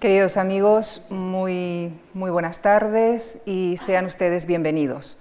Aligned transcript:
Queridos 0.00 0.38
amigos, 0.38 1.04
muy, 1.10 1.92
muy 2.14 2.30
buenas 2.30 2.62
tardes 2.62 3.42
y 3.44 3.76
sean 3.76 4.06
ustedes 4.06 4.46
bienvenidos. 4.46 5.18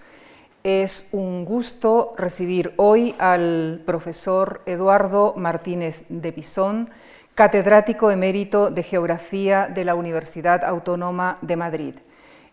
Es 0.63 1.05
un 1.12 1.44
gusto 1.44 2.13
recibir 2.17 2.71
hoy 2.78 3.13
al 3.20 3.84
profesor 3.86 4.62
Eduardo 4.65 5.34
Martínez 5.36 6.05
de 6.07 6.31
Pisón, 6.31 6.92
catedrático 7.36 8.10
emérito 8.10 8.70
de 8.70 8.84
Geografía 8.84 9.68
de 9.68 9.84
la 9.84 9.96
Universidad 9.96 10.64
Autónoma 10.64 11.39
de 11.41 11.57
Madrid. 11.57 11.96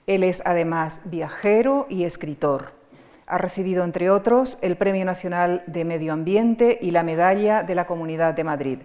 Él 0.09 0.25
es 0.25 0.43
además 0.45 1.03
viajero 1.05 1.87
y 1.89 2.03
escritor. 2.07 2.73
Ha 3.29 3.39
recibido, 3.39 3.85
entre 3.85 4.11
otros, 4.11 4.59
el 4.63 4.77
Premio 4.77 5.05
Nacional 5.05 5.63
de 5.69 5.85
Medio 5.85 6.13
Ambiente 6.13 6.77
y 6.83 6.91
la 6.91 7.05
Medalla 7.05 7.63
de 7.63 7.77
la 7.77 7.87
Comunidad 7.87 8.35
de 8.35 8.43
Madrid. 8.43 8.79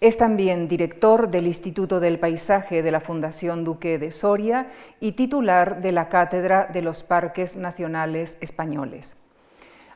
Es 0.00 0.16
también 0.16 0.66
director 0.66 1.28
del 1.28 1.46
Instituto 1.46 2.00
del 2.00 2.18
Paisaje 2.18 2.82
de 2.82 2.90
la 2.90 3.00
Fundación 3.00 3.64
Duque 3.64 3.98
de 3.98 4.12
Soria 4.12 4.70
y 4.98 5.12
titular 5.12 5.82
de 5.82 5.92
la 5.92 6.08
Cátedra 6.08 6.70
de 6.72 6.80
los 6.80 7.02
Parques 7.02 7.58
Nacionales 7.58 8.38
Españoles. 8.40 9.16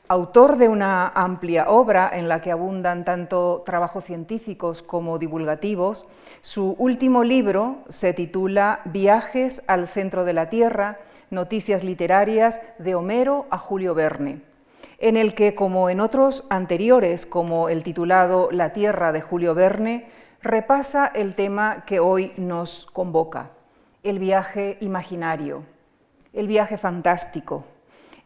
Autor 0.06 0.58
de 0.58 0.68
una 0.68 1.08
amplia 1.08 1.70
obra 1.70 2.10
en 2.12 2.28
la 2.28 2.42
que 2.42 2.50
abundan 2.50 3.06
tanto 3.06 3.62
trabajos 3.64 4.04
científicos 4.04 4.82
como 4.82 5.18
divulgativos, 5.18 6.04
su 6.42 6.76
último 6.78 7.24
libro 7.24 7.78
se 7.88 8.12
titula 8.12 8.82
Viajes 8.84 9.62
al 9.68 9.86
centro 9.86 10.26
de 10.26 10.34
la 10.34 10.50
Tierra, 10.50 10.98
noticias 11.30 11.82
literarias 11.82 12.60
de 12.78 12.94
Homero 12.94 13.46
a 13.48 13.56
Julio 13.56 13.94
Verne 13.94 14.53
en 14.98 15.16
el 15.16 15.34
que, 15.34 15.54
como 15.54 15.90
en 15.90 16.00
otros 16.00 16.44
anteriores, 16.50 17.26
como 17.26 17.68
el 17.68 17.82
titulado 17.82 18.48
La 18.52 18.72
Tierra 18.72 19.12
de 19.12 19.20
Julio 19.20 19.54
Verne, 19.54 20.06
repasa 20.42 21.06
el 21.06 21.34
tema 21.34 21.84
que 21.86 22.00
hoy 22.00 22.32
nos 22.36 22.86
convoca, 22.86 23.50
el 24.02 24.18
viaje 24.18 24.76
imaginario, 24.80 25.64
el 26.32 26.46
viaje 26.46 26.76
fantástico, 26.76 27.64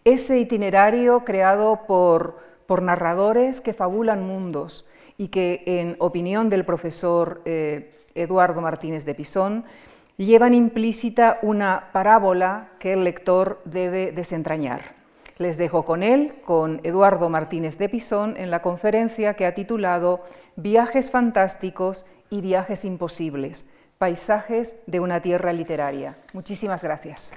ese 0.04 0.38
itinerario 0.38 1.24
creado 1.24 1.86
por, 1.86 2.46
narradores 2.82 3.60
que 3.62 3.72
fabulan 3.72 4.26
mundos 4.26 4.88
y 5.16 5.28
que, 5.28 5.62
en 5.66 5.96
opinión 6.00 6.50
del 6.50 6.66
profesor 6.66 7.40
eh, 7.46 7.94
Eduardo 8.14 8.60
Martínez 8.60 9.06
de 9.06 9.14
Pisón, 9.14 9.64
llevan 10.18 10.52
implícita 10.52 11.38
una 11.42 11.88
parábola 11.92 12.70
que 12.78 12.92
el 12.92 13.04
lector 13.04 13.62
debe 13.64 14.12
desentrañar. 14.12 14.97
Les 15.38 15.56
dejo 15.56 15.84
con 15.84 16.02
él, 16.02 16.34
con 16.44 16.80
Eduardo 16.82 17.28
Martínez 17.28 17.78
de 17.78 17.88
Pisón, 17.88 18.36
en 18.36 18.50
la 18.50 18.60
conferencia 18.60 19.34
que 19.34 19.46
ha 19.46 19.54
titulado 19.54 20.24
Viajes 20.56 21.10
fantásticos 21.10 22.06
y 22.28 22.40
viajes 22.40 22.84
imposibles, 22.84 23.66
paisajes 23.98 24.76
de 24.86 24.98
una 24.98 25.22
tierra 25.22 25.52
literaria. 25.52 26.18
Muchísimas 26.32 26.82
gracias. 26.82 27.32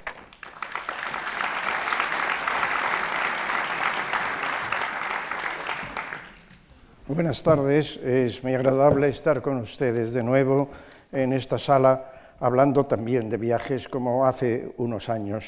Buenas 7.06 7.42
tardes, 7.44 7.98
es 7.98 8.42
muy 8.42 8.54
agradable 8.54 9.08
estar 9.08 9.42
con 9.42 9.58
ustedes 9.58 10.12
de 10.12 10.24
nuevo 10.24 10.70
en 11.12 11.32
esta 11.32 11.58
sala 11.58 12.10
hablando 12.40 12.86
también 12.86 13.30
de 13.30 13.36
viajes 13.36 13.86
como 13.86 14.26
hace 14.26 14.72
unos 14.78 15.08
años. 15.08 15.44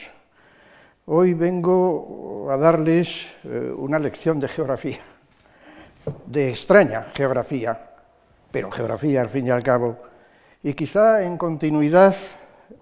Hoy 1.07 1.35
vengo 1.35 2.49
a 2.51 2.57
darles 2.57 3.35
eh, 3.45 3.75
una 3.77 3.99
lección 3.99 4.41
de 4.41 4.49
geografía, 4.49 5.01
de 6.25 6.49
extraña 6.49 7.09
geografía, 7.15 7.79
pero 8.51 8.71
geografía 8.71 9.21
al 9.21 9.29
fin 9.29 9.47
y 9.47 9.51
al 9.51 9.63
cabo, 9.63 9.99
y 10.63 10.73
quizá 10.73 11.23
en 11.23 11.37
continuidad, 11.37 12.17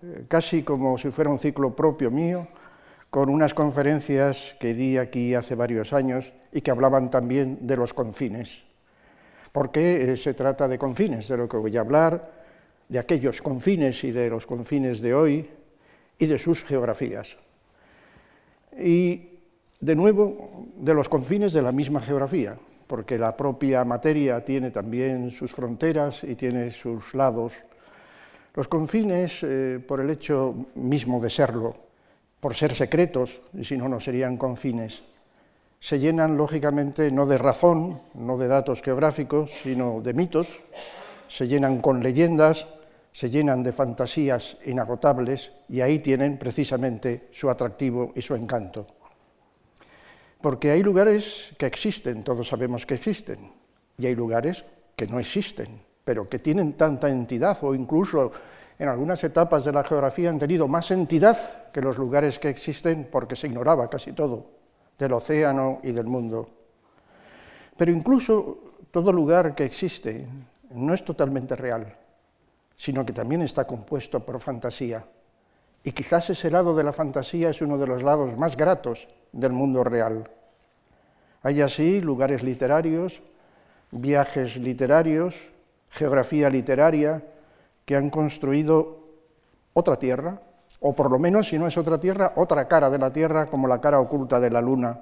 eh, 0.04 0.26
casi 0.28 0.62
como 0.62 0.96
si 0.98 1.10
fuera 1.10 1.30
un 1.30 1.40
ciclo 1.40 1.74
propio 1.74 2.12
mío, 2.12 2.46
con 3.10 3.28
unas 3.28 3.54
conferencias 3.54 4.54
que 4.60 4.72
di 4.72 4.98
aquí 4.98 5.34
hace 5.34 5.56
varios 5.56 5.92
años 5.92 6.32
y 6.52 6.60
que 6.60 6.70
hablaban 6.70 7.10
también 7.10 7.66
de 7.66 7.76
los 7.76 7.92
confines. 7.92 8.62
Porque 9.50 10.12
eh, 10.12 10.16
se 10.16 10.34
trata 10.34 10.68
de 10.68 10.78
confines, 10.78 11.26
de 11.26 11.38
lo 11.38 11.48
que 11.48 11.56
voy 11.56 11.76
a 11.76 11.80
hablar, 11.80 12.30
de 12.88 13.00
aquellos 13.00 13.42
confines 13.42 14.04
y 14.04 14.12
de 14.12 14.30
los 14.30 14.46
confines 14.46 15.02
de 15.02 15.12
hoy 15.12 15.50
y 16.20 16.26
de 16.26 16.38
sus 16.38 16.62
geografías 16.62 17.36
y, 18.78 19.38
de 19.80 19.96
nuevo, 19.96 20.66
de 20.76 20.94
los 20.94 21.08
confines 21.08 21.52
de 21.52 21.62
la 21.62 21.72
misma 21.72 22.00
geografía, 22.00 22.56
porque 22.86 23.18
la 23.18 23.36
propia 23.36 23.84
materia 23.84 24.44
tiene 24.44 24.70
también 24.70 25.30
sus 25.30 25.52
fronteras 25.52 26.24
y 26.24 26.34
tiene 26.34 26.70
sus 26.70 27.14
lados. 27.14 27.54
Los 28.54 28.68
confines, 28.68 29.38
eh, 29.42 29.80
por 29.86 30.00
el 30.00 30.10
hecho 30.10 30.54
mismo 30.74 31.20
de 31.20 31.30
serlo, 31.30 31.74
por 32.38 32.54
ser 32.54 32.74
secretos, 32.74 33.40
y 33.54 33.64
si 33.64 33.76
no, 33.76 33.88
no 33.88 34.00
serían 34.00 34.36
confines, 34.36 35.02
se 35.80 35.98
llenan 35.98 36.36
lógicamente 36.36 37.10
no 37.10 37.26
de 37.26 37.38
razón, 37.38 38.00
no 38.14 38.38
de 38.38 38.46
datos 38.46 38.82
geográficos, 38.82 39.50
sino 39.62 40.00
de 40.00 40.14
mitos, 40.14 40.46
se 41.28 41.48
llenan 41.48 41.80
con 41.80 42.02
leyendas, 42.02 42.68
se 43.12 43.28
llenan 43.28 43.62
de 43.62 43.72
fantasías 43.72 44.56
inagotables 44.64 45.52
y 45.68 45.80
ahí 45.80 45.98
tienen 45.98 46.38
precisamente 46.38 47.28
su 47.30 47.50
atractivo 47.50 48.12
y 48.16 48.22
su 48.22 48.34
encanto. 48.34 48.86
Porque 50.40 50.70
hay 50.70 50.82
lugares 50.82 51.54
que 51.58 51.66
existen, 51.66 52.24
todos 52.24 52.48
sabemos 52.48 52.86
que 52.86 52.94
existen, 52.94 53.52
y 53.98 54.06
hay 54.06 54.14
lugares 54.14 54.64
que 54.96 55.06
no 55.06 55.20
existen, 55.20 55.80
pero 56.04 56.28
que 56.28 56.38
tienen 56.38 56.72
tanta 56.72 57.08
entidad 57.08 57.58
o 57.62 57.74
incluso 57.74 58.32
en 58.78 58.88
algunas 58.88 59.22
etapas 59.22 59.64
de 59.64 59.72
la 59.72 59.84
geografía 59.84 60.30
han 60.30 60.38
tenido 60.38 60.66
más 60.66 60.90
entidad 60.90 61.70
que 61.70 61.82
los 61.82 61.98
lugares 61.98 62.38
que 62.38 62.48
existen 62.48 63.08
porque 63.12 63.36
se 63.36 63.46
ignoraba 63.46 63.88
casi 63.88 64.12
todo 64.12 64.46
del 64.98 65.12
océano 65.12 65.80
y 65.82 65.92
del 65.92 66.06
mundo. 66.06 66.48
Pero 67.76 67.92
incluso 67.92 68.58
todo 68.90 69.12
lugar 69.12 69.54
que 69.54 69.64
existe 69.64 70.26
no 70.70 70.94
es 70.94 71.04
totalmente 71.04 71.54
real 71.54 72.01
sino 72.76 73.04
que 73.04 73.12
también 73.12 73.42
está 73.42 73.66
compuesto 73.66 74.20
por 74.20 74.40
fantasía. 74.40 75.04
Y 75.84 75.92
quizás 75.92 76.30
ese 76.30 76.50
lado 76.50 76.74
de 76.76 76.84
la 76.84 76.92
fantasía 76.92 77.50
es 77.50 77.60
uno 77.60 77.76
de 77.78 77.86
los 77.86 78.02
lados 78.02 78.36
más 78.36 78.56
gratos 78.56 79.08
del 79.32 79.52
mundo 79.52 79.82
real. 79.82 80.30
Hay 81.42 81.60
así 81.60 82.00
lugares 82.00 82.42
literarios, 82.42 83.22
viajes 83.90 84.56
literarios, 84.56 85.34
geografía 85.90 86.48
literaria, 86.48 87.22
que 87.84 87.96
han 87.96 88.10
construido 88.10 89.00
otra 89.74 89.98
tierra, 89.98 90.40
o 90.80 90.94
por 90.94 91.10
lo 91.10 91.18
menos, 91.18 91.48
si 91.48 91.58
no 91.58 91.66
es 91.66 91.76
otra 91.76 91.98
tierra, 91.98 92.32
otra 92.36 92.66
cara 92.68 92.90
de 92.90 92.98
la 92.98 93.12
tierra, 93.12 93.46
como 93.46 93.68
la 93.68 93.80
cara 93.80 94.00
oculta 94.00 94.40
de 94.40 94.50
la 94.50 94.60
luna. 94.60 95.00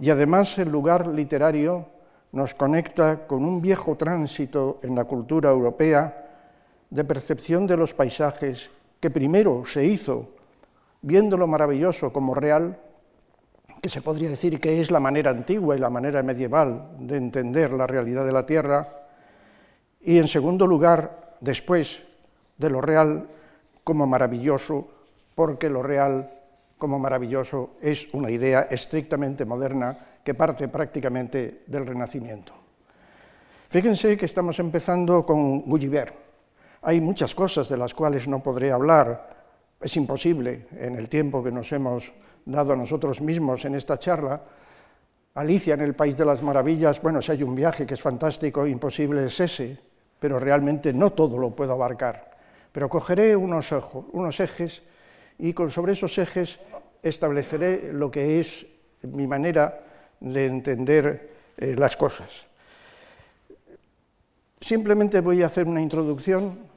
Y 0.00 0.10
además 0.10 0.58
el 0.58 0.70
lugar 0.70 1.06
literario 1.06 1.86
nos 2.32 2.54
conecta 2.54 3.26
con 3.26 3.44
un 3.44 3.62
viejo 3.62 3.96
tránsito 3.96 4.78
en 4.82 4.94
la 4.94 5.04
cultura 5.04 5.50
europea, 5.50 6.25
de 6.90 7.04
percepción 7.04 7.66
de 7.66 7.76
los 7.76 7.94
paisajes 7.94 8.70
que 9.00 9.10
primero 9.10 9.64
se 9.64 9.84
hizo 9.84 10.36
viendo 11.02 11.36
lo 11.36 11.46
maravilloso 11.46 12.12
como 12.12 12.34
real, 12.34 12.78
que 13.80 13.88
se 13.88 14.02
podría 14.02 14.28
decir 14.28 14.60
que 14.60 14.80
es 14.80 14.90
la 14.90 14.98
manera 14.98 15.30
antigua 15.30 15.76
y 15.76 15.78
la 15.78 15.90
manera 15.90 16.22
medieval 16.22 16.80
de 16.98 17.16
entender 17.16 17.70
la 17.72 17.86
realidad 17.86 18.24
de 18.26 18.32
la 18.32 18.46
Tierra, 18.46 18.88
y 20.00 20.18
en 20.18 20.28
segundo 20.28 20.66
lugar, 20.66 21.36
después 21.40 22.02
de 22.58 22.70
lo 22.70 22.80
real 22.80 23.28
como 23.84 24.06
maravilloso, 24.06 24.88
porque 25.34 25.70
lo 25.70 25.82
real 25.82 26.32
como 26.78 26.98
maravilloso 26.98 27.74
es 27.80 28.08
una 28.12 28.30
idea 28.30 28.66
estrictamente 28.70 29.44
moderna 29.44 29.96
que 30.24 30.34
parte 30.34 30.66
prácticamente 30.68 31.62
del 31.66 31.86
Renacimiento. 31.86 32.52
Fíjense 33.68 34.16
que 34.16 34.26
estamos 34.26 34.58
empezando 34.58 35.24
con 35.24 35.60
Gulliver, 35.62 36.25
hay 36.86 37.00
muchas 37.00 37.34
cosas 37.34 37.68
de 37.68 37.76
las 37.76 37.94
cuales 37.94 38.28
no 38.28 38.44
podré 38.44 38.70
hablar, 38.70 39.28
es 39.80 39.96
imposible 39.96 40.68
en 40.78 40.94
el 40.94 41.08
tiempo 41.08 41.42
que 41.42 41.50
nos 41.50 41.72
hemos 41.72 42.12
dado 42.44 42.74
a 42.74 42.76
nosotros 42.76 43.20
mismos 43.20 43.64
en 43.64 43.74
esta 43.74 43.98
charla. 43.98 44.40
Alicia 45.34 45.74
en 45.74 45.80
el 45.80 45.94
País 45.94 46.16
de 46.16 46.24
las 46.24 46.44
Maravillas, 46.44 47.02
bueno, 47.02 47.20
si 47.20 47.32
hay 47.32 47.42
un 47.42 47.56
viaje 47.56 47.86
que 47.86 47.94
es 47.94 48.00
fantástico, 48.00 48.68
imposible 48.68 49.26
es 49.26 49.40
ese, 49.40 49.76
pero 50.20 50.38
realmente 50.38 50.92
no 50.92 51.10
todo 51.10 51.38
lo 51.38 51.50
puedo 51.50 51.72
abarcar. 51.72 52.30
Pero 52.70 52.88
cogeré 52.88 53.34
unos, 53.34 53.72
ejes 54.38 54.82
y 55.40 55.56
sobre 55.68 55.94
esos 55.94 56.16
ejes 56.18 56.60
estableceré 57.02 57.92
lo 57.92 58.12
que 58.12 58.38
es 58.38 58.64
mi 59.02 59.26
manera 59.26 59.80
de 60.20 60.46
entender 60.46 61.30
eh, 61.56 61.74
las 61.76 61.96
cosas. 61.96 62.46
Simplemente 64.60 65.20
voy 65.20 65.42
a 65.42 65.46
hacer 65.46 65.66
una 65.66 65.80
introducción 65.80 66.75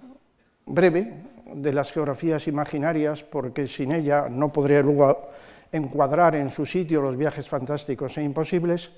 breve 0.69 1.13
de 1.53 1.73
las 1.73 1.91
geografías 1.91 2.47
imaginarias, 2.47 3.23
porque 3.23 3.67
sin 3.67 3.91
ella 3.91 4.29
no 4.29 4.53
podría 4.53 4.81
luego 4.81 5.29
encuadrar 5.71 6.35
en 6.35 6.49
su 6.49 6.65
sitio 6.65 7.01
los 7.01 7.17
viajes 7.17 7.47
fantásticos 7.49 8.17
e 8.17 8.23
imposibles. 8.23 8.91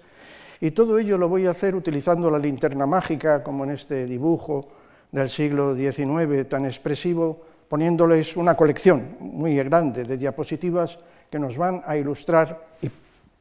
Y 0.59 0.71
todo 0.71 0.99
ello 0.99 1.17
lo 1.17 1.27
voy 1.27 1.47
a 1.47 1.51
hacer 1.51 1.75
utilizando 1.75 2.29
la 2.29 2.37
linterna 2.37 2.85
mágica, 2.85 3.41
como 3.43 3.63
en 3.63 3.71
este 3.71 4.05
dibujo 4.05 4.67
del 5.11 5.27
siglo 5.27 5.75
XIX 5.75 6.47
tan 6.47 6.65
expresivo, 6.65 7.41
poniéndoles 7.67 8.35
una 8.35 8.55
colección 8.55 9.15
muy 9.19 9.55
grande 9.55 10.03
de 10.03 10.17
diapositivas 10.17 10.99
que 11.29 11.39
nos 11.39 11.57
van 11.57 11.81
a 11.85 11.95
ilustrar 11.95 12.67
y 12.81 12.91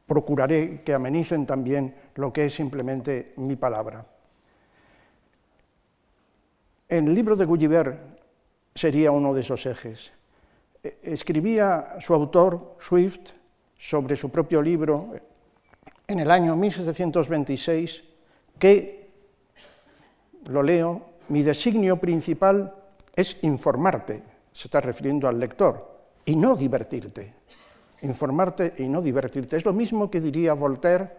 procuraré 0.07 0.81
que 0.83 0.93
amenicen 0.93 1.45
también 1.45 1.93
lo 2.15 2.31
que 2.31 2.45
es 2.45 2.55
simplemente 2.55 3.33
mi 3.37 3.55
palabra. 3.55 4.05
En 6.89 7.07
el 7.07 7.13
libro 7.13 7.35
de 7.35 7.45
Gulliver 7.45 8.11
sería 8.73 9.11
uno 9.11 9.33
de 9.33 9.41
esos 9.41 9.65
ejes. 9.65 10.11
E, 10.83 10.97
escribía 11.03 11.95
su 11.99 12.13
autor, 12.13 12.75
Swift, 12.79 13.31
sobre 13.77 14.15
su 14.15 14.29
propio 14.29 14.61
libro 14.61 15.15
en 16.07 16.19
el 16.19 16.29
año 16.29 16.55
1726 16.55 18.03
que, 18.59 19.09
lo 20.45 20.61
leo, 20.61 21.01
mi 21.29 21.41
designio 21.41 21.97
principal 21.97 22.75
es 23.15 23.37
informarte, 23.41 24.21
se 24.51 24.67
está 24.67 24.81
refiriendo 24.81 25.27
al 25.27 25.39
lector, 25.39 25.89
y 26.25 26.35
no 26.35 26.55
divertirte. 26.55 27.33
Informarte 28.03 28.73
y 28.77 28.87
no 28.87 29.01
divertirte. 29.01 29.57
Es 29.57 29.65
lo 29.65 29.73
mismo 29.73 30.09
que 30.11 30.21
diría 30.21 30.53
Voltaire 30.53 31.09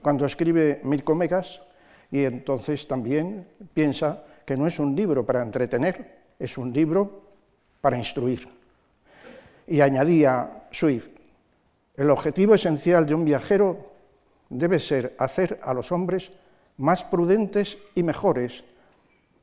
cuando 0.00 0.26
escribe 0.26 0.80
Mil 0.84 1.02
Comegas, 1.02 1.62
y 2.10 2.24
entonces 2.24 2.86
también 2.86 3.46
piensa 3.72 4.24
que 4.44 4.56
no 4.56 4.66
es 4.66 4.78
un 4.78 4.94
libro 4.94 5.24
para 5.24 5.42
entretener, 5.42 6.21
es 6.42 6.58
un 6.58 6.72
libro 6.72 7.22
para 7.80 7.96
instruir. 7.96 8.48
Y 9.66 9.80
añadía 9.80 10.66
Swift, 10.70 11.08
el 11.96 12.10
objetivo 12.10 12.54
esencial 12.54 13.06
de 13.06 13.14
un 13.14 13.24
viajero 13.24 13.92
debe 14.48 14.80
ser 14.80 15.14
hacer 15.18 15.60
a 15.62 15.72
los 15.72 15.92
hombres 15.92 16.32
más 16.78 17.04
prudentes 17.04 17.78
y 17.94 18.02
mejores, 18.02 18.64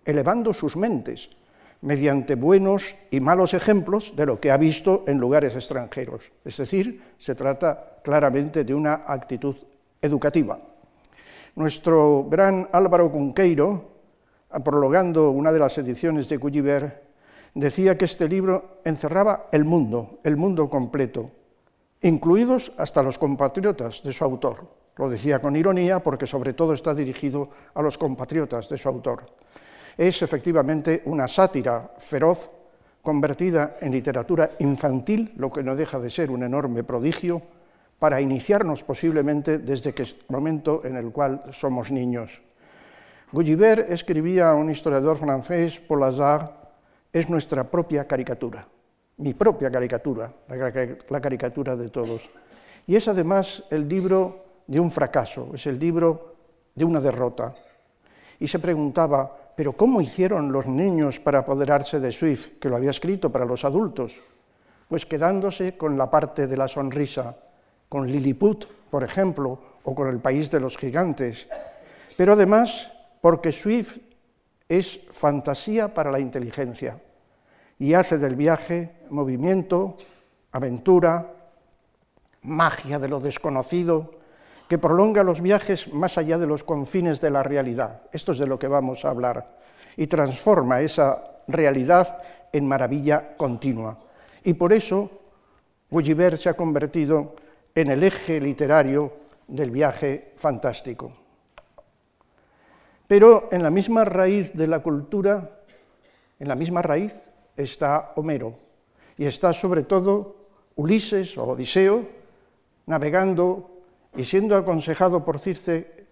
elevando 0.03 0.53
sus 0.53 0.75
mentes 0.75 1.29
mediante 1.81 2.35
buenos 2.35 2.95
y 3.09 3.21
malos 3.21 3.53
ejemplos 3.53 4.13
de 4.15 4.25
lo 4.25 4.39
que 4.39 4.51
ha 4.51 4.57
visto 4.57 5.05
en 5.07 5.17
lugares 5.17 5.55
extranjeros. 5.55 6.31
Es 6.43 6.57
decir, 6.57 7.01
se 7.17 7.35
trata 7.35 8.01
claramente 8.03 8.63
de 8.63 8.73
una 8.73 9.05
actitud 9.07 9.55
educativa. 10.01 10.59
Nuestro 11.55 12.25
gran 12.29 12.67
Álvaro 12.71 13.11
Cunqueiro, 13.11 13.88
prologando 14.63 15.31
una 15.31 15.51
de 15.51 15.59
las 15.59 15.77
ediciones 15.77 16.29
de 16.29 16.37
Gulliver, 16.37 17.03
decía 17.53 17.97
que 17.97 18.05
este 18.05 18.27
libro 18.27 18.81
encerraba 18.83 19.47
el 19.51 19.65
mundo, 19.65 20.19
el 20.23 20.37
mundo 20.37 20.69
completo, 20.69 21.31
incluidos 22.01 22.71
hasta 22.77 23.03
los 23.03 23.17
compatriotas 23.17 24.03
de 24.03 24.13
su 24.13 24.23
autor. 24.23 24.67
Lo 24.95 25.09
decía 25.09 25.39
con 25.39 25.55
ironía 25.55 25.99
porque 25.99 26.27
sobre 26.27 26.53
todo 26.53 26.73
está 26.73 26.93
dirigido 26.93 27.49
a 27.73 27.81
los 27.81 27.97
compatriotas 27.97 28.67
de 28.69 28.77
su 28.77 28.89
autor 28.89 29.23
es 29.99 30.21
efectivamente 30.21 31.03
una 31.05 31.27
sátira 31.27 31.91
feroz 31.97 32.49
convertida 33.01 33.75
en 33.81 33.91
literatura 33.91 34.51
infantil, 34.59 35.33
lo 35.35 35.51
que 35.51 35.61
no 35.61 35.75
deja 35.75 35.99
de 35.99 36.09
ser 36.09 36.31
un 36.31 36.41
enorme 36.41 36.85
prodigio, 36.85 37.41
para 37.99 38.21
iniciarnos 38.21 38.81
posiblemente 38.85 39.57
desde 39.57 39.89
el 39.89 40.15
momento 40.29 40.85
en 40.85 40.95
el 40.95 41.11
cual 41.11 41.43
somos 41.51 41.91
niños. 41.91 42.41
Gulliver 43.31 43.85
escribía 43.89 44.49
a 44.49 44.55
un 44.55 44.71
historiador 44.71 45.17
francés, 45.17 45.79
Paul 45.79 46.03
Hazard, 46.03 46.49
es 47.13 47.29
nuestra 47.29 47.63
propia 47.63 48.07
caricatura, 48.07 48.67
mi 49.17 49.35
propia 49.35 49.69
caricatura, 49.69 50.33
la 51.09 51.21
caricatura 51.21 51.75
de 51.75 51.89
todos. 51.89 52.29
Y 52.87 52.95
es 52.95 53.07
además 53.07 53.63
el 53.69 53.87
libro 53.87 54.45
de 54.65 54.79
un 54.79 54.89
fracaso, 54.89 55.51
es 55.53 55.67
el 55.67 55.77
libro 55.77 56.35
de 56.73 56.85
una 56.85 56.99
derrota. 56.99 57.53
Y 58.39 58.47
se 58.47 58.57
preguntaba, 58.57 59.53
pero 59.55 59.73
¿cómo 59.73 60.01
hicieron 60.01 60.51
los 60.51 60.65
niños 60.65 61.19
para 61.19 61.39
apoderarse 61.39 61.99
de 61.99 62.11
Swift, 62.11 62.57
que 62.59 62.69
lo 62.69 62.77
había 62.77 62.91
escrito 62.91 63.31
para 63.31 63.45
los 63.45 63.63
adultos? 63.63 64.15
Pues 64.87 65.05
quedándose 65.05 65.77
con 65.77 65.99
la 65.99 66.09
parte 66.09 66.47
de 66.47 66.57
la 66.57 66.67
sonrisa, 66.67 67.35
con 67.89 68.11
Lilliput, 68.11 68.65
por 68.89 69.03
ejemplo, 69.03 69.59
o 69.83 69.93
con 69.93 70.07
el 70.07 70.17
país 70.17 70.49
de 70.49 70.59
los 70.59 70.77
gigantes. 70.77 71.47
Pero 72.17 72.33
además, 72.33 72.91
porque 73.21 73.51
Swift 73.51 73.97
es 74.67 74.99
fantasía 75.11 75.93
para 75.93 76.11
la 76.11 76.19
inteligencia 76.19 76.99
y 77.79 77.93
hace 77.93 78.17
del 78.17 78.35
viaje 78.35 78.91
movimiento, 79.09 79.95
aventura, 80.51 81.33
magia 82.41 82.99
de 82.99 83.07
lo 83.07 83.19
desconocido, 83.19 84.11
que 84.67 84.77
prolonga 84.77 85.23
los 85.23 85.41
viajes 85.41 85.91
más 85.93 86.17
allá 86.17 86.37
de 86.37 86.45
los 86.45 86.63
confines 86.63 87.19
de 87.21 87.31
la 87.31 87.41
realidad. 87.41 88.03
Esto 88.11 88.33
es 88.33 88.37
de 88.37 88.45
lo 88.45 88.59
que 88.59 88.67
vamos 88.67 89.03
a 89.03 89.09
hablar. 89.09 89.43
Y 89.97 90.05
transforma 90.07 90.81
esa 90.81 91.23
realidad 91.47 92.21
en 92.53 92.67
maravilla 92.67 93.35
continua. 93.35 93.97
Y 94.43 94.53
por 94.53 94.71
eso 94.73 95.09
Gulliver 95.89 96.37
se 96.37 96.49
ha 96.49 96.53
convertido 96.53 97.35
en 97.73 97.89
el 97.89 98.03
eje 98.03 98.39
literario 98.39 99.13
del 99.47 99.71
viaje 99.71 100.33
fantástico. 100.35 101.11
Pero 103.09 103.49
en 103.51 103.63
la 103.63 103.71
misma 103.71 104.05
raíz 104.05 104.53
de 104.53 104.67
la 104.67 104.83
cultura, 104.83 105.49
en 106.37 106.47
la 106.47 106.53
misma 106.53 106.83
raíz 106.83 107.11
está 107.57 108.13
Homero 108.15 108.53
y 109.17 109.25
está 109.25 109.51
sobre 109.51 109.81
todo 109.81 110.35
Ulises 110.75 111.35
o 111.35 111.43
Odiseo 111.43 112.05
navegando 112.85 113.81
y 114.15 114.23
siendo 114.23 114.55
aconsejado 114.55 115.25
por 115.25 115.39
Circe 115.39 116.05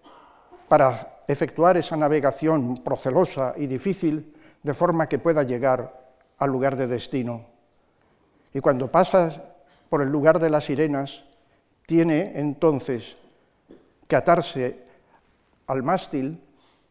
para 0.66 1.22
efectuar 1.28 1.76
esa 1.76 1.96
navegación 1.96 2.74
procelosa 2.78 3.54
y 3.56 3.68
difícil 3.68 4.34
de 4.64 4.74
forma 4.74 5.08
que 5.08 5.20
pueda 5.20 5.44
llegar 5.44 6.10
al 6.36 6.50
lugar 6.50 6.74
de 6.74 6.88
destino. 6.88 7.46
Y 8.52 8.58
cuando 8.58 8.90
pasa 8.90 9.54
por 9.88 10.02
el 10.02 10.08
lugar 10.08 10.40
de 10.40 10.50
las 10.50 10.64
sirenas, 10.64 11.22
tiene 11.86 12.32
entonces 12.34 13.16
que 14.08 14.16
atarse 14.16 14.82
al 15.68 15.84
mástil, 15.84 16.42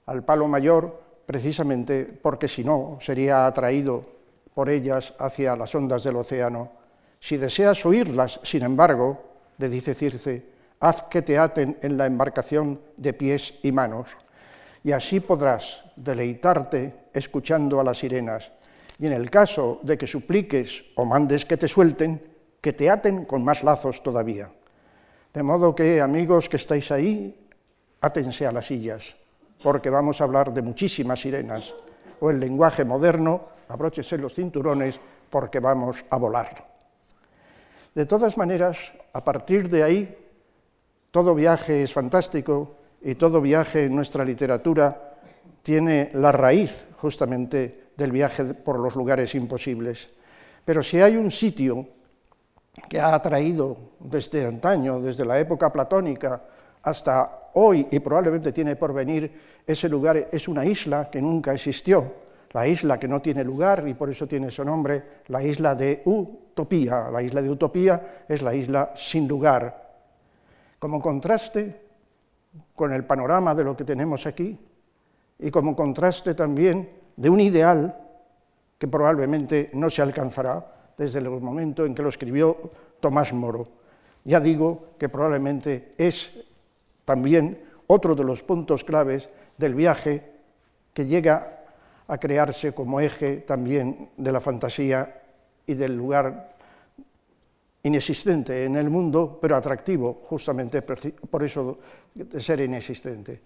al 0.08 0.24
palo 0.24 0.48
mayor, 0.48 1.02
precisamente 1.26 2.06
porque 2.06 2.48
si 2.48 2.64
no 2.64 2.98
sería 3.00 3.46
atraído 3.46 4.18
por 4.54 4.70
ellas 4.70 5.14
hacia 5.20 5.56
las 5.56 5.76
ondas 5.76 6.04
del 6.04 6.16
océano. 6.16 6.72
Si 7.20 7.38
deseas 7.38 7.86
oírlas, 7.86 8.40
sin 8.42 8.64
embargo, 8.64 9.22
le 9.60 9.70
dice 9.70 9.94
Circe, 9.94 10.44
haz 10.80 11.04
que 11.04 11.22
te 11.22 11.38
aten 11.38 11.78
en 11.82 11.98
la 11.98 12.06
embarcación 12.06 12.80
de 12.96 13.14
pies 13.14 13.56
y 13.62 13.72
manos, 13.72 14.18
y 14.84 14.94
así 14.94 15.20
podrás 15.20 15.84
deleitarte 15.96 17.10
escuchando 17.14 17.80
a 17.80 17.84
las 17.84 18.00
sirenas, 18.00 18.52
y 18.98 19.08
en 19.08 19.14
el 19.14 19.30
caso 19.30 19.80
de 19.84 19.98
que 19.98 20.08
supliques 20.08 20.86
o 20.96 21.06
mandes 21.06 21.46
que 21.46 21.58
te 21.58 21.68
suelten, 21.68 22.22
que 22.62 22.74
te 22.74 22.90
aten 22.90 23.26
con 23.26 23.44
más 23.44 23.64
lazos 23.64 24.02
todavía. 24.02 24.50
De 25.34 25.44
modo 25.44 25.76
que, 25.76 26.02
amigos 26.02 26.50
que 26.50 26.58
estáis 26.58 26.90
ahí, 26.92 27.48
átense 28.02 28.48
a 28.48 28.52
las 28.52 28.66
sillas, 28.66 29.16
porque 29.64 29.90
vamos 29.90 30.22
a 30.22 30.24
hablar 30.24 30.54
de 30.54 30.62
muchísimas 30.62 31.22
sirenas, 31.22 31.74
o 32.20 32.30
en 32.32 32.40
lenguaje 32.40 32.86
moderno, 32.86 33.42
abróchese 33.70 34.18
los 34.18 34.34
cinturones, 34.34 35.00
porque 35.30 35.60
vamos 35.60 36.04
a 36.10 36.18
volar. 36.18 36.66
De 37.94 38.06
todas 38.06 38.38
maneras, 38.38 38.78
a 39.14 39.24
partir 39.24 39.70
de 39.70 39.84
ahí, 39.84 40.18
todo 41.12 41.34
viaje 41.34 41.84
es 41.84 41.94
fantástico 41.94 42.76
y 43.02 43.16
todo 43.16 43.42
viaje 43.42 43.86
en 43.86 43.96
nuestra 43.96 44.24
literatura 44.24 45.16
tiene 45.64 46.12
la 46.14 46.32
raíz 46.32 46.86
justamente 46.98 47.90
del 47.98 48.12
viaje 48.12 48.54
por 48.54 48.80
los 48.80 48.96
lugares 48.96 49.34
imposibles. 49.36 50.10
Pero 50.64 50.84
si 50.84 51.02
hay 51.02 51.16
un 51.16 51.32
sitio 51.32 51.88
que 52.88 53.00
ha 53.00 53.16
atraído 53.16 53.78
desde 54.00 54.46
antaño, 54.46 55.02
desde 55.02 55.26
la 55.26 55.40
época 55.40 55.72
platónica 55.72 56.42
hasta 56.84 57.50
hoy 57.54 57.88
y 57.90 58.00
probablemente 58.00 58.52
tiene 58.52 58.76
por 58.76 58.94
venir, 58.94 59.32
ese 59.68 59.90
lugar 59.90 60.30
es 60.32 60.48
una 60.48 60.66
isla 60.66 61.10
que 61.12 61.22
nunca 61.22 61.54
existió, 61.54 62.26
la 62.54 62.66
isla 62.66 62.98
que 62.98 63.08
no 63.08 63.22
tiene 63.22 63.44
lugar 63.44 63.86
y 63.86 63.94
por 63.94 64.10
eso 64.10 64.26
tiene 64.26 64.50
su 64.50 64.64
nombre, 64.64 65.04
la 65.28 65.44
isla 65.44 65.76
de 65.76 66.02
Utopía. 66.06 67.10
La 67.12 67.22
isla 67.22 67.42
de 67.42 67.50
Utopía 67.50 68.24
es 68.28 68.42
la 68.42 68.56
isla 68.56 68.94
sin 68.96 69.28
lugar, 69.28 69.92
como 70.80 71.02
contraste 71.02 71.82
con 72.74 72.94
el 72.94 73.04
panorama 73.04 73.54
de 73.54 73.64
lo 73.66 73.76
que 73.76 73.84
tenemos 73.84 74.26
aquí 74.26 74.58
y 75.38 75.52
como 75.52 75.76
contraste 75.76 76.34
también 76.34 76.90
de 77.18 77.30
un 77.30 77.42
ideal 77.42 77.96
que 78.78 78.88
probablemente 78.88 79.70
no 79.74 79.90
se 79.90 80.02
alcanzará 80.02 80.94
desde 80.98 81.20
el 81.20 81.30
momento 81.30 81.86
en 81.86 81.94
que 81.94 82.04
lo 82.04 82.10
escribió 82.10 82.58
Tomás 83.00 83.34
Moro. 83.34 83.68
Ya 84.24 84.40
digo 84.40 84.94
que 84.98 85.10
probablemente 85.10 85.94
es 85.98 86.32
también 87.06 87.62
otro 87.88 88.16
de 88.16 88.24
los 88.24 88.44
puntos 88.44 88.84
claves 88.84 89.30
del 89.58 89.74
viaje 89.74 90.24
que 90.94 91.06
llega 91.06 91.66
a 92.08 92.18
crearse 92.18 92.74
como 92.74 93.00
eje 93.00 93.38
también 93.38 94.10
de 94.16 94.32
la 94.32 94.40
fantasía 94.40 95.22
y 95.66 95.74
del 95.74 95.96
lugar 95.96 96.56
inexistente 97.84 98.66
en 98.66 98.76
el 98.76 98.90
mundo, 98.90 99.38
pero 99.42 99.56
atractivo 99.56 100.22
justamente 100.24 100.82
por 100.82 101.44
eso 101.44 101.80
de 102.14 102.42
ser 102.42 102.62
inexistente. 102.62 103.42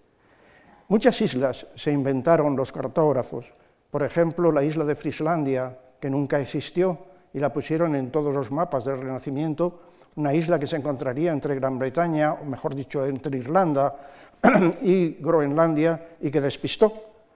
Muchas 0.88 1.20
islas 1.20 1.66
se 1.74 1.92
inventaron 1.92 2.56
los 2.56 2.72
cartógrafos 2.72 3.46
Por 3.90 4.02
ejemplo, 4.02 4.50
la 4.50 4.64
isla 4.64 4.84
de 4.84 4.96
Frislandia, 4.96 5.76
que 6.00 6.08
nunca 6.08 6.40
existió 6.40 6.98
y 7.34 7.38
la 7.38 7.52
pusieron 7.52 7.94
en 7.94 8.10
todos 8.10 8.34
los 8.34 8.50
mapas 8.50 8.86
del 8.86 9.00
Renacimiento, 9.00 9.80
una 10.16 10.32
isla 10.32 10.58
que 10.58 10.66
se 10.66 10.76
encontraría 10.76 11.30
entre 11.30 11.54
Gran 11.54 11.78
Bretaña, 11.78 12.32
o 12.32 12.44
mejor 12.44 12.74
dicho, 12.74 13.04
entre 13.04 13.36
Irlanda 13.36 13.94
y 14.82 15.18
Groenlandia, 15.20 16.16
y 16.20 16.30
que 16.30 16.40
despistó 16.40 16.92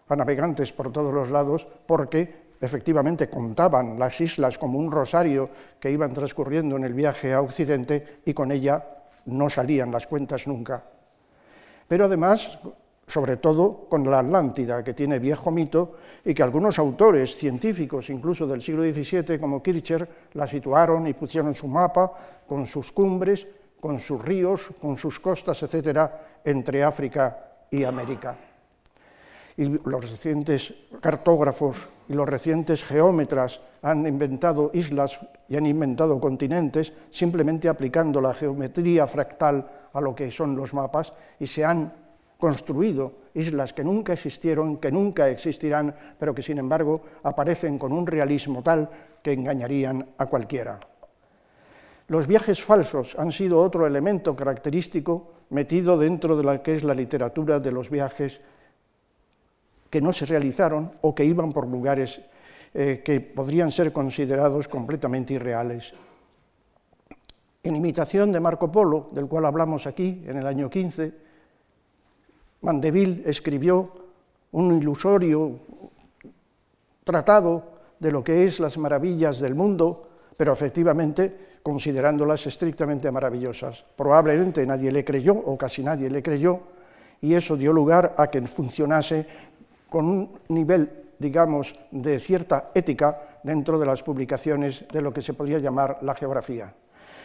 a 0.09 0.17
navegantes 0.17 0.73
por 0.73 0.93
todos 0.93 1.13
los 1.13 1.31
lados 1.31 1.67
porque 1.87 2.47
efectivamente 2.61 3.29
contaban 3.29 3.99
las 3.99 4.21
islas 4.21 4.59
como 4.59 4.79
un 4.79 4.91
rosario 4.91 5.51
que 5.79 5.91
iban 5.91 6.13
transcurriendo 6.13 6.77
en 6.77 6.85
el 6.85 6.95
viaje 6.95 7.33
a 7.33 7.41
Occidente 7.43 8.21
y 8.25 8.33
con 8.33 8.51
ella 8.51 8.85
no 9.27 9.51
salían 9.51 9.91
las 9.91 10.07
cuentas 10.07 10.47
nunca. 10.47 10.85
Pero 11.89 12.07
además, 12.07 12.59
sobre 13.07 13.37
todo 13.37 13.87
con 13.89 14.09
la 14.09 14.21
Atlántida, 14.21 14.83
que 14.83 14.95
tiene 14.95 15.19
viejo 15.19 15.51
mito 15.51 15.97
y 16.25 16.35
que 16.35 16.43
algunos 16.43 16.79
autores 16.79 17.37
científicos, 17.37 18.11
incluso 18.11 18.47
del 18.47 18.63
siglo 18.63 18.83
XVII, 18.83 19.39
como 19.39 19.63
Kircher, 19.63 20.09
la 20.35 20.47
situaron 20.47 21.07
y 21.07 21.15
pusieron 21.15 21.55
su 21.55 21.69
mapa 21.69 22.13
con 22.49 22.67
sus 22.67 22.91
cumbres, 22.91 23.47
con 23.87 23.99
sus 23.99 24.25
ríos, 24.25 24.73
con 24.81 24.97
sus 24.99 25.21
costas, 25.21 25.63
etcétera, 25.63 26.41
entre 26.45 26.83
África 26.83 27.39
y 27.71 27.85
América 27.85 28.37
y 29.57 29.65
los 29.89 30.11
recientes 30.11 30.75
cartógrafos 31.01 31.89
y 32.09 32.13
los 32.13 32.29
recientes 32.29 32.85
geómetras 32.85 33.61
han 33.83 34.07
inventado 34.07 34.71
islas 34.75 35.19
y 35.49 35.57
han 35.57 35.67
inventado 35.67 36.21
continentes 36.21 36.93
simplemente 37.11 37.69
aplicando 37.69 38.21
la 38.21 38.35
geometría 38.35 39.07
fractal 39.07 39.67
a 39.93 40.01
lo 40.01 40.15
que 40.15 40.31
son 40.31 40.57
los 40.57 40.75
mapas 40.75 41.13
y 41.41 41.47
se 41.47 41.65
han 41.65 41.93
construido 42.39 43.13
islas 43.33 43.73
que 43.73 43.83
nunca 43.83 44.13
existieron, 44.13 44.77
que 44.77 44.93
nunca 44.93 45.29
existirán, 45.31 45.95
pero 46.19 46.35
que 46.35 46.43
sin 46.43 46.59
embargo 46.59 47.01
aparecen 47.23 47.79
con 47.79 47.93
un 47.93 48.07
realismo 48.07 48.63
tal 48.63 48.91
que 49.23 49.33
engañarían 49.33 50.07
a 50.19 50.27
cualquiera. 50.27 50.79
Los 52.09 52.27
viajes 52.27 52.63
falsos 52.63 53.17
han 53.19 53.33
sido 53.33 53.61
otro 53.61 53.87
elemento 53.87 54.37
característico 54.37 55.33
metido 55.51 55.99
dentro 55.99 56.37
de 56.37 56.45
la 56.45 56.63
que 56.63 56.75
es 56.75 56.85
la 56.85 56.95
literatura 56.95 57.59
de 57.59 57.73
los 57.73 57.91
viajes 57.91 58.41
que 59.91 60.01
no 60.01 60.13
se 60.13 60.27
realizaron 60.27 60.93
o 61.01 61.15
que 61.15 61.25
iban 61.25 61.51
por 61.51 61.67
lugares 61.67 62.21
eh, 62.75 63.03
que 63.05 63.21
podrían 63.21 63.73
ser 63.73 63.93
considerados 63.93 64.69
completamente 64.69 65.35
irreales. 65.35 65.95
En 67.63 67.75
imitación 67.75 68.31
de 68.31 68.39
Marco 68.39 68.71
Polo, 68.71 69.09
del 69.13 69.27
cual 69.27 69.47
hablamos 69.47 69.87
aquí 69.87 70.23
en 70.27 70.37
el 70.37 70.47
año 70.47 70.71
15, 70.71 71.13
Mandeville 72.61 73.23
escribió 73.27 73.91
un 74.53 74.77
ilusorio 74.77 75.59
tratado 77.03 77.65
de 77.99 78.13
lo 78.13 78.23
que 78.23 78.45
es 78.45 78.61
las 78.61 78.79
maravillas 78.79 79.41
del 79.41 79.55
mundo, 79.55 80.09
pero 80.37 80.53
efectivamente 80.53 81.56
considerándolas 81.67 82.47
estrictamente 82.47 83.11
maravillosas. 83.11 83.85
Probablemente 83.97 84.65
nadie 84.65 84.93
le 84.93 85.05
creyó, 85.05 85.35
o 85.35 85.59
casi 85.59 85.83
nadie 85.83 86.09
le 86.09 86.23
creyó, 86.23 86.61
y 87.21 87.35
eso 87.35 87.57
dio 87.57 87.73
lugar 87.73 88.15
a 88.17 88.31
que 88.31 88.41
funcionase 88.43 89.27
con 89.91 90.07
un 90.07 90.39
nivel, 90.47 91.11
digamos, 91.19 91.75
de 91.91 92.21
cierta 92.21 92.71
ética 92.73 93.41
dentro 93.43 93.81
de 93.81 93.87
las 93.87 94.05
publicaciones 94.05 94.85
de 94.93 95.03
lo 95.03 95.13
que 95.13 95.23
se 95.23 95.35
podría 95.35 95.59
llamar 95.59 95.99
la 96.03 96.15
geografía. 96.15 96.73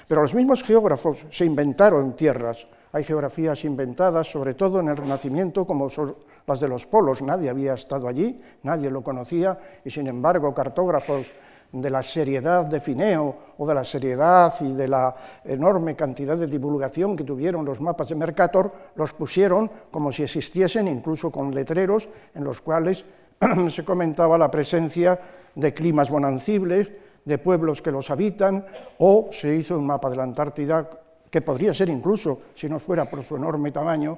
Pero 0.07 0.23
los 0.23 0.33
mismos 0.33 0.63
geógrafos 0.63 1.23
se 1.29 1.45
inventaron 1.45 2.15
tierras. 2.15 2.65
Hay 2.93 3.03
geografías 3.03 3.63
inventadas, 3.63 4.31
sobre 4.31 4.55
todo 4.55 4.79
en 4.79 4.87
el 4.87 4.97
Renacimiento, 4.97 5.67
como 5.67 5.87
son 5.91 6.15
las 6.47 6.59
de 6.59 6.67
los 6.67 6.87
polos. 6.87 7.21
Nadie 7.21 7.51
había 7.51 7.75
estado 7.75 8.07
allí, 8.07 8.41
nadie 8.63 8.89
lo 8.89 9.03
conocía, 9.03 9.59
y 9.85 9.91
sin 9.91 10.07
embargo 10.07 10.51
cartógrafos 10.55 11.27
de 11.71 11.89
la 11.89 12.03
seriedad 12.03 12.65
de 12.65 12.79
Fineo 12.79 13.35
o 13.57 13.67
de 13.67 13.73
la 13.73 13.83
seriedad 13.83 14.53
y 14.59 14.73
de 14.73 14.87
la 14.87 15.15
enorme 15.45 15.95
cantidad 15.95 16.37
de 16.37 16.47
divulgación 16.47 17.15
que 17.15 17.23
tuvieron 17.23 17.63
los 17.63 17.79
mapas 17.79 18.09
de 18.09 18.15
Mercator, 18.15 18.71
los 18.95 19.13
pusieron 19.13 19.71
como 19.89 20.11
si 20.11 20.23
existiesen, 20.23 20.87
incluso 20.87 21.31
con 21.31 21.53
letreros 21.53 22.09
en 22.35 22.43
los 22.43 22.61
cuales 22.61 23.05
se 23.69 23.85
comentaba 23.85 24.37
la 24.37 24.51
presencia 24.51 25.19
de 25.55 25.73
climas 25.73 26.09
bonancibles, 26.09 26.89
de 27.23 27.37
pueblos 27.37 27.81
que 27.81 27.91
los 27.91 28.09
habitan, 28.09 28.65
o 28.97 29.29
se 29.31 29.55
hizo 29.55 29.77
un 29.77 29.85
mapa 29.85 30.09
de 30.09 30.17
la 30.17 30.23
Antártida 30.23 30.89
que 31.29 31.41
podría 31.41 31.73
ser 31.73 31.89
incluso, 31.89 32.41
si 32.55 32.67
no 32.67 32.79
fuera 32.79 33.05
por 33.05 33.23
su 33.23 33.37
enorme 33.37 33.71
tamaño, 33.71 34.17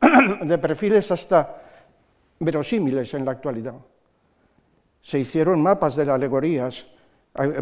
de 0.42 0.58
perfiles 0.58 1.10
hasta 1.10 1.62
verosímiles 2.40 3.12
en 3.14 3.24
la 3.24 3.32
actualidad. 3.32 3.74
Se 5.02 5.18
hicieron 5.18 5.62
mapas 5.62 5.96
de 5.96 6.10
alegorías, 6.10 6.86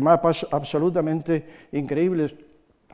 mapas 0.01 0.47
absolutamente 0.51 1.69
increíbles, 1.73 2.35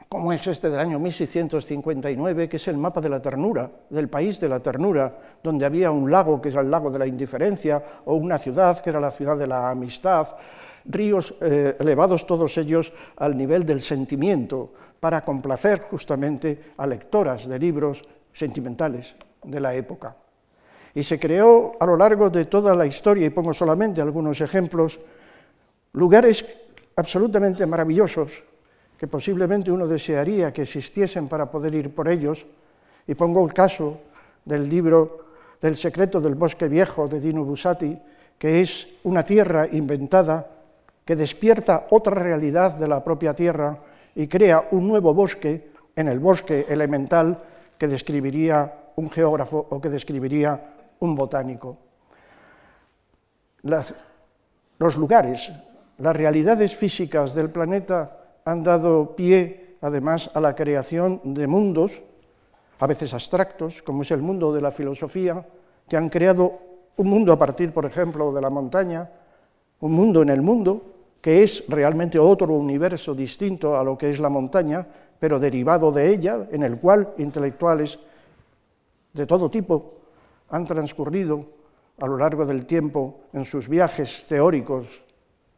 como 0.09 0.33
es 0.33 0.47
este 0.47 0.71
del 0.71 0.81
año 0.81 0.99
1659, 0.99 2.49
que 2.49 2.57
es 2.57 2.69
el 2.69 2.79
mapa 2.79 3.01
de 3.01 3.11
la 3.11 3.21
ternura, 3.21 3.71
del 3.91 4.09
país 4.09 4.41
de 4.41 4.49
la 4.49 4.61
ternura, 4.61 5.19
donde 5.43 5.67
había 5.67 5.91
un 5.91 6.11
lago 6.11 6.41
que 6.41 6.49
era 6.49 6.63
el 6.63 6.71
lago 6.71 6.91
de 6.91 6.99
la 6.99 7.07
indiferencia, 7.07 7.83
o 8.07 8.15
una 8.15 8.39
ciudad 8.39 8.81
que 8.81 8.91
era 8.91 9.01
la 9.01 9.11
ciudad 9.11 9.37
de 9.37 9.47
la 9.47 9.71
amistad, 9.71 10.29
ríos 10.87 11.35
eh, 11.41 11.77
elevados 11.79 12.27
todos 12.27 12.57
ellos 12.57 12.93
al 13.17 13.37
nivel 13.37 13.67
del 13.67 13.81
sentimiento, 13.81 14.73
para 14.99 15.21
complacer 15.21 15.83
justamente 15.83 16.73
a 16.77 16.87
lectoras 16.87 17.47
de 17.47 17.59
libros 17.59 18.03
sentimentales 18.33 19.15
de 19.45 19.61
la 19.61 19.75
época. 19.75 20.17
Y 20.95 21.03
se 21.03 21.19
creó 21.19 21.77
a 21.79 21.87
lo 21.87 21.97
largo 21.97 22.31
de 22.31 22.47
toda 22.47 22.75
la 22.75 22.87
historia, 22.87 23.27
y 23.27 23.31
pongo 23.31 23.53
solamente 23.53 24.01
algunos 24.01 24.41
ejemplos, 24.41 24.99
lugares 25.93 26.45
absolutamente 26.99 27.65
maravillosos 27.65 28.43
que 28.99 29.07
posiblemente 29.07 29.71
uno 29.71 29.87
desearía 29.87 30.53
que 30.53 30.63
existiesen 30.63 31.29
para 31.29 31.47
poder 31.47 31.73
ir 31.75 31.95
por 31.95 32.09
ellos. 32.09 32.45
Y 33.07 33.15
pongo 33.15 33.47
el 33.47 33.55
caso 33.55 34.01
del 34.45 34.69
libro 34.69 35.31
del 35.63 35.77
secreto 35.77 36.21
del 36.21 36.35
bosque 36.35 36.69
viejo 36.69 37.07
de 37.07 37.21
Dino 37.21 37.45
Busati, 37.45 37.97
que 38.37 38.61
es 38.61 38.89
una 39.05 39.25
tierra 39.25 39.69
inventada 39.71 40.51
que 41.05 41.15
despierta 41.15 41.87
otra 41.91 42.21
realidad 42.21 42.75
de 42.75 42.89
la 42.89 43.03
propia 43.03 43.33
tierra 43.33 43.79
y 44.17 44.27
crea 44.27 44.67
un 44.73 44.89
nuevo 44.89 45.15
bosque 45.15 45.71
en 45.95 46.09
el 46.09 46.19
bosque 46.19 46.67
elemental 46.69 47.41
que 47.79 47.87
describiría 47.87 48.91
un 48.97 49.09
geógrafo 49.09 49.69
o 49.71 49.81
que 49.81 49.89
describiría 49.89 50.75
un 50.99 51.15
botánico. 51.15 51.79
los 53.63 54.97
lugares 54.97 55.51
las 55.99 56.17
realidades 56.17 56.77
físicas 56.77 57.35
del 57.35 57.51
planeta 57.51 58.19
han 58.45 58.63
dado 58.63 59.15
pie, 59.17 59.77
además, 59.81 60.31
a 60.33 60.41
la 60.41 60.55
creación 60.55 61.21
de 61.25 61.47
mundos, 61.47 62.01
a 62.79 62.87
veces 62.87 63.13
abstractos, 63.13 63.83
como 63.83 64.03
es 64.03 64.11
el 64.13 64.23
mundo 64.23 64.53
de 64.53 64.61
la 64.61 64.71
filosofía, 64.71 65.45
que 65.89 65.97
han 65.97 66.09
creado 66.09 66.61
un 66.97 67.09
mundo 67.09 67.33
a 67.33 67.39
partir, 67.39 67.73
por 67.73 67.85
ejemplo, 67.85 68.33
de 68.33 68.41
la 68.41 68.51
montaña, 68.51 69.11
un 69.81 69.93
mundo 69.93 70.23
en 70.23 70.29
el 70.29 70.41
mundo, 70.41 70.83
que 71.21 71.43
es 71.43 71.65
realmente 71.69 72.19
otro 72.19 72.55
universo 72.55 73.15
distinto 73.15 73.77
a 73.77 73.83
lo 73.83 73.99
que 73.99 74.11
es 74.11 74.21
la 74.21 74.29
montaña, 74.29 74.87
pero 75.19 75.41
derivado 75.41 75.91
de 75.91 76.09
ella, 76.09 76.47
en 76.53 76.63
el 76.63 76.79
cual 76.79 77.15
intelectuales 77.19 77.99
de 79.13 79.27
todo 79.27 79.51
tipo 79.51 79.95
han 80.51 80.65
transcurrido 80.65 81.45
a 82.01 82.07
lo 82.07 82.17
largo 82.17 82.47
del 82.47 82.67
tiempo 82.67 83.23
en 83.33 83.45
sus 83.45 83.69
viajes 83.69 84.25
teóricos 84.29 85.03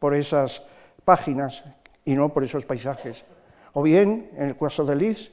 por 0.01 0.15
esas 0.15 0.65
páginas 1.05 1.63
y 2.03 2.15
no 2.15 2.29
por 2.29 2.43
esos 2.43 2.65
paisajes. 2.65 3.23
O 3.73 3.83
bien, 3.83 4.31
en 4.35 4.49
el 4.49 4.57
caso 4.57 4.83
de 4.83 4.95
Liz, 4.95 5.31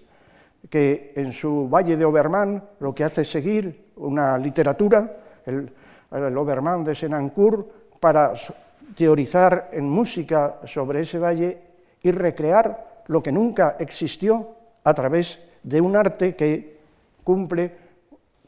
que 0.69 1.15
en 1.17 1.33
su 1.33 1.71
Valle 1.71 1.97
de 1.97 2.05
Obermann 2.05 2.63
lo 2.79 2.95
que 2.95 3.03
hace 3.03 3.23
es 3.23 3.31
seguir 3.31 3.89
una 3.97 4.37
literatura, 4.37 5.17
el, 5.47 5.73
el 6.13 6.37
Obermann 6.37 6.85
de 6.85 6.95
Senancourt, 6.95 7.67
para 7.99 8.35
teorizar 8.95 9.71
en 9.73 9.89
música 9.89 10.61
sobre 10.67 11.01
ese 11.01 11.19
valle 11.19 11.59
y 12.03 12.11
recrear 12.11 13.05
lo 13.07 13.23
que 13.23 13.33
nunca 13.33 13.77
existió 13.79 14.49
a 14.85 14.93
través 14.93 15.41
de 15.63 15.81
un 15.81 15.97
arte 15.97 16.37
que 16.37 16.79
cumple 17.25 17.73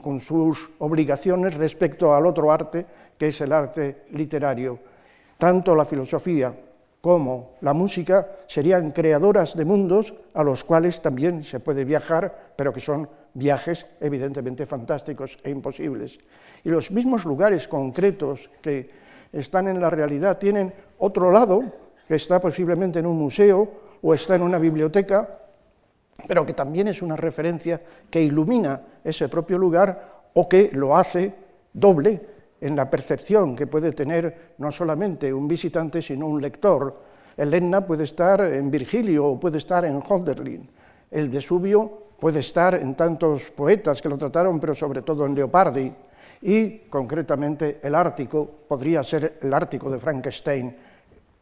con 0.02 0.20
sus 0.20 0.68
obligaciones 0.80 1.54
respecto 1.54 2.14
al 2.14 2.26
otro 2.26 2.52
arte, 2.52 2.84
que 3.16 3.28
es 3.28 3.40
el 3.40 3.52
arte 3.52 4.04
literario. 4.12 4.90
Tanto 5.40 5.74
la 5.74 5.86
filosofía 5.86 6.54
como 7.00 7.56
la 7.62 7.72
música 7.72 8.44
serían 8.46 8.90
creadoras 8.90 9.56
de 9.56 9.64
mundos 9.64 10.12
a 10.34 10.44
los 10.44 10.64
cuales 10.64 11.00
también 11.00 11.44
se 11.44 11.60
puede 11.60 11.86
viajar, 11.86 12.52
pero 12.54 12.74
que 12.74 12.80
son 12.80 13.08
viajes 13.32 13.86
evidentemente 14.00 14.66
fantásticos 14.66 15.38
e 15.42 15.48
imposibles. 15.48 16.18
Y 16.62 16.68
los 16.68 16.90
mismos 16.90 17.24
lugares 17.24 17.66
concretos 17.68 18.50
que 18.60 18.90
están 19.32 19.68
en 19.68 19.80
la 19.80 19.88
realidad 19.88 20.36
tienen 20.36 20.74
otro 20.98 21.32
lado, 21.32 21.64
que 22.06 22.16
está 22.16 22.38
posiblemente 22.38 22.98
en 22.98 23.06
un 23.06 23.16
museo 23.16 23.96
o 24.02 24.12
está 24.12 24.34
en 24.34 24.42
una 24.42 24.58
biblioteca, 24.58 25.40
pero 26.28 26.44
que 26.44 26.52
también 26.52 26.88
es 26.88 27.00
una 27.00 27.16
referencia 27.16 27.80
que 28.10 28.20
ilumina 28.20 28.82
ese 29.02 29.30
propio 29.30 29.56
lugar 29.56 30.28
o 30.34 30.46
que 30.46 30.68
lo 30.74 30.94
hace 30.94 31.32
doble 31.72 32.39
en 32.60 32.76
la 32.76 32.90
percepción 32.90 33.56
que 33.56 33.66
puede 33.66 33.92
tener 33.92 34.54
no 34.58 34.70
solamente 34.70 35.32
un 35.32 35.48
visitante, 35.48 36.02
sino 36.02 36.26
un 36.26 36.40
lector. 36.40 37.02
El 37.36 37.54
Etna 37.54 37.86
puede 37.86 38.04
estar 38.04 38.40
en 38.42 38.70
Virgilio 38.70 39.26
o 39.26 39.40
puede 39.40 39.58
estar 39.58 39.84
en 39.84 40.02
Hölderlin. 40.02 40.68
El 41.10 41.28
Vesubio 41.28 42.10
puede 42.20 42.40
estar 42.40 42.74
en 42.74 42.94
tantos 42.94 43.50
poetas 43.50 44.02
que 44.02 44.08
lo 44.08 44.18
trataron, 44.18 44.60
pero 44.60 44.74
sobre 44.74 45.02
todo 45.02 45.24
en 45.24 45.34
Leopardi. 45.34 45.92
Y 46.42 46.78
concretamente 46.90 47.80
el 47.82 47.94
Ártico 47.94 48.48
podría 48.68 49.02
ser 49.02 49.38
el 49.40 49.52
Ártico 49.52 49.90
de 49.90 49.98
Frankenstein, 49.98 50.76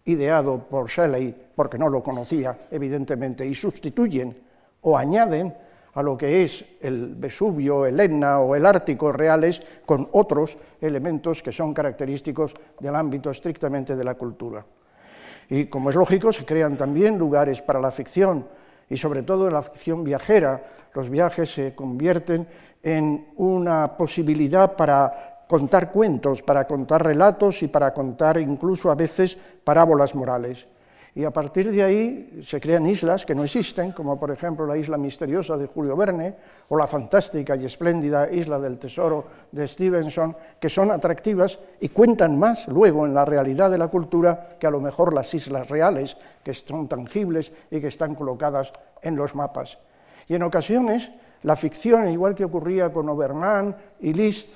ideado 0.04 0.58
por 0.58 0.88
Shelley, 0.88 1.34
porque 1.54 1.78
no 1.78 1.88
lo 1.88 2.02
conocía, 2.02 2.56
evidentemente, 2.70 3.46
y 3.46 3.54
sustituyen 3.54 4.36
o 4.82 4.96
añaden 4.96 5.54
a 5.98 6.02
lo 6.02 6.16
que 6.16 6.44
es 6.44 6.64
el 6.80 7.16
Vesubio, 7.16 7.84
el 7.84 7.98
Etna 7.98 8.38
o 8.38 8.54
el 8.54 8.64
Ártico 8.64 9.10
reales 9.10 9.60
con 9.84 10.08
otros 10.12 10.56
elementos 10.80 11.42
que 11.42 11.50
son 11.50 11.74
característicos 11.74 12.54
del 12.78 12.94
ámbito 12.94 13.32
estrictamente 13.32 13.96
de 13.96 14.04
la 14.04 14.14
cultura. 14.14 14.64
Y 15.48 15.64
como 15.64 15.90
es 15.90 15.96
lógico, 15.96 16.32
se 16.32 16.44
crean 16.44 16.76
también 16.76 17.18
lugares 17.18 17.60
para 17.60 17.80
la 17.80 17.90
ficción 17.90 18.46
y 18.88 18.96
sobre 18.96 19.24
todo 19.24 19.48
en 19.48 19.54
la 19.54 19.62
ficción 19.62 20.04
viajera. 20.04 20.62
Los 20.94 21.10
viajes 21.10 21.52
se 21.52 21.74
convierten 21.74 22.46
en 22.80 23.32
una 23.34 23.96
posibilidad 23.96 24.76
para 24.76 25.46
contar 25.48 25.90
cuentos, 25.90 26.42
para 26.42 26.64
contar 26.68 27.04
relatos 27.04 27.60
y 27.64 27.66
para 27.66 27.92
contar 27.92 28.38
incluso 28.38 28.88
a 28.88 28.94
veces 28.94 29.36
parábolas 29.64 30.14
morales 30.14 30.68
y 31.18 31.24
a 31.24 31.32
partir 31.32 31.72
de 31.72 31.82
ahí 31.82 32.38
se 32.44 32.60
crean 32.60 32.86
islas 32.86 33.26
que 33.26 33.34
no 33.34 33.42
existen, 33.42 33.90
como 33.90 34.20
por 34.20 34.30
ejemplo 34.30 34.64
la 34.64 34.76
isla 34.76 34.96
misteriosa 34.96 35.56
de 35.56 35.66
Julio 35.66 35.96
Verne 35.96 36.36
o 36.68 36.76
la 36.78 36.86
fantástica 36.86 37.56
y 37.56 37.66
espléndida 37.66 38.30
isla 38.30 38.60
del 38.60 38.78
tesoro 38.78 39.24
de 39.50 39.66
Stevenson, 39.66 40.36
que 40.60 40.68
son 40.68 40.92
atractivas 40.92 41.58
y 41.80 41.88
cuentan 41.88 42.38
más 42.38 42.68
luego 42.68 43.04
en 43.04 43.14
la 43.14 43.24
realidad 43.24 43.68
de 43.68 43.78
la 43.78 43.88
cultura 43.88 44.50
que 44.60 44.68
a 44.68 44.70
lo 44.70 44.78
mejor 44.78 45.12
las 45.12 45.34
islas 45.34 45.68
reales, 45.68 46.16
que 46.44 46.54
son 46.54 46.86
tangibles 46.86 47.52
y 47.68 47.80
que 47.80 47.88
están 47.88 48.14
colocadas 48.14 48.72
en 49.02 49.16
los 49.16 49.34
mapas. 49.34 49.76
Y 50.28 50.36
en 50.36 50.44
ocasiones 50.44 51.10
la 51.42 51.56
ficción, 51.56 52.08
igual 52.10 52.36
que 52.36 52.44
ocurría 52.44 52.92
con 52.92 53.08
Obermann 53.08 53.74
y 53.98 54.12
Liszt, 54.12 54.50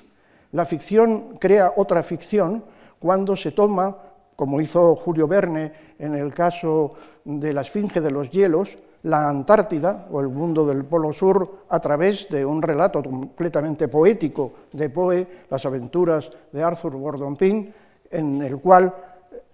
la 0.53 0.63
ficción 0.63 1.35
crea 1.39 1.73
otra 1.75 2.01
ficción 2.03 2.63
cuando 2.99 3.35
se 3.35 3.51
toma 3.51 3.97
como 4.35 4.61
hizo 4.61 4.95
Julio 4.95 5.27
Verne 5.27 5.92
en 6.03 6.15
el 6.15 6.33
caso 6.33 6.91
de 7.23 7.53
la 7.53 7.61
Esfinge 7.61 8.01
de 8.01 8.11
los 8.11 8.29
Hielos, 8.29 8.77
la 9.03 9.29
Antártida 9.29 10.07
o 10.11 10.19
el 10.19 10.27
mundo 10.27 10.65
del 10.65 10.83
Polo 10.83 11.13
Sur 11.13 11.65
a 11.69 11.79
través 11.79 12.27
de 12.29 12.45
un 12.45 12.61
relato 12.61 13.01
completamente 13.01 13.87
poético 13.87 14.51
de 14.71 14.89
Poe, 14.89 15.27
las 15.49 15.65
aventuras 15.65 16.29
de 16.51 16.61
Arthur 16.61 16.97
Gordon 16.97 17.35
Pym, 17.35 17.71
en 18.11 18.41
el 18.41 18.57
cual 18.59 18.93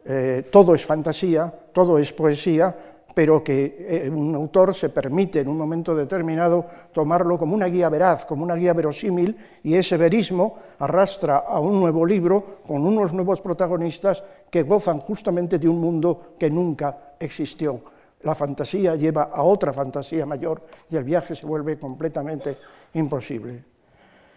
eh, 0.05 0.47
todo 0.51 0.73
es 0.73 0.85
fantasía, 0.85 1.53
todo 1.71 1.99
es 1.99 2.11
poesía, 2.13 2.75
pero 3.19 3.43
que 3.43 4.05
eh, 4.05 4.09
un 4.09 4.33
autor 4.33 4.73
se 4.73 4.87
permite 4.87 5.41
en 5.41 5.49
un 5.49 5.57
momento 5.57 5.93
determinado 5.93 6.65
tomarlo 6.93 7.37
como 7.37 7.53
una 7.53 7.65
guía 7.65 7.89
veraz, 7.89 8.25
como 8.25 8.45
una 8.45 8.55
guía 8.55 8.71
verosímil, 8.71 9.35
y 9.61 9.75
ese 9.75 9.97
verismo 9.97 10.55
arrastra 10.79 11.39
a 11.39 11.59
un 11.59 11.81
nuevo 11.81 12.05
libro 12.05 12.61
con 12.65 12.85
unos 12.85 13.11
nuevos 13.11 13.41
protagonistas 13.41 14.23
que 14.49 14.63
gozan 14.63 14.99
justamente 14.99 15.59
de 15.59 15.67
un 15.67 15.81
mundo 15.81 16.35
que 16.39 16.49
nunca 16.49 17.15
existió. 17.19 17.81
La 18.21 18.35
fantasía 18.35 18.95
lleva 18.95 19.23
a 19.23 19.43
otra 19.43 19.73
fantasía 19.73 20.25
mayor 20.25 20.63
y 20.89 20.95
el 20.95 21.03
viaje 21.03 21.35
se 21.35 21.45
vuelve 21.45 21.77
completamente 21.77 22.55
imposible. 22.93 23.65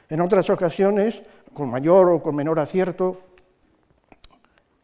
En 0.08 0.20
otras 0.20 0.50
ocasiones, 0.50 1.22
con 1.54 1.70
mayor 1.70 2.08
o 2.08 2.20
con 2.20 2.34
menor 2.34 2.58
acierto, 2.58 3.20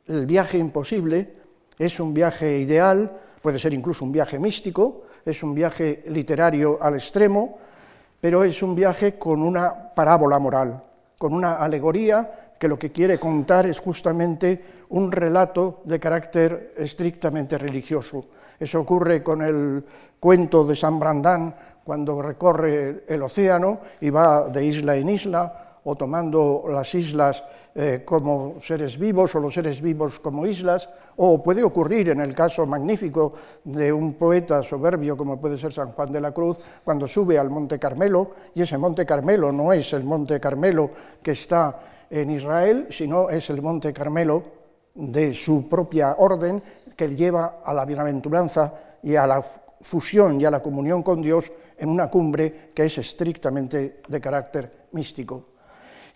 el 0.07 0.25
viaje 0.25 0.57
imposible 0.57 1.35
es 1.81 1.99
un 1.99 2.15
viaje 2.15 2.59
ideal, 2.59 3.23
puede 3.41 3.59
ser 3.59 3.75
incluso 3.75 4.05
un 4.05 4.13
viaje 4.13 4.39
místico, 4.39 5.03
es 5.25 5.43
un 5.43 5.55
viaje 5.55 6.05
literario 6.09 6.79
al 6.81 6.95
extremo, 6.95 7.59
pero 8.21 8.43
es 8.45 8.63
un 8.63 8.75
viaje 8.75 9.19
con 9.19 9.43
una 9.43 9.95
parábola 9.95 10.39
moral, 10.39 10.83
con 11.19 11.33
una 11.33 11.55
alegoría 11.55 12.55
que 12.59 12.69
lo 12.69 12.79
que 12.79 12.91
quiere 12.91 13.19
contar 13.19 13.67
es 13.67 13.79
justamente 13.81 14.65
un 14.91 15.13
relato 15.13 15.83
de 15.85 16.01
carácter 16.01 16.75
estrictamente 16.77 17.57
religioso. 17.57 18.25
Eso 18.59 18.81
ocurre 18.81 19.23
con 19.23 19.43
el 19.43 19.85
cuento 20.19 20.65
de 20.65 20.75
San 20.75 20.99
Brandán 20.99 21.55
cuando 21.85 22.21
recorre 22.21 23.05
el 23.07 23.23
océano 23.23 23.81
y 24.01 24.11
va 24.11 24.49
de 24.49 24.65
isla 24.65 24.97
en 24.97 25.09
isla 25.09 25.79
o 25.85 25.95
tomando 25.95 26.65
las 26.69 26.95
islas 26.95 27.45
eh, 27.81 28.03
como 28.05 28.57
seres 28.61 28.99
vivos 28.99 29.37
o 29.37 29.39
los 29.39 29.55
seres 29.55 29.81
vivos 29.81 30.19
como 30.19 30.45
islas, 30.45 30.91
o 31.15 31.41
puede 31.41 31.63
ocurrir 31.63 32.09
en 32.09 32.21
el 32.21 32.35
caso 32.35 32.67
magnífico 32.67 33.35
de 33.63 33.93
un 33.93 34.15
poeta 34.15 34.65
soberbio 34.65 35.17
como 35.17 35.41
puede 35.41 35.57
ser 35.57 35.73
San 35.73 35.93
Juan 35.93 36.11
de 36.11 36.21
la 36.21 36.33
Cruz, 36.33 36.59
cuando 36.83 37.07
sube 37.07 37.39
al 37.39 37.51
Monte 37.51 37.79
Carmelo, 37.79 38.33
y 38.53 38.63
ese 38.63 38.77
Monte 38.79 39.07
Carmelo 39.07 39.53
no 39.53 39.73
es 39.73 39.93
el 39.93 40.03
Monte 40.03 40.41
Carmelo 40.41 40.91
que 41.23 41.31
está 41.31 42.07
en 42.11 42.33
Israel, 42.33 42.89
sino 42.91 43.31
es 43.31 43.49
el 43.49 43.63
Monte 43.63 43.93
Carmelo 43.93 44.43
de 44.97 45.33
su 45.33 45.69
propia 45.69 46.17
orden 46.19 46.61
que 46.97 47.15
lleva 47.15 47.61
a 47.65 47.73
la 47.73 47.85
bienaventuranza 47.85 48.75
y 49.05 49.15
a 49.15 49.25
la 49.25 49.41
fusión 49.83 50.41
y 50.41 50.45
a 50.45 50.51
la 50.51 50.61
comunión 50.61 51.05
con 51.05 51.23
Dios 51.23 51.53
en 51.77 51.91
una 51.91 52.11
cumbre 52.11 52.73
que 52.75 52.87
es 52.87 52.99
estrictamente 52.99 54.01
de 54.09 54.21
carácter 54.21 54.89
místico. 54.91 55.58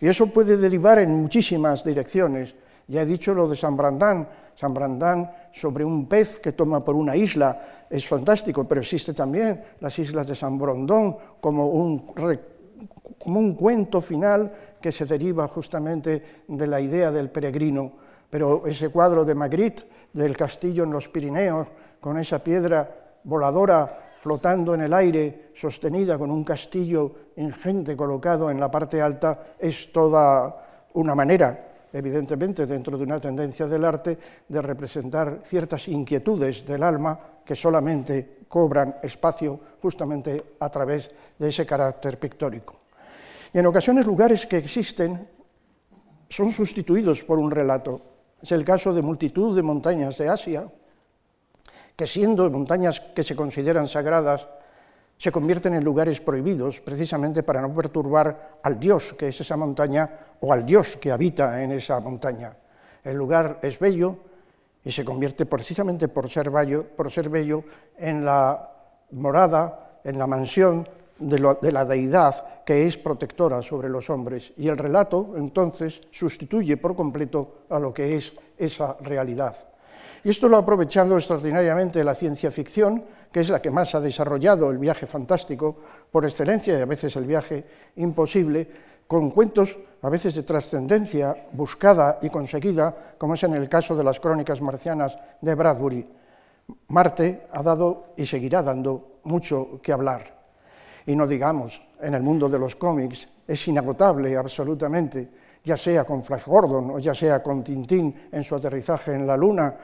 Y 0.03 0.09
eso 0.09 0.27
puede 0.27 0.57
derivar 0.57 0.99
en 0.99 1.15
muchísimas 1.15 1.81
direcciones. 1.81 2.53
Ya 2.89 3.03
he 3.03 3.05
dicho 3.05 3.33
lo 3.33 3.47
de 3.47 3.55
San 3.55 3.77
Brandán. 3.77 4.27
San 4.53 4.73
Brandán 4.73 5.31
sobre 5.53 5.85
un 5.85 6.09
pez 6.09 6.41
que 6.41 6.51
toma 6.51 6.83
por 6.83 6.93
una 6.97 7.15
isla 7.15 7.85
es 7.89 8.05
fantástico, 8.05 8.67
pero 8.67 8.81
existe 8.81 9.13
también 9.13 9.63
las 9.79 9.97
islas 9.97 10.27
de 10.27 10.35
San 10.35 10.57
Brondón 10.57 11.15
como 11.39 11.67
un, 11.67 11.99
como 13.17 13.39
un 13.39 13.55
cuento 13.55 14.01
final 14.01 14.51
que 14.81 14.91
se 14.91 15.05
deriva 15.05 15.47
justamente 15.47 16.43
de 16.49 16.67
la 16.67 16.81
idea 16.81 17.09
del 17.09 17.29
peregrino. 17.29 17.93
Pero 18.29 18.67
ese 18.67 18.89
cuadro 18.89 19.23
de 19.23 19.35
Magritte, 19.35 19.87
del 20.11 20.35
castillo 20.35 20.83
en 20.83 20.91
los 20.91 21.07
Pirineos, 21.07 21.69
con 22.01 22.19
esa 22.19 22.43
piedra 22.43 22.93
voladora 23.23 24.02
flotando 24.23 24.73
en 24.73 24.79
el 24.79 24.93
aire, 24.93 25.51
sostenida 25.53 26.17
con 26.17 26.31
un 26.31 26.45
castillo 26.45 27.33
ingente 27.35 27.93
colocado 27.93 28.49
en 28.49 28.57
la 28.57 28.71
parte 28.71 29.01
alta, 29.01 29.57
es 29.59 29.91
toda 29.91 30.87
una 30.93 31.13
manera, 31.13 31.89
evidentemente 31.91 32.65
dentro 32.65 32.97
de 32.97 33.03
una 33.03 33.19
tendencia 33.19 33.67
del 33.67 33.83
arte, 33.83 34.17
de 34.47 34.61
representar 34.61 35.41
ciertas 35.43 35.89
inquietudes 35.89 36.65
del 36.65 36.83
alma 36.83 37.19
que 37.43 37.53
solamente 37.53 38.45
cobran 38.47 38.95
espacio 39.03 39.59
justamente 39.81 40.55
a 40.57 40.69
través 40.69 41.11
de 41.37 41.49
ese 41.49 41.65
carácter 41.65 42.17
pictórico. 42.17 42.75
Y 43.51 43.59
en 43.59 43.65
ocasiones 43.65 44.05
lugares 44.05 44.47
que 44.47 44.55
existen 44.55 45.27
son 46.29 46.49
sustituidos 46.49 47.25
por 47.25 47.39
un 47.39 47.51
relato. 47.51 47.99
Es 48.41 48.53
el 48.53 48.63
caso 48.63 48.93
de 48.93 49.01
multitud 49.01 49.53
de 49.53 49.63
montañas 49.63 50.17
de 50.17 50.29
Asia, 50.29 50.65
que 51.95 52.07
siendo 52.07 52.49
montañas 52.49 52.99
que 52.99 53.23
se 53.23 53.35
consideran 53.35 53.87
sagradas, 53.87 54.47
se 55.17 55.31
convierten 55.31 55.75
en 55.75 55.83
lugares 55.83 56.19
prohibidos 56.19 56.81
precisamente 56.81 57.43
para 57.43 57.61
no 57.61 57.73
perturbar 57.73 58.59
al 58.63 58.79
Dios 58.79 59.13
que 59.13 59.29
es 59.29 59.39
esa 59.39 59.55
montaña 59.55 60.09
o 60.41 60.51
al 60.51 60.65
Dios 60.65 60.97
que 60.97 61.11
habita 61.11 61.63
en 61.63 61.71
esa 61.71 61.99
montaña. 61.99 62.51
El 63.03 63.15
lugar 63.15 63.59
es 63.61 63.79
bello 63.79 64.17
y 64.83 64.91
se 64.91 65.05
convierte 65.05 65.45
precisamente 65.45 66.07
por 66.07 66.29
ser 66.29 66.49
bello, 66.49 66.85
por 66.85 67.11
ser 67.11 67.29
bello 67.29 67.63
en 67.97 68.25
la 68.25 68.69
morada, 69.11 69.99
en 70.03 70.17
la 70.17 70.27
mansión 70.27 70.87
de, 71.19 71.55
de 71.61 71.71
la 71.71 71.85
deidad 71.85 72.63
que 72.65 72.85
es 72.85 72.97
protectora 72.97 73.61
sobre 73.61 73.89
los 73.89 74.09
hombres. 74.09 74.53
Y 74.57 74.67
el 74.67 74.77
relato 74.77 75.35
entonces 75.37 76.01
sustituye 76.11 76.77
por 76.77 76.95
completo 76.95 77.65
a 77.69 77.79
lo 77.79 77.93
que 77.93 78.15
es 78.15 78.33
esa 78.57 78.97
realidad. 79.01 79.55
Y 80.23 80.29
esto 80.29 80.47
lo 80.47 80.55
ha 80.55 80.61
aprovechado 80.61 81.17
extraordinariamente 81.17 82.03
la 82.03 82.15
ciencia 82.15 82.49
ficción, 82.49 83.03
que 83.31 83.41
es 83.41 83.49
la 83.49 83.61
que 83.61 83.71
más 83.71 83.93
ha 83.93 83.99
desarrollado 83.99 84.71
el 84.71 84.77
viaje 84.77 85.05
fantástico 85.05 85.75
por 86.11 86.23
excelencia 86.23 86.77
y 86.77 86.81
a 86.81 86.85
veces 86.85 87.15
el 87.17 87.25
viaje 87.25 87.65
imposible, 87.97 88.93
con 89.05 89.31
cuentos 89.31 89.75
a 90.01 90.09
veces 90.09 90.35
de 90.35 90.43
trascendencia 90.43 91.35
buscada 91.51 92.19
y 92.21 92.29
conseguida, 92.29 93.15
como 93.17 93.33
es 93.33 93.43
en 93.43 93.53
el 93.53 93.67
caso 93.67 93.95
de 93.95 94.03
las 94.03 94.19
crónicas 94.19 94.61
marcianas 94.61 95.17
de 95.41 95.55
Bradbury. 95.55 96.07
Marte 96.87 97.47
ha 97.51 97.61
dado 97.61 98.13
y 98.15 98.25
seguirá 98.25 98.63
dando 98.63 99.19
mucho 99.23 99.79
que 99.81 99.91
hablar. 99.91 100.43
Y 101.05 101.15
no 101.15 101.27
digamos, 101.27 101.81
en 102.01 102.13
el 102.13 102.23
mundo 102.23 102.47
de 102.47 102.59
los 102.59 102.77
cómics 102.77 103.27
es 103.45 103.67
inagotable 103.67 104.37
absolutamente, 104.37 105.29
ya 105.63 105.75
sea 105.75 106.05
con 106.05 106.23
Flash 106.23 106.45
Gordon 106.45 106.91
o 106.91 106.99
ya 106.99 107.13
sea 107.13 107.43
con 107.43 107.63
Tintín 107.63 108.29
en 108.31 108.43
su 108.43 108.55
aterrizaje 108.55 109.13
en 109.13 109.27
la 109.27 109.35
Luna, 109.35 109.75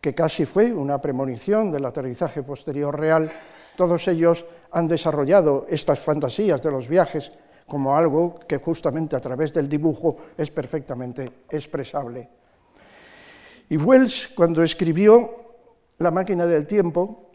que 0.00 0.14
casi 0.14 0.46
fue 0.46 0.72
una 0.72 1.00
premonición 1.00 1.70
del 1.70 1.84
aterrizaje 1.84 2.42
posterior 2.42 2.98
real, 2.98 3.30
todos 3.76 4.08
ellos 4.08 4.44
han 4.70 4.88
desarrollado 4.88 5.66
estas 5.68 6.00
fantasías 6.00 6.62
de 6.62 6.70
los 6.70 6.88
viajes 6.88 7.32
como 7.66 7.96
algo 7.96 8.40
que 8.48 8.58
justamente 8.58 9.14
a 9.14 9.20
través 9.20 9.52
del 9.52 9.68
dibujo 9.68 10.16
es 10.36 10.50
perfectamente 10.50 11.44
expresable. 11.48 12.28
Y 13.68 13.76
Wells, 13.76 14.28
cuando 14.34 14.62
escribió 14.62 15.36
La 15.98 16.10
máquina 16.10 16.46
del 16.46 16.66
tiempo, 16.66 17.30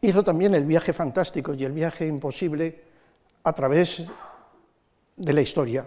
hizo 0.00 0.22
también 0.22 0.54
el 0.54 0.64
viaje 0.64 0.92
fantástico 0.92 1.52
y 1.52 1.64
el 1.64 1.72
viaje 1.72 2.06
imposible 2.06 2.82
a 3.44 3.52
través 3.52 4.08
de 5.16 5.32
la 5.32 5.40
historia. 5.40 5.86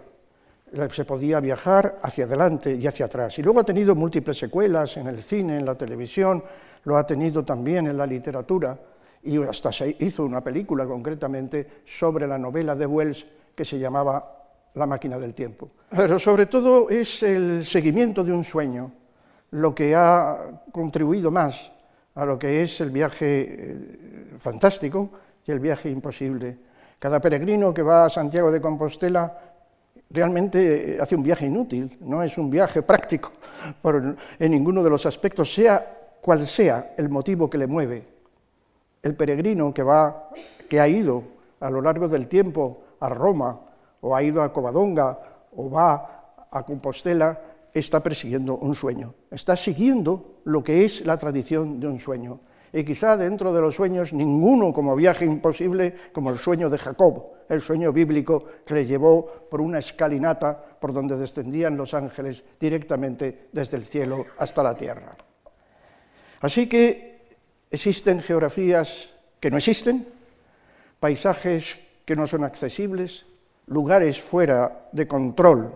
Se 0.90 1.04
podía 1.04 1.40
viajar 1.40 1.96
hacia 2.02 2.24
adelante 2.24 2.74
y 2.74 2.86
hacia 2.86 3.06
atrás. 3.06 3.38
Y 3.38 3.42
luego 3.42 3.60
ha 3.60 3.64
tenido 3.64 3.94
múltiples 3.94 4.36
secuelas 4.36 4.96
en 4.96 5.06
el 5.06 5.22
cine, 5.22 5.58
en 5.58 5.64
la 5.64 5.76
televisión, 5.76 6.42
lo 6.84 6.96
ha 6.96 7.06
tenido 7.06 7.44
también 7.44 7.86
en 7.86 7.96
la 7.96 8.06
literatura 8.06 8.78
y 9.22 9.42
hasta 9.42 9.72
se 9.72 9.96
hizo 10.00 10.24
una 10.24 10.42
película 10.42 10.86
concretamente 10.86 11.82
sobre 11.84 12.26
la 12.26 12.38
novela 12.38 12.74
de 12.76 12.86
Wells 12.86 13.26
que 13.54 13.64
se 13.64 13.78
llamaba 13.78 14.44
La 14.74 14.86
máquina 14.86 15.18
del 15.18 15.34
tiempo. 15.34 15.68
Pero 15.90 16.18
sobre 16.18 16.46
todo 16.46 16.88
es 16.88 17.22
el 17.22 17.64
seguimiento 17.64 18.22
de 18.22 18.32
un 18.32 18.44
sueño 18.44 18.92
lo 19.50 19.74
que 19.74 19.94
ha 19.94 20.60
contribuido 20.72 21.30
más 21.30 21.72
a 22.14 22.24
lo 22.24 22.38
que 22.38 22.62
es 22.62 22.80
el 22.80 22.90
viaje 22.90 23.46
eh, 23.48 24.36
fantástico 24.38 25.10
y 25.44 25.52
el 25.52 25.60
viaje 25.60 25.90
imposible. 25.90 26.58
Cada 26.98 27.20
peregrino 27.20 27.74
que 27.74 27.82
va 27.82 28.06
a 28.06 28.10
Santiago 28.10 28.50
de 28.50 28.60
Compostela 28.60 29.55
realmente 30.10 30.98
hace 31.00 31.16
un 31.16 31.22
viaje 31.22 31.46
inútil, 31.46 31.96
no 32.00 32.22
es 32.22 32.38
un 32.38 32.50
viaje 32.50 32.82
práctico 32.90 33.32
en 34.38 34.50
ninguno 34.50 34.82
de 34.82 34.90
los 34.90 35.06
aspectos, 35.06 35.52
sea 35.52 36.18
cual 36.20 36.42
sea 36.42 36.94
el 36.96 37.08
motivo 37.08 37.48
que 37.48 37.58
le 37.58 37.66
mueve. 37.66 38.04
El 39.02 39.14
peregrino 39.14 39.72
que, 39.72 39.82
va, 39.82 40.30
que 40.68 40.80
ha 40.80 40.88
ido 40.88 41.22
a 41.60 41.70
lo 41.70 41.80
largo 41.80 42.08
del 42.08 42.26
tiempo 42.26 42.82
a 43.00 43.08
Roma, 43.08 43.60
o 44.00 44.14
ha 44.14 44.22
ido 44.22 44.42
a 44.42 44.52
Covadonga, 44.52 45.18
o 45.54 45.70
va 45.70 46.46
a 46.50 46.64
Compostela, 46.64 47.40
está 47.72 48.02
persiguiendo 48.02 48.56
un 48.56 48.74
sueño, 48.74 49.14
está 49.30 49.56
siguiendo 49.56 50.40
lo 50.44 50.64
que 50.64 50.84
es 50.84 51.04
la 51.04 51.18
tradición 51.18 51.78
de 51.78 51.86
un 51.88 51.98
sueño. 51.98 52.40
Y 52.76 52.84
quizá 52.84 53.16
dentro 53.16 53.54
de 53.54 53.60
los 53.62 53.74
sueños 53.74 54.12
ninguno 54.12 54.70
como 54.70 54.94
viaje 54.94 55.24
imposible 55.24 55.94
como 56.12 56.28
el 56.28 56.36
sueño 56.36 56.68
de 56.68 56.76
Jacob, 56.76 57.24
el 57.48 57.62
sueño 57.62 57.90
bíblico 57.90 58.44
que 58.66 58.74
le 58.74 58.84
llevó 58.84 59.26
por 59.48 59.62
una 59.62 59.78
escalinata 59.78 60.62
por 60.78 60.92
donde 60.92 61.16
descendían 61.16 61.74
los 61.74 61.94
ángeles 61.94 62.44
directamente 62.60 63.48
desde 63.50 63.78
el 63.78 63.86
cielo 63.86 64.26
hasta 64.36 64.62
la 64.62 64.74
tierra. 64.74 65.16
Así 66.42 66.68
que 66.68 67.38
existen 67.70 68.20
geografías 68.20 69.08
que 69.40 69.50
no 69.50 69.56
existen, 69.56 70.06
paisajes 71.00 71.78
que 72.04 72.14
no 72.14 72.26
son 72.26 72.44
accesibles, 72.44 73.24
lugares 73.68 74.20
fuera 74.20 74.90
de 74.92 75.08
control 75.08 75.72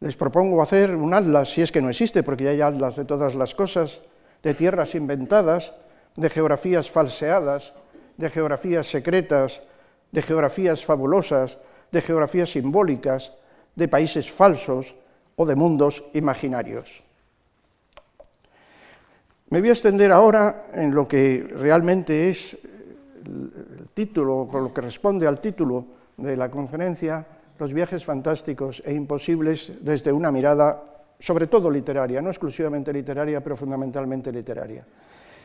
les 0.00 0.16
propongo 0.16 0.60
hacer 0.60 0.96
un 0.96 1.14
atlas, 1.14 1.50
si 1.50 1.62
es 1.62 1.70
que 1.70 1.80
no 1.80 1.88
existe, 1.88 2.24
porque 2.24 2.44
ya 2.44 2.50
hay 2.50 2.60
atlas 2.60 2.96
de 2.96 3.04
todas 3.04 3.36
las 3.36 3.54
cosas, 3.54 4.02
de 4.42 4.52
tierras 4.52 4.94
inventadas, 4.96 5.72
de 6.16 6.30
geografías 6.30 6.90
falseadas, 6.90 7.72
de 8.16 8.30
geografías 8.30 8.86
secretas, 8.86 9.62
de 10.12 10.22
geografías 10.22 10.84
fabulosas, 10.84 11.58
de 11.90 12.02
geografías 12.02 12.50
simbólicas, 12.50 13.32
de 13.74 13.88
países 13.88 14.30
falsos 14.30 14.94
o 15.36 15.46
de 15.46 15.56
mundos 15.56 16.04
imaginarios. 16.14 17.02
Me 19.50 19.60
voy 19.60 19.70
a 19.70 19.72
extender 19.72 20.10
ahora 20.10 20.66
en 20.74 20.94
lo 20.94 21.06
que 21.06 21.46
realmente 21.50 22.30
es 22.30 22.58
el 23.24 23.88
título, 23.94 24.48
con 24.50 24.64
lo 24.64 24.74
que 24.74 24.80
responde 24.80 25.26
al 25.26 25.40
título 25.40 25.86
de 26.16 26.36
la 26.36 26.50
conferencia, 26.50 27.26
los 27.58 27.72
viajes 27.72 28.04
fantásticos 28.04 28.82
e 28.84 28.92
imposibles 28.94 29.72
desde 29.80 30.12
una 30.12 30.30
mirada 30.30 30.94
sobre 31.18 31.46
todo 31.46 31.70
literaria, 31.70 32.20
no 32.20 32.30
exclusivamente 32.30 32.92
literaria, 32.92 33.40
pero 33.40 33.56
fundamentalmente 33.56 34.32
literaria. 34.32 34.84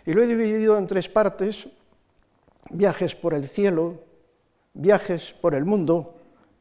Y 0.10 0.14
lo 0.14 0.24
he 0.24 0.26
dividido 0.26 0.76
en 0.76 0.88
tres 0.88 1.08
partes, 1.08 1.68
viajes 2.72 3.16
por 3.16 3.36
el 3.36 3.48
cielo, 3.48 3.94
viajes 4.74 5.36
por 5.40 5.54
el 5.54 5.66
mundo 5.66 6.16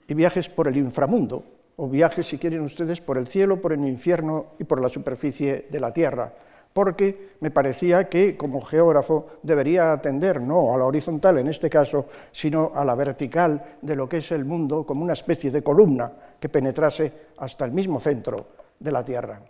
y 0.07 0.13
viajes 0.13 0.51
por 0.51 0.69
el 0.69 0.77
inframundo, 0.77 1.45
o 1.77 1.89
viajes, 1.89 2.27
si 2.27 2.37
quieren 2.37 2.61
ustedes, 2.61 3.01
por 3.01 3.17
el 3.17 3.27
cielo, 3.27 3.59
por 3.59 3.73
el 3.73 3.81
infierno 3.87 4.49
y 4.59 4.65
por 4.65 4.83
la 4.83 4.91
superficie 4.91 5.67
de 5.71 5.81
la 5.81 5.95
tierra. 5.95 6.35
Porque 6.75 7.37
me 7.41 7.51
parecía 7.51 8.11
que 8.11 8.37
como 8.37 8.61
geógrafo 8.61 9.39
debería 9.43 9.93
atender 9.93 10.43
no 10.43 10.75
a 10.75 10.77
la 10.77 10.85
horizontal 10.85 11.39
en 11.39 11.49
este 11.49 11.71
caso, 11.71 12.05
sino 12.31 12.73
a 12.75 12.85
la 12.85 12.95
vertical 12.95 13.79
de 13.81 13.97
lo 13.97 14.07
que 14.07 14.19
es 14.19 14.31
el 14.31 14.45
mundo 14.45 14.85
como 14.85 15.03
una 15.03 15.15
especie 15.15 15.51
de 15.51 15.63
columna 15.63 16.13
que 16.39 16.51
penetrase 16.51 17.11
hasta 17.39 17.65
el 17.65 17.73
mismo 17.73 17.99
centro 17.99 18.47
de 18.79 18.93
la 18.93 19.03
Tierra. 19.03 19.41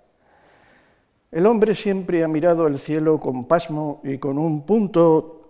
El 1.31 1.45
hombre 1.45 1.75
siempre 1.75 2.25
ha 2.25 2.29
mirado 2.29 2.67
el 2.67 2.79
cielo 2.79 3.21
con 3.21 3.45
pasmo 3.45 4.01
y 4.03 4.17
con 4.17 4.39
un 4.39 4.65
punto 4.65 5.43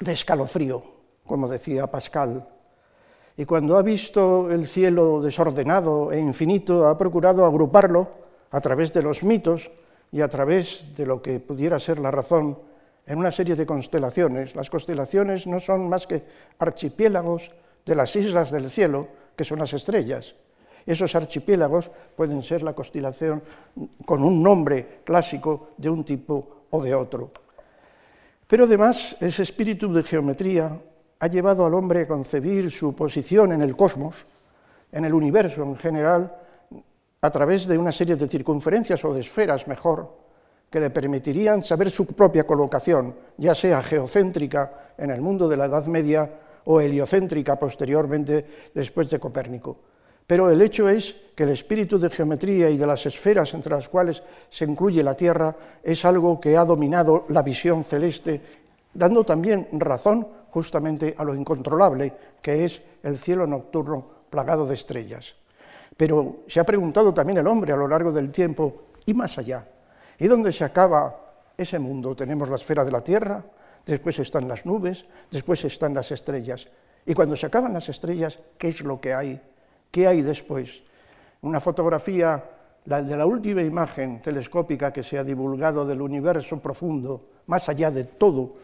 de 0.00 0.12
escalofrío, 0.12 0.82
como 1.24 1.46
decía 1.46 1.86
Pascal. 1.86 2.48
Y 3.36 3.44
cuando 3.44 3.76
ha 3.76 3.82
visto 3.82 4.50
el 4.50 4.66
cielo 4.66 5.22
desordenado 5.22 6.10
e 6.10 6.18
infinito, 6.18 6.88
ha 6.88 6.98
procurado 6.98 7.46
agruparlo 7.46 8.08
a 8.50 8.60
través 8.60 8.92
de 8.92 9.02
los 9.02 9.22
mitos 9.22 9.70
y 10.10 10.20
a 10.20 10.28
través 10.28 10.92
de 10.96 11.06
lo 11.06 11.22
que 11.22 11.38
pudiera 11.38 11.78
ser 11.78 12.00
la 12.00 12.10
razón 12.10 12.58
en 13.06 13.18
una 13.18 13.30
serie 13.30 13.54
de 13.54 13.66
constelaciones. 13.66 14.56
Las 14.56 14.68
constelaciones 14.68 15.46
no 15.46 15.60
son 15.60 15.88
más 15.88 16.08
que 16.08 16.24
archipiélagos 16.58 17.52
de 17.86 17.94
las 17.94 18.16
islas 18.16 18.50
del 18.50 18.68
cielo, 18.68 19.06
que 19.36 19.44
son 19.44 19.60
las 19.60 19.74
estrellas. 19.74 20.34
Esos 20.86 21.14
archipiélagos 21.14 21.90
pueden 22.16 22.42
ser 22.42 22.62
la 22.62 22.74
constelación 22.74 23.42
con 24.04 24.22
un 24.22 24.42
nombre 24.42 25.00
clásico 25.04 25.70
de 25.76 25.88
un 25.88 26.04
tipo 26.04 26.66
o 26.70 26.82
de 26.82 26.94
otro. 26.94 27.30
Pero 28.46 28.64
además 28.64 29.16
ese 29.20 29.42
espíritu 29.42 29.92
de 29.92 30.02
geometría 30.02 30.78
ha 31.18 31.26
llevado 31.26 31.64
al 31.64 31.74
hombre 31.74 32.02
a 32.02 32.08
concebir 32.08 32.70
su 32.70 32.94
posición 32.94 33.52
en 33.52 33.62
el 33.62 33.76
cosmos, 33.76 34.26
en 34.92 35.04
el 35.04 35.14
universo 35.14 35.62
en 35.62 35.76
general, 35.76 36.36
a 37.22 37.30
través 37.30 37.66
de 37.66 37.78
una 37.78 37.90
serie 37.90 38.16
de 38.16 38.28
circunferencias 38.28 39.02
o 39.04 39.14
de 39.14 39.22
esferas 39.22 39.66
mejor, 39.66 40.24
que 40.68 40.80
le 40.80 40.90
permitirían 40.90 41.62
saber 41.62 41.90
su 41.90 42.04
propia 42.06 42.44
colocación, 42.44 43.14
ya 43.38 43.54
sea 43.54 43.82
geocéntrica 43.82 44.92
en 44.98 45.10
el 45.10 45.22
mundo 45.22 45.48
de 45.48 45.56
la 45.56 45.64
Edad 45.64 45.86
Media 45.86 46.30
o 46.64 46.80
heliocéntrica 46.80 47.56
posteriormente 47.58 48.70
después 48.74 49.08
de 49.08 49.18
Copérnico. 49.18 49.93
Pero 50.26 50.50
el 50.50 50.62
hecho 50.62 50.88
es 50.88 51.14
que 51.34 51.42
el 51.42 51.50
espíritu 51.50 51.98
de 51.98 52.10
geometría 52.10 52.70
y 52.70 52.76
de 52.76 52.86
las 52.86 53.04
esferas 53.06 53.52
entre 53.54 53.74
las 53.74 53.88
cuales 53.88 54.22
se 54.48 54.64
incluye 54.64 55.02
la 55.02 55.14
Tierra 55.14 55.54
es 55.82 56.04
algo 56.04 56.40
que 56.40 56.56
ha 56.56 56.64
dominado 56.64 57.26
la 57.28 57.42
visión 57.42 57.84
celeste, 57.84 58.40
dando 58.94 59.24
también 59.24 59.68
razón 59.72 60.26
justamente 60.50 61.14
a 61.18 61.24
lo 61.24 61.34
incontrolable 61.34 62.12
que 62.40 62.64
es 62.64 62.80
el 63.02 63.18
cielo 63.18 63.46
nocturno 63.46 64.06
plagado 64.30 64.66
de 64.66 64.74
estrellas. 64.74 65.34
Pero 65.96 66.44
se 66.46 66.60
ha 66.60 66.64
preguntado 66.64 67.12
también 67.12 67.38
el 67.38 67.46
hombre 67.46 67.72
a 67.72 67.76
lo 67.76 67.88
largo 67.88 68.12
del 68.12 68.30
tiempo, 68.32 68.84
¿y 69.04 69.14
más 69.14 69.36
allá? 69.38 69.68
¿Y 70.18 70.26
dónde 70.26 70.52
se 70.52 70.64
acaba 70.64 71.34
ese 71.56 71.78
mundo? 71.78 72.16
Tenemos 72.16 72.48
la 72.48 72.56
esfera 72.56 72.84
de 72.84 72.92
la 72.92 73.02
Tierra, 73.02 73.44
después 73.84 74.18
están 74.18 74.48
las 74.48 74.64
nubes, 74.64 75.04
después 75.30 75.64
están 75.64 75.92
las 75.94 76.10
estrellas. 76.10 76.68
Y 77.04 77.14
cuando 77.14 77.36
se 77.36 77.46
acaban 77.46 77.72
las 77.72 77.88
estrellas, 77.88 78.38
¿qué 78.56 78.68
es 78.68 78.80
lo 78.80 79.00
que 79.00 79.12
hay? 79.12 79.40
¿Qué 79.94 80.08
hay 80.08 80.22
después? 80.22 80.82
Una 81.42 81.60
fotografía, 81.60 82.42
la 82.86 83.00
de 83.00 83.16
la 83.16 83.26
última 83.26 83.62
imagen 83.62 84.20
telescópica 84.20 84.92
que 84.92 85.04
se 85.04 85.16
ha 85.16 85.22
divulgado 85.22 85.86
del 85.86 86.02
universo 86.02 86.58
profundo, 86.58 87.28
más 87.46 87.68
allá 87.68 87.92
de 87.92 88.02
todo 88.02 88.56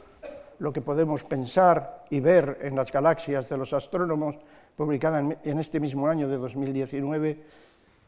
lo 0.58 0.72
que 0.72 0.80
podemos 0.80 1.22
pensar 1.22 2.02
y 2.10 2.18
ver 2.18 2.58
en 2.62 2.74
las 2.74 2.90
galaxias 2.90 3.48
de 3.48 3.56
los 3.56 3.72
astrónomos, 3.72 4.34
publicada 4.74 5.20
en 5.20 5.58
este 5.60 5.78
mismo 5.78 6.08
año 6.08 6.26
de 6.26 6.36
2019, 6.36 7.44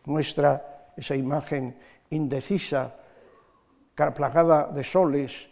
muestra 0.06 0.90
esa 0.96 1.14
imagen 1.14 1.76
indecisa, 2.10 2.92
plagada 3.94 4.66
de 4.66 4.82
soles, 4.82 5.48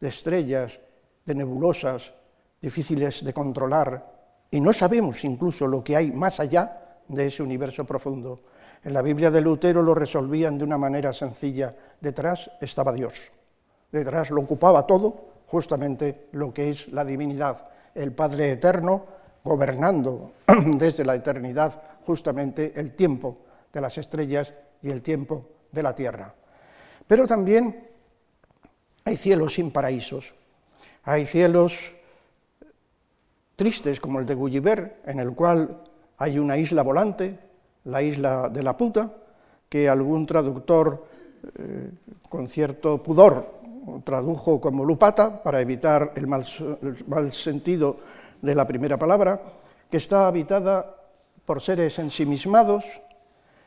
de 0.00 0.08
estrellas, 0.08 0.80
de 1.24 1.34
nebulosas, 1.36 2.12
difíciles 2.60 3.24
de 3.24 3.32
controlar, 3.32 4.04
y 4.50 4.58
no 4.58 4.72
sabemos 4.72 5.22
incluso 5.24 5.68
lo 5.68 5.84
que 5.84 5.94
hay 5.94 6.10
más 6.10 6.40
allá 6.40 6.80
de 7.08 7.26
ese 7.26 7.42
universo 7.42 7.84
profundo. 7.84 8.40
En 8.82 8.92
la 8.92 9.02
Biblia 9.02 9.30
de 9.30 9.40
Lutero 9.40 9.82
lo 9.82 9.94
resolvían 9.94 10.58
de 10.58 10.64
una 10.64 10.78
manera 10.78 11.12
sencilla. 11.12 11.74
Detrás 12.00 12.50
estaba 12.60 12.92
Dios. 12.92 13.30
Detrás 13.90 14.30
lo 14.30 14.40
ocupaba 14.40 14.86
todo, 14.86 15.28
justamente 15.46 16.28
lo 16.32 16.52
que 16.52 16.70
es 16.70 16.88
la 16.88 17.04
divinidad, 17.04 17.68
el 17.94 18.12
Padre 18.12 18.52
Eterno, 18.52 19.06
gobernando 19.44 20.32
desde 20.78 21.04
la 21.04 21.14
eternidad 21.14 21.80
justamente 22.04 22.72
el 22.76 22.94
tiempo 22.94 23.38
de 23.72 23.80
las 23.80 23.98
estrellas 23.98 24.52
y 24.82 24.90
el 24.90 25.02
tiempo 25.02 25.46
de 25.70 25.82
la 25.82 25.94
tierra. 25.94 26.34
Pero 27.06 27.26
también 27.26 27.88
hay 29.04 29.16
cielos 29.16 29.54
sin 29.54 29.70
paraísos, 29.70 30.32
hay 31.02 31.26
cielos 31.26 31.92
tristes 33.56 34.00
como 34.00 34.20
el 34.20 34.26
de 34.26 34.34
Gulliver, 34.34 35.00
en 35.04 35.20
el 35.20 35.32
cual 35.34 35.82
Hay 36.24 36.38
una 36.38 36.56
isla 36.56 36.82
volante, 36.82 37.38
la 37.84 38.02
isla 38.02 38.48
de 38.48 38.62
la 38.62 38.74
puta, 38.74 39.12
que 39.68 39.90
algún 39.90 40.24
traductor 40.24 41.04
eh, 41.58 41.90
con 42.30 42.48
cierto 42.48 43.02
pudor 43.02 43.52
tradujo 44.04 44.58
como 44.58 44.86
lupata 44.86 45.42
para 45.42 45.60
evitar 45.60 46.12
el 46.16 46.26
mal, 46.26 46.42
el 46.80 47.04
mal 47.08 47.30
sentido 47.30 47.98
de 48.40 48.54
la 48.54 48.66
primera 48.66 48.98
palabra, 48.98 49.38
que 49.90 49.98
está 49.98 50.26
habitada 50.26 50.96
por 51.44 51.60
seres 51.60 51.98
ensimismados, 51.98 52.86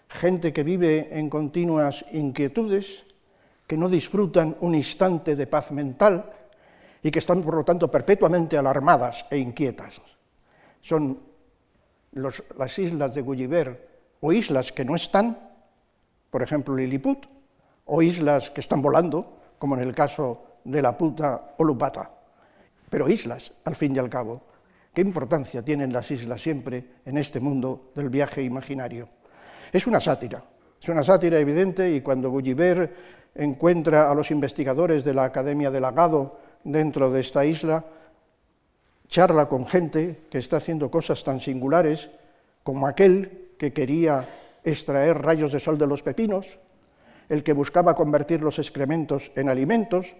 gente 0.10 0.52
que 0.52 0.64
vive 0.64 1.10
en 1.12 1.30
continuas 1.30 2.06
inquietudes, 2.12 3.06
que 3.68 3.78
no 3.78 3.88
disfrutan 3.88 4.58
un 4.62 4.74
instante 4.74 5.36
de 5.36 5.46
paz 5.46 5.72
mental 5.72 6.26
y 7.04 7.12
que 7.12 7.20
están, 7.20 7.44
por 7.44 7.54
lo 7.54 7.64
tanto, 7.64 7.92
perpetuamente 7.92 8.58
alarmadas 8.58 9.28
e 9.30 9.38
inquietas. 9.38 10.02
Son 10.82 11.27
las 12.18 12.80
islas 12.80 13.14
de 13.14 13.22
Gulliver 13.22 13.88
o 14.22 14.32
islas 14.32 14.72
que 14.72 14.86
no 14.86 14.96
están, 14.96 15.38
por 16.30 16.42
ejemplo 16.42 16.76
Lilliput, 16.76 17.26
o 17.86 18.02
islas 18.02 18.50
que 18.50 18.62
están 18.62 18.82
volando, 18.82 19.38
como 19.60 19.76
en 19.76 19.82
el 19.82 19.96
caso 19.96 20.60
de 20.64 20.82
la 20.82 20.98
puta 20.98 21.56
o 21.58 21.64
Lupata, 21.64 22.10
pero 22.90 23.10
islas, 23.10 23.54
al 23.64 23.76
fin 23.76 23.96
y 23.96 24.00
al 24.00 24.10
cabo. 24.10 24.42
¿Qué 24.94 25.02
importancia 25.02 25.64
tienen 25.64 25.94
las 25.94 26.10
islas 26.12 26.42
siempre 26.42 26.84
en 27.06 27.18
este 27.18 27.40
mundo 27.40 27.92
del 27.96 28.10
viaje 28.10 28.42
imaginario? 28.42 29.08
Es 29.72 29.86
una 29.86 30.00
sátira, 30.00 30.44
es 30.82 30.90
una 30.90 31.04
sátira 31.04 31.38
evidente 31.38 31.92
y 31.92 32.02
cuando 32.02 32.30
Gulliver 32.30 32.92
encuentra 33.36 34.10
a 34.10 34.16
los 34.16 34.32
investigadores 34.32 35.04
de 35.04 35.14
la 35.14 35.26
Academia 35.26 35.70
de 35.70 35.80
Lagado 35.80 36.40
dentro 36.64 37.12
de 37.12 37.22
esta 37.22 37.46
isla, 37.46 37.86
charla 39.08 39.48
con 39.48 39.66
gente 39.66 40.22
que 40.30 40.38
está 40.38 40.58
haciendo 40.58 40.92
cosas 40.92 41.24
tan 41.24 41.40
singulares 41.40 42.10
como 42.64 42.88
aquel 42.88 43.54
que 43.58 43.74
quería 43.74 44.28
extraer 44.64 45.22
rayos 45.22 45.52
de 45.52 45.60
sol 45.60 45.78
de 45.78 45.88
los 45.88 46.04
pepinos, 46.04 46.60
el 47.30 47.44
que 47.44 47.54
buscaba 47.54 47.96
convertir 47.96 48.42
los 48.42 48.60
excrementos 48.60 49.32
en 49.36 49.50
alimentos, 49.50 50.16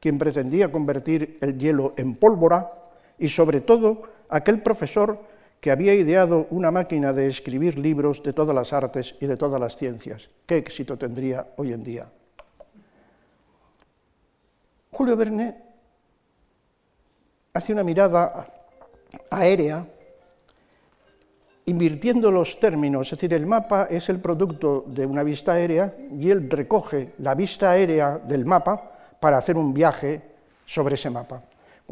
quien 0.00 0.18
pretendía 0.18 0.70
convertir 0.70 1.38
el 1.40 1.58
hielo 1.58 1.94
en 1.96 2.14
pólvora 2.16 2.72
y 3.18 3.28
sobre 3.28 3.60
todo 3.60 4.02
aquel 4.28 4.60
profesor 4.62 5.22
que 5.60 5.70
había 5.70 5.94
ideado 5.94 6.46
una 6.50 6.70
máquina 6.70 7.12
de 7.12 7.28
escribir 7.28 7.78
libros 7.78 8.22
de 8.22 8.32
todas 8.32 8.54
las 8.54 8.72
artes 8.72 9.14
y 9.20 9.26
de 9.26 9.36
todas 9.36 9.58
las 9.58 9.76
ciencias. 9.76 10.28
¿Qué 10.44 10.58
éxito 10.58 10.98
tendría 10.98 11.46
hoy 11.56 11.72
en 11.72 11.82
día? 11.82 12.06
Julio 14.90 15.16
Verne 15.16 15.56
hace 17.56 17.72
una 17.72 17.84
mirada 17.84 18.48
aérea 19.30 19.86
invirtiendo 21.66 22.32
los 22.32 22.58
términos, 22.58 23.06
es 23.06 23.16
decir, 23.16 23.32
el 23.32 23.46
mapa 23.46 23.86
es 23.88 24.08
el 24.08 24.18
producto 24.18 24.84
de 24.88 25.06
una 25.06 25.22
vista 25.22 25.52
aérea 25.52 25.94
y 26.18 26.30
él 26.30 26.50
recoge 26.50 27.12
la 27.18 27.36
vista 27.36 27.70
aérea 27.70 28.18
del 28.18 28.44
mapa 28.44 28.90
para 29.20 29.38
hacer 29.38 29.56
un 29.56 29.72
viaje 29.72 30.20
sobre 30.66 30.96
ese 30.96 31.10
mapa. 31.10 31.44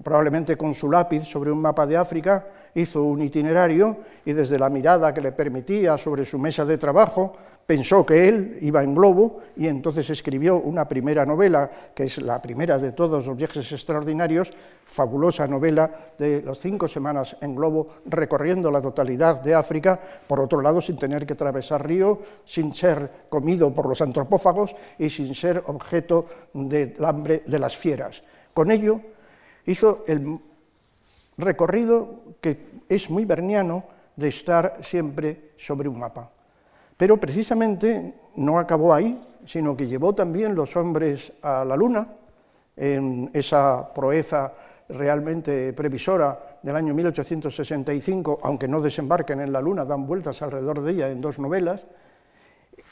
Probablemente 0.03 0.57
con 0.57 0.75
su 0.75 0.91
lápiz 0.91 1.25
sobre 1.27 1.53
un 1.53 1.61
mapa 1.61 1.87
de 1.87 1.97
África 1.97 2.45
hizo 2.75 3.05
un 3.05 3.23
itinerario 3.23 3.99
y 4.25 4.33
desde 4.33 4.59
la 4.59 4.69
mirada 4.69 5.15
que 5.15 5.21
le 5.21 5.31
permitía 5.31 5.97
sobre 5.97 6.25
su 6.25 6.41
mesa 6.41 6.65
de 6.65 6.77
trabajo 6.77 7.35
pensó 7.67 8.05
que 8.05 8.29
él 8.29 8.59
iba 8.61 8.83
en 8.83 8.95
globo 8.95 9.41
y 9.57 9.67
entonces 9.67 10.09
escribió 10.11 10.57
una 10.57 10.89
primera 10.89 11.25
novela, 11.25 11.71
que 11.95 12.05
es 12.05 12.21
la 12.21 12.41
primera 12.43 12.79
de 12.79 12.93
todos 12.93 13.27
los 13.27 13.37
viajes 13.37 13.71
extraordinarios, 13.73 14.53
fabulosa 14.85 15.47
novela 15.47 16.13
de 16.19 16.43
las 16.43 16.59
cinco 16.59 16.89
semanas 16.89 17.37
en 17.41 17.55
globo 17.55 17.89
recorriendo 18.07 18.71
la 18.71 18.83
totalidad 18.83 19.41
de 19.41 19.55
África, 19.55 19.99
por 20.27 20.41
otro 20.41 20.61
lado 20.61 20.81
sin 20.81 20.97
tener 20.97 21.25
que 21.25 21.35
atravesar 21.35 21.87
río, 21.87 22.21
sin 22.45 22.75
ser 22.75 23.27
comido 23.29 23.73
por 23.73 23.89
los 23.89 24.03
antropófagos 24.03 24.75
y 24.99 25.09
sin 25.09 25.35
ser 25.35 25.63
objeto 25.67 26.27
del 26.53 27.05
hambre 27.05 27.43
de 27.47 27.59
las 27.59 27.77
fieras. 27.77 28.23
Con 28.53 28.71
ello 28.71 29.01
hizo 29.67 30.05
el 30.07 30.39
recorrido 31.39 32.21
que 32.41 32.83
es 32.89 33.09
muy 33.09 33.25
berniano 33.25 33.85
de 34.17 34.29
estar 34.29 34.79
siempre 34.83 35.53
sobre 35.57 35.89
un 35.89 35.99
mapa. 35.99 36.31
Pero 37.03 37.17
precisamente 37.17 38.15
no 38.37 38.61
acabó 38.61 38.95
ahí, 38.95 39.21
sino 39.45 39.77
que 39.77 39.89
llevó 39.89 40.15
también 40.15 40.55
los 40.55 40.77
hombres 40.77 41.33
a 41.43 41.65
la 41.65 41.75
Luna, 41.75 42.07
en 42.77 43.29
esa 43.33 43.93
proeza 43.93 44.53
realmente 44.89 45.73
previsora 45.73 46.61
del 46.63 46.77
año 46.77 46.95
1865, 46.95 48.39
aunque 48.45 48.69
no 48.69 48.81
desembarquen 48.81 49.41
en 49.41 49.53
la 49.53 49.61
Luna, 49.61 49.85
dan 49.85 50.07
vueltas 50.07 50.43
alrededor 50.43 50.81
de 50.81 50.93
ella 50.93 51.11
en 51.11 51.21
dos 51.21 51.41
novelas, 51.41 51.85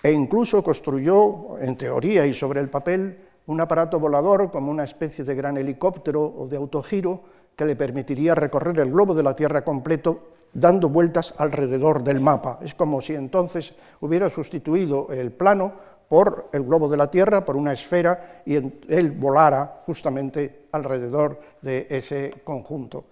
e 0.03 0.11
incluso 0.11 0.65
construyó, 0.65 1.57
en 1.61 1.77
teoría 1.77 2.27
y 2.27 2.33
sobre 2.33 2.59
el 2.59 2.69
papel, 2.69 3.17
un 3.47 3.61
aparato 3.61 4.01
volador 4.01 4.51
como 4.51 4.73
una 4.73 4.83
especie 4.83 5.23
de 5.23 5.37
gran 5.37 5.57
helicóptero 5.57 6.35
o 6.37 6.49
de 6.49 6.57
autogiro 6.57 7.23
que 7.55 7.65
le 7.65 7.77
permitiría 7.77 8.35
recorrer 8.35 8.77
el 8.81 8.91
globo 8.91 9.15
de 9.15 9.23
la 9.23 9.37
Tierra 9.37 9.63
completo 9.63 10.40
dando 10.53 10.89
vueltas 10.89 11.35
alrededor 11.39 12.03
del 12.03 12.21
mapa. 12.21 12.59
Es 12.63 12.75
como 12.75 13.01
si 13.01 13.15
entonces 13.15 13.75
hubiera 14.01 14.29
sustituido 14.31 15.09
el 15.11 15.33
plano 15.33 15.73
por 16.09 16.49
el 16.53 16.65
globo 16.65 16.89
de 16.89 16.97
la 16.97 17.11
Tierra, 17.11 17.45
por 17.45 17.57
una 17.57 17.73
esfera, 17.73 18.43
y 18.45 18.57
él 18.57 19.13
volara 19.13 19.83
justamente 19.87 20.67
alrededor 20.73 21.39
de 21.63 21.87
ese 21.89 22.43
conjunto. 22.43 23.05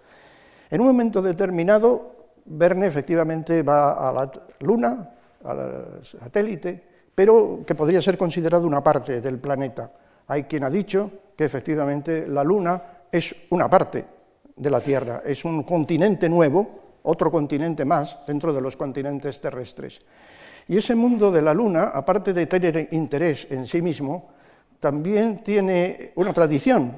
En 0.70 0.80
un 0.80 0.88
momento 0.88 1.22
determinado, 1.22 2.16
Verne 2.44 2.86
efectivamente 2.86 3.62
va 3.62 4.08
a 4.08 4.12
la 4.12 4.30
Luna, 4.60 5.10
al 5.44 6.00
satélite, 6.02 6.82
pero 7.14 7.60
que 7.64 7.74
podría 7.74 8.02
ser 8.02 8.18
considerado 8.18 8.66
una 8.66 8.82
parte 8.82 9.20
del 9.20 9.38
planeta. 9.38 9.92
Hay 10.26 10.44
quien 10.44 10.64
ha 10.64 10.70
dicho 10.70 11.10
que 11.36 11.44
efectivamente 11.44 12.26
la 12.26 12.42
Luna 12.42 12.82
es 13.12 13.34
una 13.50 13.70
parte 13.70 14.04
de 14.56 14.70
la 14.70 14.80
Tierra, 14.80 15.22
es 15.24 15.44
un 15.44 15.62
continente 15.62 16.28
nuevo 16.28 16.87
otro 17.08 17.30
continente 17.30 17.84
más 17.84 18.18
dentro 18.26 18.52
de 18.52 18.60
los 18.60 18.76
continentes 18.76 19.40
terrestres. 19.40 20.00
Y 20.68 20.76
ese 20.76 20.94
mundo 20.94 21.32
de 21.32 21.40
la 21.40 21.54
Luna, 21.54 21.84
aparte 21.94 22.34
de 22.34 22.46
tener 22.46 22.88
interés 22.92 23.46
en 23.50 23.66
sí 23.66 23.80
mismo, 23.80 24.28
también 24.78 25.42
tiene 25.42 26.12
una 26.16 26.34
tradición, 26.34 26.92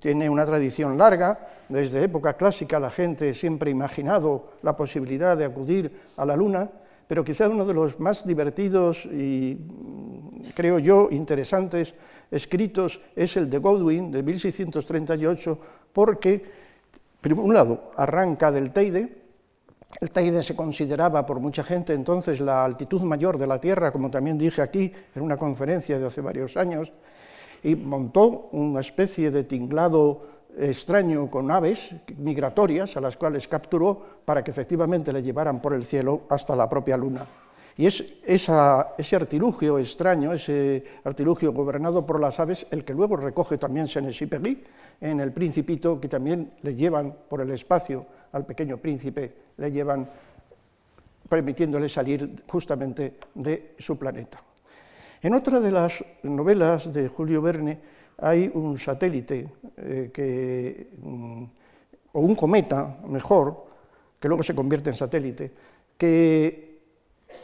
tiene 0.00 0.28
una 0.28 0.44
tradición 0.44 0.98
larga, 0.98 1.38
desde 1.68 2.02
época 2.02 2.34
clásica 2.34 2.80
la 2.80 2.90
gente 2.90 3.32
siempre 3.34 3.70
ha 3.70 3.72
imaginado 3.72 4.44
la 4.62 4.76
posibilidad 4.76 5.36
de 5.36 5.44
acudir 5.44 5.92
a 6.16 6.26
la 6.26 6.34
Luna, 6.34 6.68
pero 7.06 7.24
quizá 7.24 7.48
uno 7.48 7.64
de 7.64 7.74
los 7.74 8.00
más 8.00 8.26
divertidos 8.26 9.04
y, 9.06 9.58
creo 10.56 10.80
yo, 10.80 11.08
interesantes 11.12 11.94
escritos 12.32 13.00
es 13.14 13.36
el 13.36 13.48
de 13.48 13.58
Godwin, 13.58 14.10
de 14.10 14.24
1638, 14.24 15.58
porque, 15.92 16.44
por 17.20 17.32
un 17.34 17.54
lado, 17.54 17.92
arranca 17.96 18.50
del 18.50 18.72
Teide, 18.72 19.21
el 20.00 20.10
Teide 20.10 20.42
se 20.42 20.56
consideraba 20.56 21.24
por 21.26 21.38
mucha 21.40 21.62
gente 21.62 21.92
entonces 21.92 22.40
la 22.40 22.64
altitud 22.64 23.02
mayor 23.02 23.38
de 23.38 23.46
la 23.46 23.60
Tierra, 23.60 23.92
como 23.92 24.10
también 24.10 24.38
dije 24.38 24.62
aquí 24.62 24.92
en 25.14 25.22
una 25.22 25.36
conferencia 25.36 25.98
de 25.98 26.06
hace 26.06 26.20
varios 26.20 26.56
años, 26.56 26.92
y 27.62 27.76
montó 27.76 28.48
una 28.52 28.80
especie 28.80 29.30
de 29.30 29.44
tinglado 29.44 30.26
extraño 30.58 31.30
con 31.30 31.50
aves 31.50 31.94
migratorias 32.18 32.96
a 32.96 33.00
las 33.00 33.16
cuales 33.16 33.48
capturó 33.48 34.02
para 34.24 34.42
que 34.42 34.50
efectivamente 34.50 35.12
le 35.12 35.22
llevaran 35.22 35.60
por 35.60 35.72
el 35.72 35.84
cielo 35.84 36.22
hasta 36.28 36.56
la 36.56 36.68
propia 36.68 36.96
Luna. 36.96 37.24
Y 37.76 37.86
es 37.86 38.04
ese 38.26 39.16
artilugio 39.16 39.78
extraño, 39.78 40.34
ese 40.34 40.84
artilugio 41.04 41.52
gobernado 41.52 42.04
por 42.04 42.20
las 42.20 42.38
aves, 42.38 42.66
el 42.70 42.84
que 42.84 42.92
luego 42.92 43.16
recoge 43.16 43.56
también 43.56 43.88
Saint-Exupéry 43.88 44.62
en 45.00 45.20
El 45.20 45.32
Principito, 45.32 45.98
que 45.98 46.08
también 46.08 46.52
le 46.62 46.74
llevan 46.74 47.14
por 47.28 47.40
el 47.40 47.50
espacio 47.50 48.04
al 48.32 48.44
pequeño 48.46 48.76
príncipe, 48.78 49.32
le 49.56 49.70
llevan 49.70 50.08
permitiéndole 51.28 51.88
salir 51.88 52.44
justamente 52.46 53.18
de 53.34 53.74
su 53.78 53.96
planeta. 53.96 54.38
En 55.22 55.34
otra 55.34 55.60
de 55.60 55.70
las 55.70 56.04
novelas 56.24 56.92
de 56.92 57.08
Julio 57.08 57.40
Verne 57.40 57.78
hay 58.18 58.50
un 58.52 58.78
satélite 58.78 59.48
eh, 59.76 60.90
mm, 61.00 61.44
o 62.12 62.20
un 62.20 62.34
cometa, 62.34 62.98
mejor, 63.08 63.64
que 64.18 64.28
luego 64.28 64.42
se 64.42 64.54
convierte 64.54 64.90
en 64.90 64.96
satélite, 64.96 65.50
que 65.96 66.80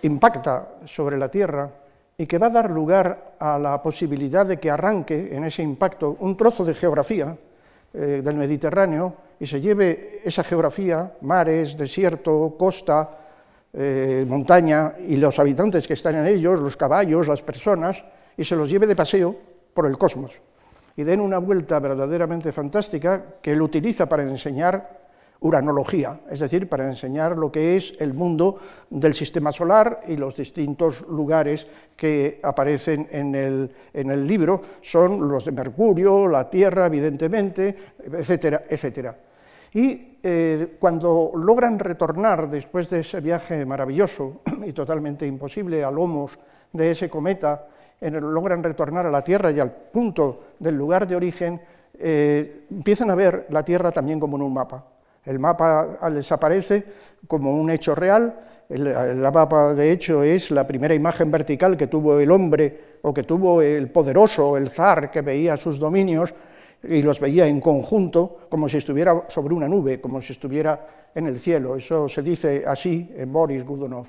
impacta 0.03 0.81
sobre 0.85 1.17
la 1.17 1.31
Tierra 1.31 1.71
y 2.17 2.27
que 2.27 2.39
va 2.39 2.49
a 2.49 2.51
dar 2.51 2.71
lugar 2.71 3.37
a 3.39 3.59
la 3.59 3.83
posibilidad 3.83 4.45
de 4.45 4.59
que 4.59 4.71
arranque 4.71 5.35
en 5.35 5.45
ese 5.45 5.63
impacto 5.63 6.17
un 6.21 6.37
trozo 6.37 6.65
de 6.65 6.75
geografía 6.75 7.37
eh, 7.93 8.21
del 8.23 8.37
Mediterráneo 8.37 9.15
y 9.41 9.47
se 9.47 9.61
lleve 9.61 10.21
esa 10.25 10.45
geografía, 10.45 11.15
mares, 11.23 11.77
desierto, 11.77 12.55
costa, 12.59 13.11
eh, 13.73 14.25
montaña 14.27 14.95
y 15.07 15.17
los 15.17 15.39
habitantes 15.39 15.87
que 15.87 15.95
están 15.95 16.17
en 16.17 16.27
ellos, 16.27 16.61
los 16.61 16.77
caballos, 16.77 17.29
las 17.29 17.43
personas, 17.43 18.03
y 18.37 18.45
se 18.45 18.57
los 18.57 18.69
lleve 18.71 18.87
de 18.87 18.97
paseo 18.97 19.37
por 19.73 19.87
el 19.87 19.97
cosmos. 19.97 20.41
Y 20.97 21.05
den 21.05 21.21
una 21.21 21.39
vuelta 21.39 21.79
verdaderamente 21.79 22.51
fantástica 22.51 23.37
que 23.41 23.53
él 23.53 23.63
utiliza 23.63 24.09
para 24.09 24.23
enseñar 24.23 24.98
uranología, 25.41 26.21
es 26.29 26.41
decir, 26.41 26.69
para 26.69 26.87
enseñar 26.87 27.37
lo 27.37 27.53
que 27.53 27.77
es 27.77 27.95
el 28.01 28.13
mundo 28.13 28.59
del 28.91 29.15
sistema 29.15 29.53
solar 29.53 30.03
y 30.09 30.17
los 30.17 30.37
distintos 30.37 31.07
lugares 31.09 31.67
que 31.97 32.41
aparecen 32.43 33.09
en 33.11 33.35
el, 33.35 34.27
libro, 34.27 34.63
son 34.81 35.29
los 35.29 35.45
de 35.45 35.53
Mercurio, 35.53 36.27
la 36.27 36.51
Tierra, 36.51 36.87
evidentemente, 36.87 37.77
etcétera, 38.13 38.65
etcétera. 38.69 39.17
Y 39.75 40.19
eh, 40.23 40.77
cuando 40.81 41.33
logran 41.37 41.79
retornar 41.79 42.51
después 42.51 42.91
de 42.91 43.01
ese 43.01 43.21
viaje 43.21 43.65
maravilloso 43.65 44.41
y 44.67 44.73
totalmente 44.73 45.27
imposible 45.27 45.85
a 45.85 45.91
lomos 45.91 46.37
de 46.73 46.91
ese 46.91 47.09
cometa, 47.09 47.67
logran 48.01 48.63
retornar 48.63 49.07
a 49.07 49.11
la 49.11 49.23
Tierra 49.23 49.53
y 49.53 49.61
al 49.61 49.71
punto 49.71 50.41
del 50.59 50.75
lugar 50.75 51.07
de 51.07 51.17
origen, 51.17 51.61
eh, 51.99 52.65
empiezan 52.71 53.11
a 53.11 53.15
ver 53.15 53.47
la 53.51 53.65
Tierra 53.65 53.93
también 53.93 54.19
como 54.19 54.37
en 54.37 54.43
un 54.43 54.55
mapa. 54.55 54.98
El 55.29 55.39
mapa 55.39 55.99
les 56.11 56.33
aparece 56.33 56.85
como 57.27 57.55
un 57.55 57.71
hecho 57.71 57.95
real, 57.95 58.35
el, 58.71 59.17
mapa 59.17 59.75
de 59.75 59.93
hecho 59.93 60.23
es 60.23 60.51
la 60.51 60.67
primera 60.67 60.95
imagen 60.95 61.31
vertical 61.31 61.77
que 61.77 61.87
tuvo 61.87 62.19
el 62.19 62.31
hombre 62.31 62.99
o 63.03 63.13
que 63.13 63.25
tuvo 63.25 63.61
el 63.61 63.91
poderoso, 63.91 64.57
el 64.57 64.69
zar, 64.69 65.11
que 65.11 65.21
veía 65.21 65.59
sus 65.59 65.79
dominios 65.79 66.35
y 66.83 67.03
los 67.03 67.21
veía 67.21 67.47
en 67.47 67.61
conjunto, 67.61 68.39
como 68.49 68.71
si 68.71 68.79
estuviera 68.79 69.25
sobre 69.29 69.53
una 69.53 69.69
nube, 69.69 70.01
como 70.01 70.23
si 70.23 70.33
estuviera 70.33 71.11
en 71.15 71.27
el 71.27 71.39
cielo. 71.39 71.77
Eso 71.77 72.09
se 72.09 72.23
dice 72.23 72.65
así 72.67 73.13
en 73.15 73.31
Boris 73.31 73.67
Gudonov. 73.67 74.07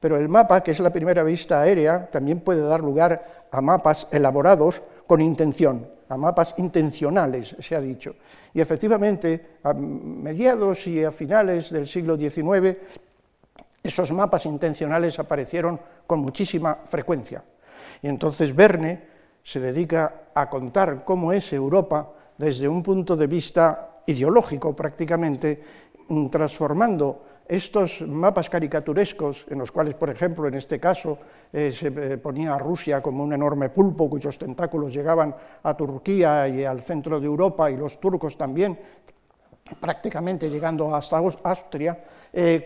Pero 0.00 0.18
el 0.18 0.28
mapa, 0.28 0.62
que 0.62 0.72
es 0.72 0.80
la 0.80 0.92
primera 0.92 1.22
vista 1.22 1.62
aérea, 1.62 2.10
también 2.10 2.40
puede 2.40 2.60
dar 2.60 2.80
lugar 2.80 3.46
a 3.50 3.60
mapas 3.62 4.06
elaborados 4.10 4.82
con 5.06 5.22
intención, 5.22 5.88
a 6.12 6.16
mapas 6.16 6.54
intencionales, 6.58 7.56
se 7.58 7.74
ha 7.74 7.80
dicho. 7.80 8.16
Y 8.52 8.60
efectivamente, 8.60 9.58
a 9.62 9.72
mediados 9.72 10.86
y 10.86 11.02
a 11.02 11.10
finales 11.10 11.70
del 11.70 11.86
siglo 11.86 12.16
XIX, 12.16 12.76
esos 13.82 14.12
mapas 14.12 14.44
intencionales 14.44 15.18
aparecieron 15.18 15.80
con 16.06 16.20
muchísima 16.20 16.80
frecuencia. 16.84 17.42
Y 18.02 18.08
entonces 18.08 18.54
Verne 18.54 19.08
se 19.42 19.58
dedica 19.58 20.28
a 20.34 20.50
contar 20.50 21.02
cómo 21.04 21.32
es 21.32 21.50
Europa 21.52 22.12
desde 22.36 22.68
un 22.68 22.82
punto 22.82 23.16
de 23.16 23.26
vista 23.26 24.02
ideológico 24.06 24.76
prácticamente, 24.76 25.60
transformando 26.30 27.31
estos 27.52 28.00
mapas 28.00 28.48
caricaturescos, 28.48 29.44
en 29.50 29.58
los 29.58 29.70
cuales, 29.70 29.92
por 29.92 30.08
ejemplo, 30.08 30.48
en 30.48 30.54
este 30.54 30.80
caso, 30.80 31.18
eh, 31.52 31.70
se 31.70 31.88
eh, 31.88 32.16
ponía 32.16 32.54
a 32.54 32.58
Rusia 32.58 33.02
como 33.02 33.22
un 33.22 33.34
enorme 33.34 33.68
pulpo 33.68 34.08
cuyos 34.08 34.38
tentáculos 34.38 34.90
llegaban 34.90 35.36
a 35.62 35.76
Turquía 35.76 36.48
y 36.48 36.64
al 36.64 36.80
centro 36.80 37.20
de 37.20 37.26
Europa, 37.26 37.70
y 37.70 37.76
los 37.76 38.00
turcos 38.00 38.38
también, 38.38 38.78
prácticamente 39.78 40.48
llegando 40.48 40.96
hasta 40.96 41.18
Austria, 41.18 42.02
eh, 42.32 42.64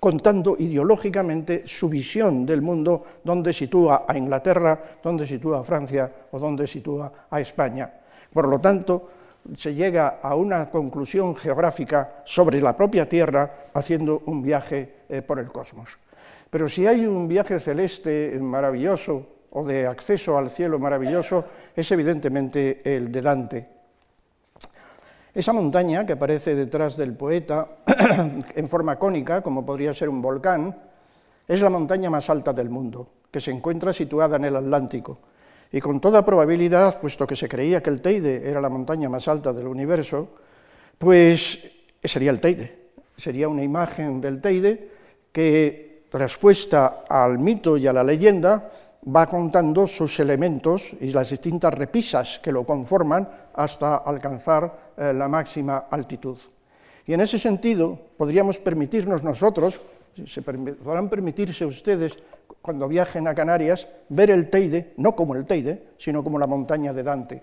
contando 0.00 0.56
ideológicamente 0.58 1.62
su 1.64 1.88
visión 1.88 2.44
del 2.44 2.60
mundo, 2.60 3.04
donde 3.22 3.52
sitúa 3.52 4.04
a 4.08 4.18
Inglaterra, 4.18 4.98
donde 5.00 5.28
sitúa 5.28 5.60
a 5.60 5.62
Francia 5.62 6.10
o 6.32 6.40
donde 6.40 6.66
sitúa 6.66 7.28
a 7.30 7.40
España. 7.40 7.88
Por 8.32 8.48
lo 8.48 8.58
tanto, 8.58 9.10
se 9.56 9.74
llega 9.74 10.18
a 10.22 10.34
una 10.34 10.70
conclusión 10.70 11.34
geográfica 11.34 12.22
sobre 12.24 12.60
la 12.60 12.76
propia 12.76 13.08
Tierra 13.08 13.70
haciendo 13.72 14.22
un 14.26 14.42
viaje 14.42 15.04
eh, 15.08 15.22
por 15.22 15.38
el 15.38 15.48
cosmos. 15.48 15.98
Pero 16.50 16.68
si 16.68 16.86
hay 16.86 17.06
un 17.06 17.28
viaje 17.28 17.60
celeste 17.60 18.36
maravilloso 18.40 19.26
o 19.50 19.64
de 19.64 19.86
acceso 19.86 20.36
al 20.36 20.50
cielo 20.50 20.78
maravilloso, 20.78 21.44
es 21.74 21.90
evidentemente 21.90 22.82
el 22.84 23.10
de 23.10 23.22
Dante. 23.22 23.68
Esa 25.34 25.52
montaña 25.52 26.04
que 26.04 26.14
aparece 26.14 26.54
detrás 26.54 26.96
del 26.96 27.14
poeta 27.14 27.68
en 28.54 28.68
forma 28.68 28.98
cónica, 28.98 29.42
como 29.42 29.64
podría 29.64 29.94
ser 29.94 30.08
un 30.08 30.20
volcán, 30.20 30.76
es 31.46 31.62
la 31.62 31.70
montaña 31.70 32.10
más 32.10 32.28
alta 32.28 32.52
del 32.52 32.68
mundo, 32.68 33.08
que 33.30 33.40
se 33.40 33.50
encuentra 33.50 33.92
situada 33.92 34.36
en 34.36 34.46
el 34.46 34.56
Atlántico 34.56 35.18
y 35.70 35.80
con 35.80 36.00
toda 36.00 36.24
probabilidad, 36.24 37.00
puesto 37.00 37.26
que 37.26 37.36
se 37.36 37.48
creía 37.48 37.82
que 37.82 37.90
el 37.90 38.00
Teide 38.00 38.48
era 38.48 38.60
la 38.60 38.68
montaña 38.68 39.08
más 39.08 39.28
alta 39.28 39.52
del 39.52 39.66
universo, 39.66 40.28
pues 40.96 41.60
sería 42.02 42.30
el 42.30 42.40
Teide, 42.40 42.90
sería 43.16 43.48
una 43.48 43.62
imagen 43.62 44.20
del 44.20 44.40
Teide 44.40 44.90
que, 45.32 45.88
traspuesta 46.08 47.04
al 47.08 47.38
mito 47.38 47.76
y 47.76 47.86
a 47.86 47.92
la 47.92 48.02
leyenda, 48.02 48.72
va 49.14 49.26
contando 49.26 49.86
sus 49.86 50.18
elementos 50.20 50.82
y 51.00 51.12
las 51.12 51.30
distintas 51.30 51.72
repisas 51.74 52.38
que 52.38 52.52
lo 52.52 52.64
conforman 52.64 53.28
hasta 53.54 53.96
alcanzar 53.96 54.92
eh, 54.96 55.12
la 55.12 55.28
máxima 55.28 55.86
altitud. 55.90 56.38
Y 57.06 57.14
en 57.14 57.20
ese 57.20 57.38
sentido, 57.38 57.98
podríamos 58.16 58.58
permitirnos 58.58 59.22
nosotros, 59.22 59.80
se 60.26 60.42
podrán 60.42 61.08
permitirse 61.08 61.64
ustedes 61.64 62.18
cuando 62.68 62.86
viajen 62.86 63.26
a 63.26 63.34
Canarias, 63.34 63.88
ver 64.10 64.28
el 64.28 64.50
Teide, 64.50 64.92
no 64.98 65.16
como 65.16 65.34
el 65.34 65.46
Teide, 65.46 65.94
sino 65.96 66.22
como 66.22 66.38
la 66.38 66.46
montaña 66.46 66.92
de 66.92 67.02
Dante. 67.02 67.42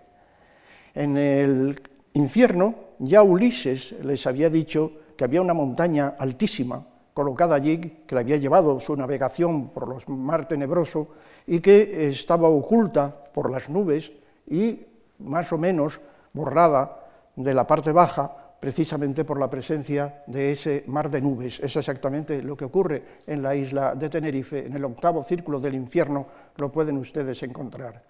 En 0.93 1.17
el 1.17 1.81
infierno 2.13 2.75
ya 2.99 3.23
Ulises 3.23 3.95
les 4.03 4.27
había 4.27 4.51
dicho 4.51 4.91
que 5.17 5.23
había 5.23 5.41
una 5.41 5.55
montaña 5.55 6.13
altísima 6.19 6.85
colocada 7.15 7.55
allí, 7.55 8.03
que 8.05 8.13
le 8.13 8.21
había 8.21 8.37
llevado 8.37 8.79
su 8.79 8.95
navegación 8.95 9.69
por 9.69 9.87
los 9.87 10.07
mar 10.07 10.47
tenebroso 10.47 11.07
y 11.47 11.59
que 11.59 12.07
estaba 12.07 12.47
oculta 12.47 13.11
por 13.33 13.49
las 13.49 13.67
nubes 13.67 14.11
y 14.45 14.79
más 15.17 15.51
o 15.51 15.57
menos 15.57 15.99
borrada 16.33 16.99
de 17.35 17.55
la 17.55 17.65
parte 17.65 17.91
baja 17.91 18.44
precisamente 18.65 19.23
por 19.23 19.39
la 19.39 19.47
presencia 19.47 20.23
de 20.25 20.51
ese 20.51 20.85
mar 20.87 21.11
de 21.11 21.21
nubes. 21.21 21.59
Es 21.59 21.75
exactamente 21.75 22.41
lo 22.41 22.57
que 22.57 22.65
ocurre 22.65 23.21
en 23.27 23.43
la 23.43 23.53
isla 23.53 23.93
de 23.93 24.09
Tenerife, 24.09 24.65
en 24.65 24.73
el 24.73 24.83
octavo 24.85 25.23
círculo 25.23 25.59
del 25.59 25.75
infierno, 25.75 26.25
lo 26.57 26.71
pueden 26.71 26.97
ustedes 26.97 27.43
encontrar. 27.43 28.01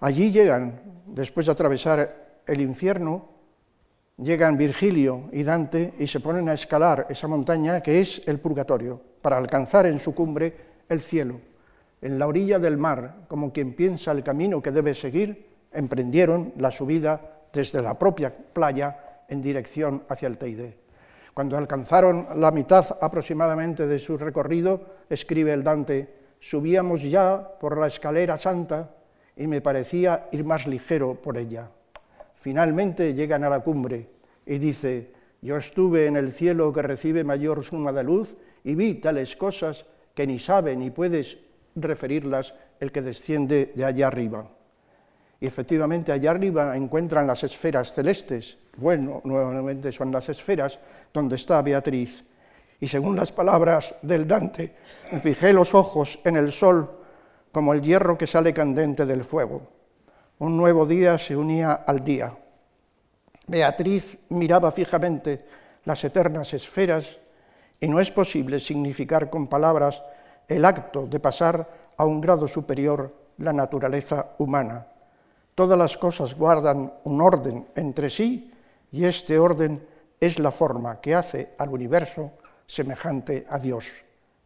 Allí 0.00 0.30
llegan, 0.30 0.78
después 1.06 1.46
de 1.46 1.52
atravesar 1.52 2.42
el 2.46 2.60
infierno, 2.60 3.30
llegan 4.18 4.58
Virgilio 4.58 5.30
y 5.32 5.42
Dante 5.42 5.94
y 5.98 6.06
se 6.06 6.20
ponen 6.20 6.50
a 6.50 6.52
escalar 6.52 7.06
esa 7.08 7.26
montaña 7.26 7.80
que 7.80 8.02
es 8.02 8.20
el 8.26 8.40
purgatorio, 8.40 9.00
para 9.22 9.38
alcanzar 9.38 9.86
en 9.86 9.98
su 9.98 10.14
cumbre 10.14 10.54
el 10.86 11.00
cielo. 11.00 11.40
En 12.02 12.18
la 12.18 12.26
orilla 12.26 12.58
del 12.58 12.76
mar, 12.76 13.24
como 13.26 13.54
quien 13.54 13.72
piensa 13.72 14.12
el 14.12 14.22
camino 14.22 14.60
que 14.60 14.70
debe 14.70 14.94
seguir, 14.94 15.46
emprendieron 15.72 16.52
la 16.58 16.70
subida 16.70 17.46
desde 17.54 17.80
la 17.80 17.98
propia 17.98 18.36
playa 18.52 19.07
en 19.28 19.42
dirección 19.42 20.02
hacia 20.08 20.28
el 20.28 20.38
Teide. 20.38 20.76
Cuando 21.34 21.56
alcanzaron 21.56 22.26
la 22.36 22.50
mitad 22.50 22.98
aproximadamente 23.00 23.86
de 23.86 23.98
su 23.98 24.18
recorrido, 24.18 24.80
escribe 25.08 25.52
el 25.52 25.62
Dante, 25.62 26.12
subíamos 26.40 27.02
ya 27.02 27.56
por 27.60 27.78
la 27.78 27.86
escalera 27.86 28.36
santa 28.36 28.90
y 29.36 29.46
me 29.46 29.60
parecía 29.60 30.28
ir 30.32 30.44
más 30.44 30.66
ligero 30.66 31.14
por 31.14 31.36
ella. 31.36 31.70
Finalmente 32.34 33.14
llegan 33.14 33.44
a 33.44 33.50
la 33.50 33.60
cumbre 33.60 34.08
y 34.44 34.58
dice, 34.58 35.12
yo 35.40 35.56
estuve 35.56 36.06
en 36.06 36.16
el 36.16 36.32
cielo 36.32 36.72
que 36.72 36.82
recibe 36.82 37.22
mayor 37.22 37.62
suma 37.62 37.92
de 37.92 38.02
luz 38.02 38.36
y 38.64 38.74
vi 38.74 38.94
tales 38.94 39.36
cosas 39.36 39.86
que 40.14 40.26
ni 40.26 40.38
sabe 40.38 40.74
ni 40.74 40.90
puedes 40.90 41.38
referirlas 41.76 42.54
el 42.80 42.90
que 42.90 43.02
desciende 43.02 43.72
de 43.74 43.84
allá 43.84 44.08
arriba. 44.08 44.50
Y 45.40 45.46
efectivamente 45.46 46.12
allá 46.12 46.32
arriba 46.32 46.76
encuentran 46.76 47.26
las 47.26 47.44
esferas 47.44 47.92
celestes. 47.92 48.58
Bueno, 48.76 49.20
nuevamente 49.24 49.92
son 49.92 50.10
las 50.10 50.28
esferas 50.28 50.78
donde 51.12 51.36
está 51.36 51.62
Beatriz. 51.62 52.24
Y 52.80 52.88
según 52.88 53.16
las 53.16 53.32
palabras 53.32 53.94
del 54.02 54.26
Dante, 54.26 54.74
fijé 55.20 55.52
los 55.52 55.74
ojos 55.74 56.20
en 56.24 56.36
el 56.36 56.52
sol 56.52 56.90
como 57.52 57.72
el 57.72 57.82
hierro 57.82 58.16
que 58.16 58.26
sale 58.26 58.52
candente 58.52 59.06
del 59.06 59.24
fuego. 59.24 59.62
Un 60.38 60.56
nuevo 60.56 60.86
día 60.86 61.18
se 61.18 61.36
unía 61.36 61.72
al 61.72 62.04
día. 62.04 62.36
Beatriz 63.46 64.18
miraba 64.28 64.70
fijamente 64.70 65.44
las 65.84 66.04
eternas 66.04 66.52
esferas 66.52 67.18
y 67.80 67.88
no 67.88 67.98
es 67.98 68.10
posible 68.10 68.60
significar 68.60 69.30
con 69.30 69.48
palabras 69.48 70.02
el 70.46 70.64
acto 70.64 71.06
de 71.06 71.18
pasar 71.18 71.68
a 71.96 72.04
un 72.04 72.20
grado 72.20 72.46
superior 72.46 73.14
la 73.38 73.52
naturaleza 73.52 74.34
humana. 74.38 74.86
Todas 75.58 75.76
las 75.76 75.98
cosas 75.98 76.36
guardan 76.36 76.92
un 77.02 77.20
orden 77.20 77.66
entre 77.74 78.10
sí 78.10 78.48
y 78.92 79.04
este 79.04 79.40
orden 79.40 79.84
es 80.20 80.38
la 80.38 80.52
forma 80.52 81.00
que 81.00 81.16
hace 81.16 81.54
al 81.58 81.70
universo 81.70 82.30
semejante 82.64 83.44
a 83.50 83.58
Dios. 83.58 83.88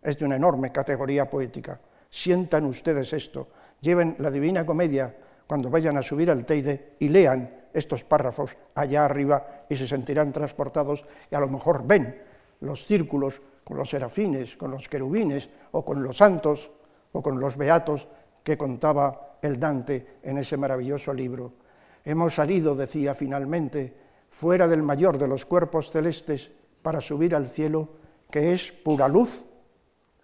Es 0.00 0.16
de 0.16 0.24
una 0.24 0.36
enorme 0.36 0.72
categoría 0.72 1.28
poética. 1.28 1.78
Sientan 2.08 2.64
ustedes 2.64 3.12
esto, 3.12 3.48
lleven 3.82 4.16
la 4.20 4.30
Divina 4.30 4.64
Comedia 4.64 5.14
cuando 5.46 5.68
vayan 5.68 5.98
a 5.98 6.02
subir 6.02 6.30
al 6.30 6.46
Teide 6.46 6.94
y 6.98 7.10
lean 7.10 7.68
estos 7.74 8.04
párrafos 8.04 8.56
allá 8.74 9.04
arriba 9.04 9.66
y 9.68 9.76
se 9.76 9.86
sentirán 9.86 10.32
transportados 10.32 11.04
y 11.30 11.34
a 11.34 11.40
lo 11.40 11.48
mejor 11.48 11.86
ven 11.86 12.22
los 12.60 12.86
círculos 12.86 13.42
con 13.64 13.76
los 13.76 13.90
serafines, 13.90 14.56
con 14.56 14.70
los 14.70 14.88
querubines 14.88 15.50
o 15.72 15.84
con 15.84 16.02
los 16.02 16.16
santos 16.16 16.70
o 17.12 17.20
con 17.20 17.38
los 17.38 17.58
beatos 17.58 18.08
que 18.42 18.56
contaba 18.56 19.38
el 19.42 19.58
Dante 19.58 20.18
en 20.22 20.38
ese 20.38 20.56
maravilloso 20.56 21.12
libro. 21.12 21.52
Hemos 22.04 22.34
salido, 22.34 22.74
decía 22.74 23.14
finalmente, 23.14 23.92
fuera 24.30 24.66
del 24.66 24.82
mayor 24.82 25.18
de 25.18 25.28
los 25.28 25.46
cuerpos 25.46 25.90
celestes 25.90 26.50
para 26.82 27.00
subir 27.00 27.34
al 27.34 27.48
cielo, 27.48 27.88
que 28.30 28.52
es 28.52 28.72
pura 28.72 29.08
luz, 29.08 29.44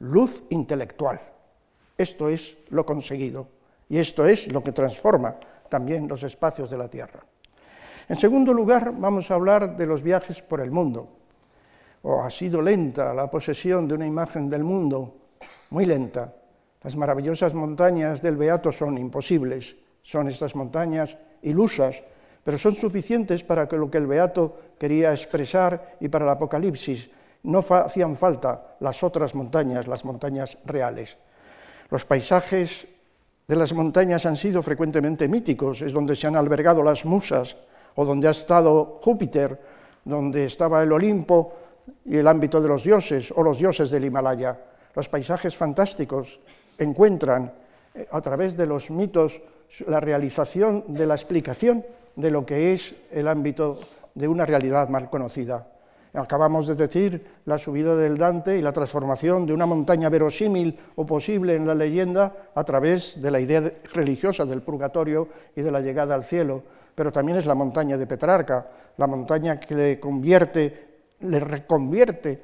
luz 0.00 0.42
intelectual. 0.50 1.20
Esto 1.96 2.28
es 2.28 2.56
lo 2.70 2.84
conseguido 2.86 3.48
y 3.88 3.98
esto 3.98 4.26
es 4.26 4.50
lo 4.50 4.62
que 4.62 4.72
transforma 4.72 5.36
también 5.68 6.08
los 6.08 6.22
espacios 6.22 6.70
de 6.70 6.78
la 6.78 6.88
Tierra. 6.88 7.20
En 8.08 8.16
segundo 8.16 8.54
lugar, 8.54 8.94
vamos 8.96 9.30
a 9.30 9.34
hablar 9.34 9.76
de 9.76 9.86
los 9.86 10.02
viajes 10.02 10.40
por 10.40 10.60
el 10.60 10.70
mundo. 10.70 11.08
O 12.02 12.22
ha 12.22 12.30
sido 12.30 12.62
lenta 12.62 13.12
la 13.12 13.30
posesión 13.30 13.86
de 13.86 13.94
una 13.94 14.06
imagen 14.06 14.48
del 14.48 14.64
mundo, 14.64 15.14
muy 15.70 15.84
lenta. 15.84 16.32
Las 16.82 16.96
maravillosas 16.96 17.54
montañas 17.54 18.22
del 18.22 18.36
Beato 18.36 18.70
son 18.70 18.98
imposibles, 18.98 19.76
son 20.02 20.28
estas 20.28 20.54
montañas 20.54 21.16
ilusas, 21.42 22.02
pero 22.44 22.56
son 22.56 22.74
suficientes 22.74 23.42
para 23.42 23.68
que 23.68 23.76
lo 23.76 23.90
que 23.90 23.98
el 23.98 24.06
Beato 24.06 24.74
quería 24.78 25.10
expresar 25.10 25.96
y 26.00 26.08
para 26.08 26.24
el 26.24 26.30
Apocalipsis. 26.30 27.10
No 27.42 27.58
hacían 27.58 28.16
falta 28.16 28.76
las 28.80 29.02
otras 29.02 29.34
montañas, 29.34 29.86
las 29.86 30.04
montañas 30.04 30.58
reales. 30.64 31.18
Los 31.90 32.04
paisajes 32.04 32.86
de 33.46 33.56
las 33.56 33.72
montañas 33.72 34.26
han 34.26 34.36
sido 34.36 34.62
frecuentemente 34.62 35.28
míticos, 35.28 35.82
es 35.82 35.92
donde 35.92 36.14
se 36.14 36.26
han 36.26 36.36
albergado 36.36 36.82
las 36.82 37.04
musas, 37.04 37.56
o 37.96 38.04
donde 38.04 38.28
ha 38.28 38.32
estado 38.32 39.00
Júpiter, 39.02 39.58
donde 40.04 40.44
estaba 40.44 40.82
el 40.82 40.92
Olimpo 40.92 41.54
y 42.04 42.16
el 42.16 42.28
ámbito 42.28 42.60
de 42.60 42.68
los 42.68 42.84
dioses, 42.84 43.32
o 43.34 43.42
los 43.42 43.58
dioses 43.58 43.90
del 43.90 44.04
Himalaya. 44.04 44.56
Los 44.94 45.08
paisajes 45.08 45.56
fantásticos 45.56 46.38
encuentran 46.78 47.52
eh, 47.94 48.08
a 48.10 48.20
través 48.20 48.56
de 48.56 48.66
los 48.66 48.90
mitos 48.90 49.40
la 49.86 50.00
realización 50.00 50.84
de 50.88 51.06
la 51.06 51.14
explicación 51.14 51.84
de 52.16 52.30
lo 52.30 52.46
que 52.46 52.72
es 52.72 52.94
el 53.10 53.28
ámbito 53.28 53.80
de 54.14 54.28
una 54.28 54.46
realidad 54.46 54.88
mal 54.88 55.10
conocida. 55.10 55.68
Acabamos 56.14 56.66
de 56.66 56.74
decir 56.74 57.22
la 57.44 57.58
subida 57.58 57.94
del 57.94 58.16
Dante 58.16 58.56
y 58.56 58.62
la 58.62 58.72
transformación 58.72 59.44
de 59.44 59.52
una 59.52 59.66
montaña 59.66 60.08
verosímil 60.08 60.78
o 60.96 61.04
posible 61.04 61.54
en 61.54 61.66
la 61.66 61.74
leyenda 61.74 62.50
a 62.54 62.64
través 62.64 63.20
de 63.20 63.30
la 63.30 63.40
idea 63.40 63.62
religiosa 63.92 64.46
del 64.46 64.62
purgatorio 64.62 65.28
y 65.54 65.60
de 65.60 65.70
la 65.70 65.80
llegada 65.80 66.14
al 66.14 66.24
cielo 66.24 66.62
pero 66.98 67.12
también 67.12 67.38
es 67.38 67.46
la 67.46 67.54
montaña 67.54 67.96
de 67.96 68.08
Petrarca, 68.08 68.66
la 68.96 69.06
montaña 69.06 69.60
que 69.60 69.72
le 69.72 70.00
convierte, 70.00 71.14
le 71.20 71.38
reconvierte 71.38 72.42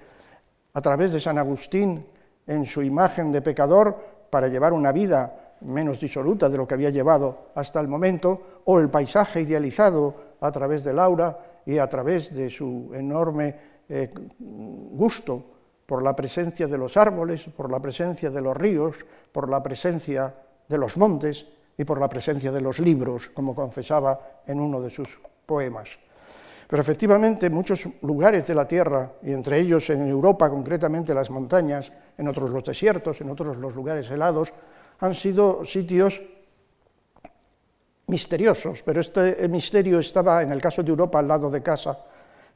a 0.72 0.80
través 0.80 1.12
de 1.12 1.18
San 1.18 1.38
Agustín 1.38 2.06
en 2.46 2.64
su 2.64 2.80
imagen 2.80 3.32
de 3.32 3.42
pecador 3.42 4.13
para 4.34 4.48
llevar 4.48 4.72
una 4.72 4.90
vida 4.90 5.54
menos 5.60 6.00
disoluta 6.00 6.48
de 6.48 6.56
lo 6.56 6.66
que 6.66 6.74
había 6.74 6.90
llevado 6.90 7.52
hasta 7.54 7.78
el 7.78 7.86
momento, 7.86 8.60
o 8.64 8.80
el 8.80 8.90
paisaje 8.90 9.42
idealizado 9.42 10.12
a 10.40 10.50
través 10.50 10.82
de 10.82 10.92
Laura 10.92 11.62
y 11.64 11.78
a 11.78 11.88
través 11.88 12.34
de 12.34 12.50
su 12.50 12.90
enorme 12.92 13.54
eh, 13.88 14.10
gusto 14.40 15.44
por 15.86 16.02
la 16.02 16.16
presencia 16.16 16.66
de 16.66 16.76
los 16.76 16.96
árboles, 16.96 17.44
por 17.56 17.70
la 17.70 17.78
presencia 17.78 18.28
de 18.28 18.40
los 18.40 18.56
ríos, 18.56 18.96
por 19.30 19.48
la 19.48 19.62
presencia 19.62 20.34
de 20.68 20.78
los 20.78 20.96
montes, 20.96 21.46
y 21.78 21.84
por 21.84 22.00
la 22.00 22.08
presencia 22.08 22.50
de 22.50 22.60
los 22.60 22.80
libros, 22.80 23.28
como 23.28 23.54
confesaba 23.54 24.42
en 24.48 24.58
uno 24.58 24.80
de 24.80 24.90
sus 24.90 25.16
poemas. 25.46 25.90
Pero 26.74 26.82
efectivamente 26.82 27.50
muchos 27.50 27.86
lugares 28.02 28.44
de 28.48 28.52
la 28.52 28.66
Tierra, 28.66 29.12
y 29.22 29.30
entre 29.30 29.60
ellos 29.60 29.88
en 29.90 30.08
Europa 30.08 30.50
concretamente 30.50 31.14
las 31.14 31.30
montañas, 31.30 31.92
en 32.18 32.26
otros 32.26 32.50
los 32.50 32.64
desiertos, 32.64 33.20
en 33.20 33.30
otros 33.30 33.58
los 33.58 33.76
lugares 33.76 34.10
helados, 34.10 34.52
han 34.98 35.14
sido 35.14 35.64
sitios 35.64 36.20
misteriosos, 38.08 38.82
pero 38.82 39.00
este 39.00 39.48
misterio 39.48 40.00
estaba, 40.00 40.42
en 40.42 40.50
el 40.50 40.60
caso 40.60 40.82
de 40.82 40.90
Europa, 40.90 41.20
al 41.20 41.28
lado 41.28 41.48
de 41.48 41.62
casa, 41.62 41.96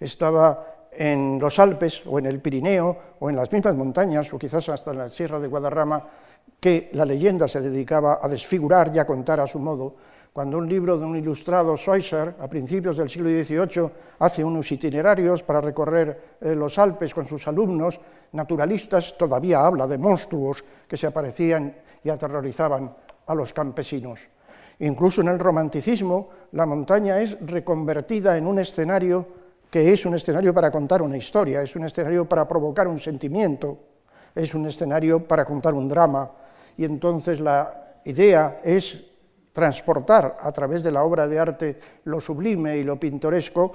estaba 0.00 0.88
en 0.90 1.38
los 1.38 1.56
Alpes 1.60 2.02
o 2.04 2.18
en 2.18 2.26
el 2.26 2.40
Pirineo 2.40 2.98
o 3.20 3.30
en 3.30 3.36
las 3.36 3.52
mismas 3.52 3.76
montañas 3.76 4.32
o 4.32 4.36
quizás 4.36 4.68
hasta 4.68 4.90
en 4.90 4.98
la 4.98 5.10
Sierra 5.10 5.38
de 5.38 5.46
Guadarrama, 5.46 6.02
que 6.58 6.90
la 6.94 7.04
leyenda 7.04 7.46
se 7.46 7.60
dedicaba 7.60 8.18
a 8.20 8.28
desfigurar 8.28 8.90
y 8.92 8.98
a 8.98 9.06
contar 9.06 9.38
a 9.38 9.46
su 9.46 9.60
modo. 9.60 9.94
Cuando 10.38 10.58
un 10.58 10.68
libro 10.68 10.96
de 10.96 11.04
un 11.04 11.16
ilustrado 11.16 11.76
Schweitzer, 11.76 12.36
a 12.38 12.46
principios 12.46 12.96
del 12.96 13.10
siglo 13.10 13.28
XVIII, 13.28 13.90
hace 14.20 14.44
unos 14.44 14.70
itinerarios 14.70 15.42
para 15.42 15.60
recorrer 15.60 16.36
eh, 16.40 16.54
los 16.54 16.78
Alpes 16.78 17.12
con 17.12 17.26
sus 17.26 17.48
alumnos 17.48 17.98
naturalistas, 18.30 19.18
todavía 19.18 19.66
habla 19.66 19.88
de 19.88 19.98
monstruos 19.98 20.62
que 20.86 20.96
se 20.96 21.08
aparecían 21.08 21.74
y 22.04 22.08
aterrorizaban 22.08 22.94
a 23.26 23.34
los 23.34 23.52
campesinos. 23.52 24.20
Incluso 24.78 25.22
en 25.22 25.26
el 25.26 25.40
romanticismo, 25.40 26.28
la 26.52 26.66
montaña 26.66 27.20
es 27.20 27.36
reconvertida 27.40 28.36
en 28.36 28.46
un 28.46 28.60
escenario 28.60 29.26
que 29.68 29.92
es 29.92 30.06
un 30.06 30.14
escenario 30.14 30.54
para 30.54 30.70
contar 30.70 31.02
una 31.02 31.16
historia, 31.16 31.62
es 31.62 31.74
un 31.74 31.82
escenario 31.82 32.28
para 32.28 32.46
provocar 32.46 32.86
un 32.86 33.00
sentimiento, 33.00 33.76
es 34.36 34.54
un 34.54 34.66
escenario 34.68 35.26
para 35.26 35.44
contar 35.44 35.74
un 35.74 35.88
drama, 35.88 36.30
y 36.76 36.84
entonces 36.84 37.40
la 37.40 37.96
idea 38.04 38.60
es 38.62 39.07
transportar 39.52 40.36
a 40.40 40.52
través 40.52 40.82
de 40.82 40.92
la 40.92 41.02
obra 41.02 41.26
de 41.26 41.38
arte 41.38 41.78
lo 42.04 42.20
sublime 42.20 42.76
y 42.76 42.84
lo 42.84 42.98
pintoresco 42.98 43.72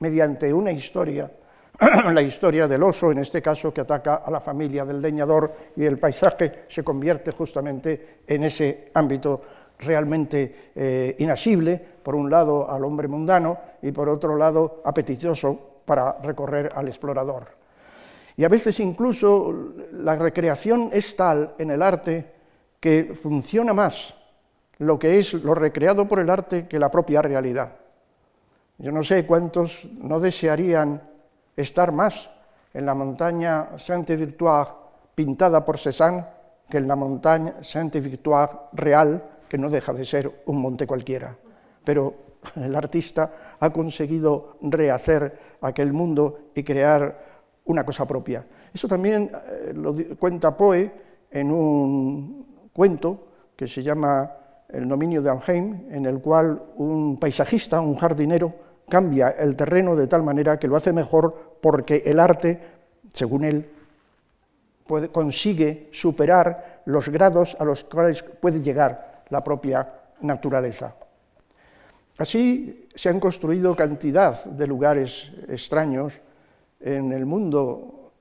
mediante 0.00 0.52
una 0.52 0.70
historia, 0.70 1.30
la 2.12 2.22
historia 2.22 2.66
del 2.66 2.82
oso, 2.82 3.10
en 3.10 3.18
este 3.18 3.42
caso, 3.42 3.72
que 3.72 3.80
ataca 3.80 4.16
a 4.16 4.30
la 4.30 4.40
familia 4.40 4.84
del 4.84 5.00
leñador 5.00 5.52
y 5.76 5.84
el 5.84 5.98
paisaje 5.98 6.64
se 6.68 6.82
convierte 6.82 7.32
justamente 7.32 8.20
en 8.26 8.44
ese 8.44 8.90
ámbito 8.94 9.40
realmente 9.78 10.70
eh, 10.74 11.16
inasible, 11.18 11.80
por 12.02 12.14
un 12.14 12.30
lado 12.30 12.68
al 12.68 12.84
hombre 12.84 13.06
mundano 13.06 13.58
y 13.82 13.92
por 13.92 14.08
otro 14.08 14.36
lado 14.36 14.82
apetitoso 14.84 15.82
para 15.84 16.18
recorrer 16.22 16.72
al 16.74 16.88
explorador. 16.88 17.46
Y 18.36 18.44
a 18.44 18.48
veces 18.48 18.78
incluso 18.80 19.52
la 19.92 20.16
recreación 20.16 20.90
es 20.92 21.16
tal 21.16 21.54
en 21.58 21.70
el 21.70 21.82
arte 21.82 22.37
que 22.80 23.14
funciona 23.14 23.72
más 23.72 24.14
lo 24.78 24.98
que 24.98 25.18
es 25.18 25.34
lo 25.34 25.54
recreado 25.54 26.06
por 26.06 26.20
el 26.20 26.30
arte 26.30 26.68
que 26.68 26.78
la 26.78 26.90
propia 26.90 27.22
realidad. 27.22 27.72
Yo 28.78 28.92
no 28.92 29.02
sé 29.02 29.26
cuántos 29.26 29.86
no 29.98 30.20
desearían 30.20 31.02
estar 31.56 31.90
más 31.90 32.30
en 32.72 32.86
la 32.86 32.94
montaña 32.94 33.70
Sainte-Victoire 33.76 34.70
pintada 35.14 35.64
por 35.64 35.78
Cézanne 35.78 36.24
que 36.68 36.78
en 36.78 36.86
la 36.86 36.94
montaña 36.94 37.56
Sainte-Victoire 37.62 38.52
real, 38.74 39.24
que 39.48 39.58
no 39.58 39.70
deja 39.70 39.92
de 39.92 40.04
ser 40.04 40.42
un 40.46 40.60
monte 40.60 40.86
cualquiera. 40.86 41.36
Pero 41.82 42.14
el 42.56 42.74
artista 42.76 43.56
ha 43.58 43.70
conseguido 43.70 44.58
rehacer 44.60 45.56
aquel 45.60 45.92
mundo 45.92 46.50
y 46.54 46.62
crear 46.62 47.26
una 47.64 47.84
cosa 47.84 48.06
propia. 48.06 48.46
Eso 48.72 48.86
también 48.86 49.30
eh, 49.32 49.72
lo 49.74 49.94
cuenta 50.18 50.56
Poe 50.56 50.92
en 51.30 51.50
un 51.50 52.37
cuento 52.78 53.26
que 53.56 53.66
se 53.66 53.82
llama 53.82 54.30
El 54.68 54.86
dominio 54.86 55.20
de 55.20 55.28
Alheim, 55.28 55.88
en 55.90 56.06
el 56.06 56.20
cual 56.20 56.62
un 56.76 57.18
paisajista, 57.18 57.80
un 57.80 57.96
jardinero, 57.96 58.54
cambia 58.88 59.30
el 59.30 59.56
terreno 59.56 59.96
de 59.96 60.06
tal 60.06 60.22
manera 60.22 60.60
que 60.60 60.68
lo 60.68 60.76
hace 60.76 60.92
mejor 60.92 61.58
porque 61.60 62.04
el 62.06 62.20
arte, 62.20 62.60
según 63.12 63.42
él, 63.42 63.66
consigue 65.10 65.88
superar 65.90 66.82
los 66.84 67.08
grados 67.08 67.56
a 67.58 67.64
los 67.64 67.82
cuales 67.82 68.22
puede 68.22 68.62
llegar 68.62 69.24
la 69.30 69.42
propia 69.42 69.92
naturaleza. 70.20 70.94
Así 72.16 72.86
se 72.94 73.08
han 73.08 73.18
construido 73.18 73.74
cantidad 73.74 74.44
de 74.44 74.66
lugares 74.68 75.32
extraños 75.48 76.12
en 76.78 77.10
el 77.10 77.26
mundo 77.26 78.12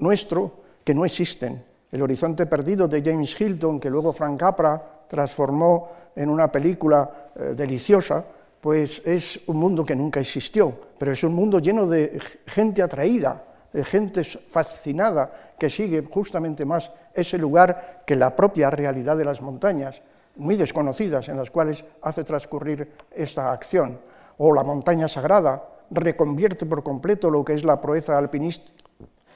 nuestro 0.00 0.52
que 0.84 0.92
no 0.92 1.06
existen. 1.06 1.71
El 1.92 2.00
horizonte 2.00 2.46
perdido 2.46 2.88
de 2.88 3.02
James 3.02 3.38
Hilton, 3.38 3.78
que 3.78 3.90
luego 3.90 4.14
Frank 4.14 4.40
Capra 4.40 4.82
transformó 5.06 5.90
en 6.16 6.30
una 6.30 6.50
película 6.50 7.30
eh, 7.36 7.52
deliciosa, 7.54 8.24
pues 8.62 9.02
es 9.04 9.40
un 9.46 9.58
mundo 9.58 9.84
que 9.84 9.94
nunca 9.94 10.18
existió, 10.18 10.72
pero 10.98 11.12
es 11.12 11.22
un 11.22 11.34
mundo 11.34 11.58
lleno 11.58 11.86
de 11.86 12.18
gente 12.46 12.82
atraída, 12.82 13.44
de 13.70 13.84
gente 13.84 14.24
fascinada, 14.24 15.54
que 15.58 15.68
sigue 15.68 16.02
justamente 16.10 16.64
más 16.64 16.90
ese 17.12 17.36
lugar 17.36 18.04
que 18.06 18.16
la 18.16 18.34
propia 18.34 18.70
realidad 18.70 19.18
de 19.18 19.26
las 19.26 19.42
montañas, 19.42 20.00
muy 20.36 20.56
desconocidas, 20.56 21.28
en 21.28 21.36
las 21.36 21.50
cuales 21.50 21.84
hace 22.00 22.24
transcurrir 22.24 22.90
esta 23.10 23.52
acción. 23.52 24.00
O 24.38 24.54
la 24.54 24.62
montaña 24.62 25.08
sagrada, 25.08 25.62
reconvierte 25.90 26.64
por 26.64 26.82
completo 26.82 27.28
lo 27.28 27.44
que 27.44 27.52
es 27.52 27.64
la 27.64 27.82
proeza 27.82 28.16
alpinista 28.16 28.72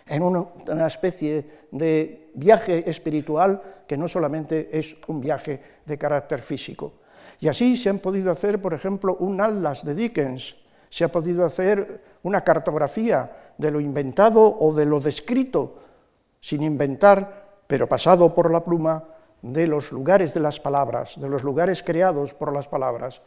en 0.07 0.23
una, 0.23 0.87
especie 0.87 1.67
de 1.71 2.31
viaje 2.35 2.89
espiritual 2.89 3.61
que 3.87 3.97
no 3.97 4.07
solamente 4.07 4.69
es 4.77 4.97
un 5.09 5.21
viaje 5.21 5.61
de 5.85 5.99
carácter 5.99 6.41
físico. 6.41 6.95
Y 7.41 7.49
así 7.49 7.77
se 7.77 7.91
han 7.91 7.99
podido 7.99 8.31
hacer, 8.31 8.63
por 8.63 8.73
ejemplo, 8.73 9.17
un 9.19 9.41
atlas 9.41 9.85
de 9.85 9.95
Dickens, 9.95 10.57
se 10.89 11.05
ha 11.05 11.09
podido 11.09 11.45
hacer 11.45 12.01
una 12.23 12.43
cartografía 12.43 13.53
de 13.59 13.71
lo 13.71 13.81
inventado 13.81 14.57
o 14.59 14.73
de 14.73 14.87
lo 14.87 15.01
descrito, 15.01 15.79
sin 16.41 16.63
inventar, 16.63 17.63
pero 17.67 17.89
pasado 17.89 18.33
por 18.33 18.51
la 18.51 18.65
pluma, 18.65 19.05
de 19.43 19.67
los 19.67 19.93
lugares 19.93 20.35
de 20.35 20.41
las 20.41 20.59
palabras, 20.59 21.21
de 21.21 21.29
los 21.29 21.43
lugares 21.43 21.83
creados 21.83 22.35
por 22.35 22.53
las 22.53 22.67
palabras. 22.69 23.23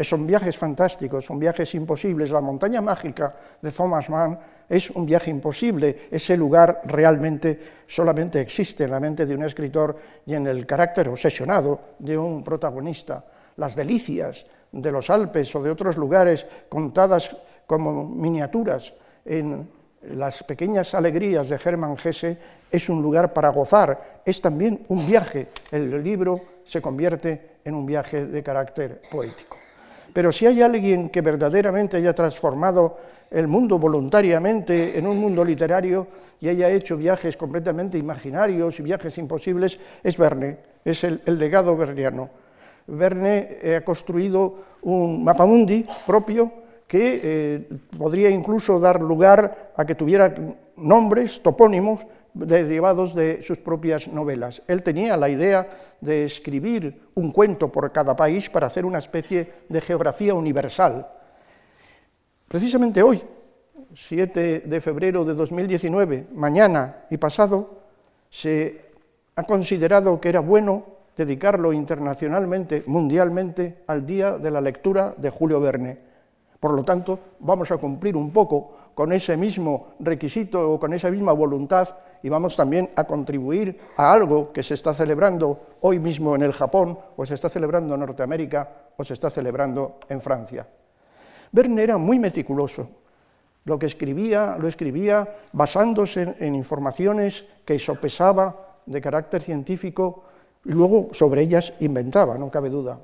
Son 0.00 0.26
viajes 0.26 0.56
fantásticos, 0.56 1.24
son 1.24 1.38
viajes 1.38 1.74
imposibles. 1.74 2.30
La 2.30 2.40
montaña 2.40 2.80
mágica 2.80 3.34
de 3.60 3.70
Thomas 3.70 4.08
Mann 4.08 4.38
es 4.68 4.90
un 4.90 5.04
viaje 5.04 5.30
imposible. 5.30 6.08
Ese 6.10 6.36
lugar 6.36 6.80
realmente 6.84 7.60
solamente 7.86 8.40
existe 8.40 8.84
en 8.84 8.90
la 8.90 9.00
mente 9.00 9.26
de 9.26 9.34
un 9.34 9.44
escritor 9.44 9.96
y 10.24 10.34
en 10.34 10.46
el 10.46 10.66
carácter 10.66 11.08
obsesionado 11.08 11.78
de 11.98 12.16
un 12.16 12.42
protagonista. 12.42 13.24
Las 13.56 13.76
delicias 13.76 14.46
de 14.72 14.90
los 14.90 15.10
Alpes 15.10 15.54
o 15.54 15.62
de 15.62 15.70
otros 15.70 15.98
lugares 15.98 16.46
contadas 16.70 17.36
como 17.66 18.08
miniaturas 18.08 18.94
en 19.26 19.68
las 20.02 20.42
pequeñas 20.42 20.94
alegrías 20.94 21.48
de 21.48 21.60
Hermann 21.62 21.96
Hesse 22.02 22.36
es 22.70 22.88
un 22.88 23.02
lugar 23.02 23.32
para 23.32 23.50
gozar, 23.50 24.22
es 24.24 24.40
también 24.40 24.84
un 24.88 25.06
viaje. 25.06 25.48
El 25.70 26.02
libro 26.02 26.40
se 26.64 26.80
convierte 26.80 27.58
en 27.64 27.74
un 27.74 27.86
viaje 27.86 28.26
de 28.26 28.42
carácter 28.42 29.02
poético. 29.10 29.61
Pero 30.12 30.32
si 30.32 30.46
hay 30.46 30.60
alguien 30.60 31.08
que 31.08 31.20
verdaderamente 31.20 31.96
haya 31.96 32.14
transformado 32.14 32.98
el 33.30 33.48
mundo 33.48 33.78
voluntariamente 33.78 34.98
en 34.98 35.06
un 35.06 35.18
mundo 35.18 35.44
literario 35.44 36.06
y 36.40 36.48
haya 36.48 36.68
hecho 36.68 36.96
viajes 36.96 37.36
completamente 37.36 37.96
imaginarios 37.96 38.78
y 38.78 38.82
viajes 38.82 39.16
imposibles, 39.16 39.78
es 40.02 40.16
Verne, 40.18 40.58
es 40.84 41.04
el, 41.04 41.22
legado 41.26 41.76
verniano. 41.76 42.28
Verne 42.86 43.58
ha 43.76 43.80
construido 43.82 44.54
un 44.82 45.24
mapamundi 45.24 45.86
propio 46.06 46.52
que 46.86 47.20
eh, 47.22 47.68
podría 47.96 48.28
incluso 48.28 48.78
dar 48.78 49.00
lugar 49.00 49.72
a 49.76 49.86
que 49.86 49.94
tuviera 49.94 50.34
nombres, 50.76 51.40
topónimos, 51.40 52.04
derivados 52.34 53.14
de 53.14 53.42
sus 53.42 53.58
propias 53.58 54.08
novelas. 54.08 54.62
Él 54.66 54.82
tenía 54.82 55.16
la 55.16 55.28
idea 55.28 55.68
de 56.02 56.24
escribir 56.24 57.00
un 57.14 57.30
cuento 57.30 57.70
por 57.70 57.90
cada 57.92 58.14
país 58.14 58.50
para 58.50 58.66
hacer 58.66 58.84
una 58.84 58.98
especie 58.98 59.64
de 59.68 59.80
geografía 59.80 60.34
universal. 60.34 61.08
Precisamente 62.48 63.02
hoy, 63.02 63.22
7 63.94 64.64
de 64.66 64.80
febrero 64.80 65.24
de 65.24 65.34
2019, 65.34 66.26
mañana 66.34 67.04
y 67.08 67.16
pasado, 67.18 67.82
se 68.28 68.90
ha 69.36 69.44
considerado 69.44 70.20
que 70.20 70.28
era 70.28 70.40
bueno 70.40 70.84
dedicarlo 71.16 71.72
internacionalmente, 71.72 72.82
mundialmente, 72.86 73.84
al 73.86 74.04
Día 74.04 74.38
de 74.38 74.50
la 74.50 74.60
Lectura 74.60 75.14
de 75.16 75.30
Julio 75.30 75.60
Verne. 75.60 75.98
Por 76.58 76.72
lo 76.72 76.82
tanto, 76.82 77.18
vamos 77.38 77.70
a 77.70 77.76
cumplir 77.76 78.16
un 78.16 78.32
poco 78.32 78.76
con 78.94 79.12
ese 79.12 79.36
mismo 79.36 79.94
requisito 80.00 80.72
o 80.72 80.78
con 80.78 80.92
esa 80.92 81.10
misma 81.10 81.32
voluntad 81.32 81.88
y 82.22 82.28
vamos 82.28 82.56
también 82.56 82.90
a 82.94 83.04
contribuir 83.04 83.78
a 83.96 84.12
algo 84.12 84.52
que 84.52 84.62
se 84.62 84.74
está 84.74 84.94
celebrando 84.94 85.76
hoy 85.80 85.98
mismo 85.98 86.34
en 86.34 86.42
el 86.42 86.52
Japón, 86.52 86.98
o 87.16 87.26
se 87.26 87.34
está 87.34 87.48
celebrando 87.48 87.94
en 87.94 88.00
Norteamérica, 88.00 88.68
o 88.96 89.04
se 89.04 89.14
está 89.14 89.30
celebrando 89.30 89.98
en 90.08 90.20
Francia. 90.20 90.66
Verne 91.50 91.82
era 91.82 91.98
muy 91.98 92.18
meticuloso. 92.18 92.88
Lo 93.64 93.78
que 93.78 93.86
escribía, 93.86 94.56
lo 94.58 94.68
escribía 94.68 95.36
basándose 95.52 96.34
en, 96.38 96.54
informaciones 96.54 97.44
que 97.64 97.78
sopesaba 97.78 98.78
de 98.86 99.00
carácter 99.00 99.42
científico 99.42 100.24
y 100.64 100.70
luego 100.70 101.08
sobre 101.12 101.42
ellas 101.42 101.72
inventaba, 101.80 102.38
no 102.38 102.50
cabe 102.50 102.70
duda. 102.70 102.98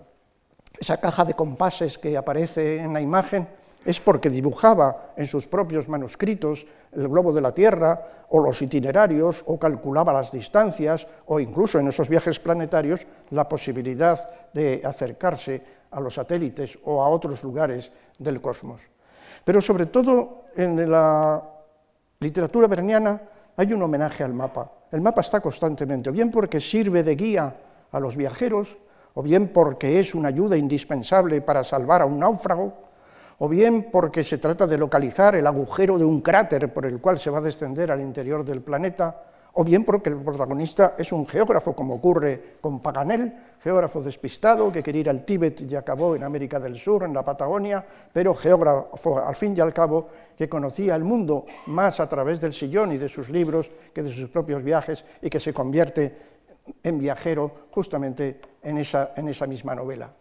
Esa 0.78 0.98
caja 0.98 1.24
de 1.24 1.34
compases 1.34 1.98
que 1.98 2.16
aparece 2.16 2.78
en 2.78 2.92
la 2.92 3.00
imagen 3.00 3.48
es 3.88 4.00
porque 4.00 4.28
dibujaba 4.28 5.14
en 5.16 5.26
sus 5.26 5.46
propios 5.46 5.88
manuscritos 5.88 6.66
el 6.92 7.08
globo 7.08 7.32
de 7.32 7.40
la 7.40 7.52
Tierra 7.52 8.26
o 8.28 8.38
los 8.38 8.60
itinerarios 8.60 9.42
o 9.46 9.58
calculaba 9.58 10.12
las 10.12 10.30
distancias 10.30 11.06
o 11.24 11.40
incluso 11.40 11.78
en 11.78 11.88
esos 11.88 12.06
viajes 12.06 12.38
planetarios 12.38 13.06
la 13.30 13.48
posibilidad 13.48 14.52
de 14.52 14.82
acercarse 14.84 15.62
a 15.90 16.00
los 16.00 16.12
satélites 16.12 16.78
o 16.84 17.02
a 17.02 17.08
otros 17.08 17.42
lugares 17.42 17.90
del 18.18 18.42
cosmos. 18.42 18.82
Pero 19.42 19.62
sobre 19.62 19.86
todo 19.86 20.44
en 20.54 20.90
la 20.90 21.42
literatura 22.20 22.68
verniana 22.68 23.22
hay 23.56 23.72
un 23.72 23.80
homenaje 23.80 24.22
al 24.22 24.34
mapa. 24.34 24.70
El 24.92 25.00
mapa 25.00 25.22
está 25.22 25.40
constantemente, 25.40 26.10
o 26.10 26.12
bien 26.12 26.30
porque 26.30 26.60
sirve 26.60 27.02
de 27.02 27.16
guía 27.16 27.56
a 27.90 27.98
los 27.98 28.16
viajeros, 28.16 28.76
o 29.14 29.22
bien 29.22 29.48
porque 29.48 29.98
es 29.98 30.14
una 30.14 30.28
ayuda 30.28 30.58
indispensable 30.58 31.40
para 31.40 31.64
salvar 31.64 32.02
a 32.02 32.06
un 32.06 32.18
náufrago, 32.18 32.87
o 33.38 33.48
bien 33.48 33.88
porque 33.90 34.24
se 34.24 34.38
trata 34.38 34.66
de 34.66 34.76
localizar 34.76 35.36
el 35.36 35.46
agujero 35.46 35.96
de 35.96 36.04
un 36.04 36.20
cráter 36.20 36.72
por 36.72 36.86
el 36.86 37.00
cual 37.00 37.18
se 37.18 37.30
va 37.30 37.38
a 37.38 37.42
descender 37.42 37.90
al 37.90 38.00
interior 38.00 38.44
del 38.44 38.62
planeta, 38.62 39.24
o 39.54 39.64
bien 39.64 39.84
porque 39.84 40.10
el 40.10 40.16
protagonista 40.16 40.94
es 40.98 41.10
un 41.12 41.26
geógrafo, 41.26 41.74
como 41.74 41.94
ocurre 41.94 42.56
con 42.60 42.80
Paganel, 42.80 43.32
geógrafo 43.60 44.02
despistado 44.02 44.70
que 44.70 44.82
quería 44.82 45.00
ir 45.00 45.10
al 45.10 45.24
Tíbet 45.24 45.62
y 45.62 45.74
acabó 45.74 46.14
en 46.14 46.22
América 46.22 46.60
del 46.60 46.76
Sur, 46.76 47.04
en 47.04 47.14
la 47.14 47.24
Patagonia, 47.24 47.84
pero 48.12 48.34
geógrafo 48.34 49.18
al 49.18 49.34
fin 49.34 49.56
y 49.56 49.60
al 49.60 49.72
cabo 49.72 50.06
que 50.36 50.48
conocía 50.48 50.94
el 50.94 51.02
mundo 51.02 51.44
más 51.66 51.98
a 51.98 52.08
través 52.08 52.40
del 52.40 52.52
sillón 52.52 52.92
y 52.92 52.98
de 52.98 53.08
sus 53.08 53.30
libros 53.30 53.70
que 53.92 54.02
de 54.02 54.10
sus 54.10 54.28
propios 54.28 54.62
viajes 54.62 55.04
y 55.22 55.30
que 55.30 55.40
se 55.40 55.52
convierte 55.52 56.16
en 56.82 56.98
viajero 56.98 57.50
justamente 57.70 58.40
en 58.62 58.78
esa, 58.78 59.12
en 59.16 59.28
esa 59.28 59.46
misma 59.46 59.74
novela. 59.74 60.12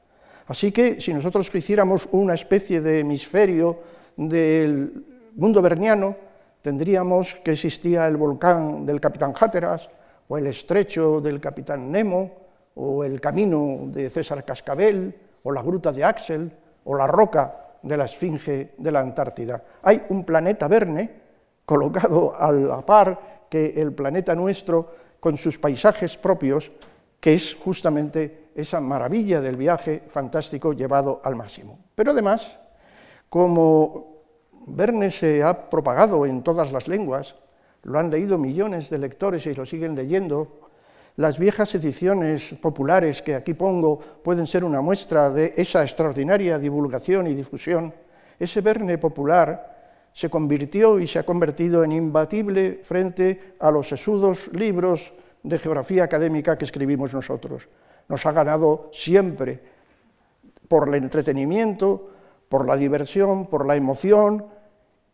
Así 0.48 0.72
que 0.72 1.00
si 1.02 1.14
nosotros 1.14 1.54
hiciéramos 1.54 2.08
una 2.12 2.34
especie 2.34 2.82
de 2.82 3.00
hemisferio 3.00 3.80
del 4.16 5.06
mundo 5.36 5.62
berniano, 5.62 6.16
tendríamos 6.62 7.36
que 7.44 7.52
existía 7.52 8.08
el 8.08 8.18
volcán 8.18 8.86
del 8.86 9.00
capitán 9.00 9.34
Hatteras, 9.38 9.90
o 10.30 10.38
el 10.38 10.48
estrecho 10.48 11.22
del 11.22 11.40
capitán 11.40 11.92
Nemo, 11.92 12.32
o 12.76 13.04
el 13.04 13.20
camino 13.20 13.88
de 13.88 14.10
César 14.10 14.44
Cascabel, 14.44 15.14
o 15.44 15.52
la 15.52 15.62
gruta 15.62 15.92
de 15.92 16.04
Axel, 16.04 16.52
o 16.84 16.96
la 16.96 17.08
roca 17.08 17.78
de 17.82 17.98
la 17.98 18.06
Esfinge 18.06 18.74
de 18.78 18.92
la 18.92 19.00
Antártida. 19.00 19.64
Hay 19.84 20.04
un 20.10 20.24
planeta 20.24 20.68
Verne 20.68 21.28
colocado 21.66 22.34
a 22.38 22.52
la 22.52 22.86
par 22.86 23.46
que 23.50 23.74
el 23.82 23.94
planeta 23.94 24.36
nuestro, 24.36 25.08
con 25.20 25.38
sus 25.38 25.58
paisajes 25.58 26.18
propios, 26.18 26.72
que 27.20 27.34
es 27.34 27.56
justamente 27.56 28.47
esa 28.58 28.82
maravilla 28.82 29.40
del 29.40 29.56
viaje 29.56 30.02
fantástico 30.10 30.74
llevado 30.74 31.22
al 31.24 31.36
máximo. 31.36 31.78
Pero 31.94 32.12
además, 32.12 32.58
como 33.30 34.18
Verne 34.66 35.12
se 35.12 35.44
ha 35.44 35.70
propagado 35.70 36.26
en 36.26 36.42
todas 36.42 36.72
las 36.72 36.88
lenguas, 36.88 37.36
lo 37.84 38.00
han 38.00 38.10
leído 38.10 38.40
millones 38.40 38.90
de 38.90 38.98
lectores 38.98 39.46
y 39.46 39.54
lo 39.54 39.64
siguen 39.64 39.96
leyendo, 39.96 40.58
las 41.18 41.38
viejas 41.38 41.74
ediciones 41.76 42.56
populares 42.60 43.22
que 43.22 43.36
aquí 43.36 43.54
pongo 43.54 44.00
pueden 44.24 44.48
ser 44.48 44.64
una 44.64 44.82
muestra 44.82 45.30
de 45.30 45.54
esa 45.56 45.84
extraordinaria 45.84 46.58
divulgación 46.58 47.28
y 47.28 47.36
difusión. 47.36 47.94
Ese 48.40 48.62
Verne 48.62 48.98
popular 48.98 50.10
se 50.14 50.32
convirtió 50.32 51.00
y 51.00 51.06
se 51.06 51.20
ha 51.20 51.26
convertido 51.26 51.84
en 51.84 51.92
imbatible 51.92 52.80
frente 52.82 53.54
a 53.60 53.70
los 53.70 53.88
sesudos 53.88 54.50
libros 54.52 55.14
de 55.44 55.60
geografía 55.60 56.04
académica 56.04 56.58
que 56.58 56.66
escribimos 56.66 57.14
nosotros 57.14 57.70
nos 58.08 58.26
ha 58.26 58.32
ganado 58.32 58.90
siempre 58.94 59.60
por 60.68 60.88
el 60.88 60.96
entretenimiento, 60.96 62.10
por 62.50 62.68
la 62.68 62.76
diversión, 62.78 63.48
por 63.48 63.66
la 63.66 63.76
emoción 63.76 64.46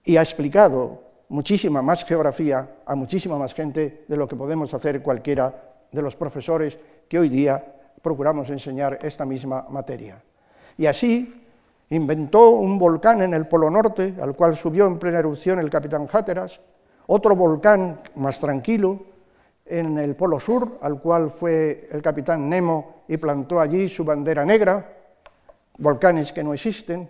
y 0.04 0.18
ha 0.18 0.22
explicado 0.22 1.02
muchísima 1.30 1.82
más 1.82 2.06
geografía 2.06 2.78
a 2.86 2.96
muchísima 2.96 3.38
más 3.38 3.54
gente 3.54 4.06
de 4.08 4.18
lo 4.18 4.28
que 4.28 4.36
podemos 4.36 4.74
hacer 4.74 5.02
cualquiera 5.02 5.74
de 5.92 6.02
los 6.02 6.16
profesores 6.16 6.78
que 7.08 7.20
hoy 7.20 7.30
día 7.30 7.64
procuramos 8.02 8.50
enseñar 8.50 9.00
esta 9.02 9.26
misma 9.26 9.66
materia. 9.70 10.22
Y 10.78 10.86
así 10.86 11.42
inventó 11.90 12.50
un 12.50 12.78
volcán 12.78 13.22
en 13.22 13.34
el 13.34 13.48
Polo 13.48 13.70
Norte, 13.70 14.16
al 14.22 14.36
cual 14.36 14.58
subió 14.58 14.88
en 14.88 15.00
plena 15.00 15.20
erupción 15.20 15.60
el 15.60 15.70
capitán 15.70 16.08
Hatteras, 16.12 16.60
otro 17.08 17.36
volcán 17.36 18.02
más 18.16 18.40
tranquilo, 18.40 19.00
en 19.66 19.98
el 19.98 20.16
Polo 20.16 20.40
Sur, 20.40 20.80
al 20.82 21.00
cual 21.00 21.32
fue 21.32 21.88
el 21.92 22.02
capitán 22.02 22.50
Nemo 22.50 23.04
y 23.08 23.18
plantó 23.18 23.60
allí 23.60 23.88
su 23.88 24.04
bandera 24.04 24.46
negra, 24.46 24.98
volcanes 25.78 26.34
que 26.34 26.44
no 26.44 26.54
existen. 26.54 27.10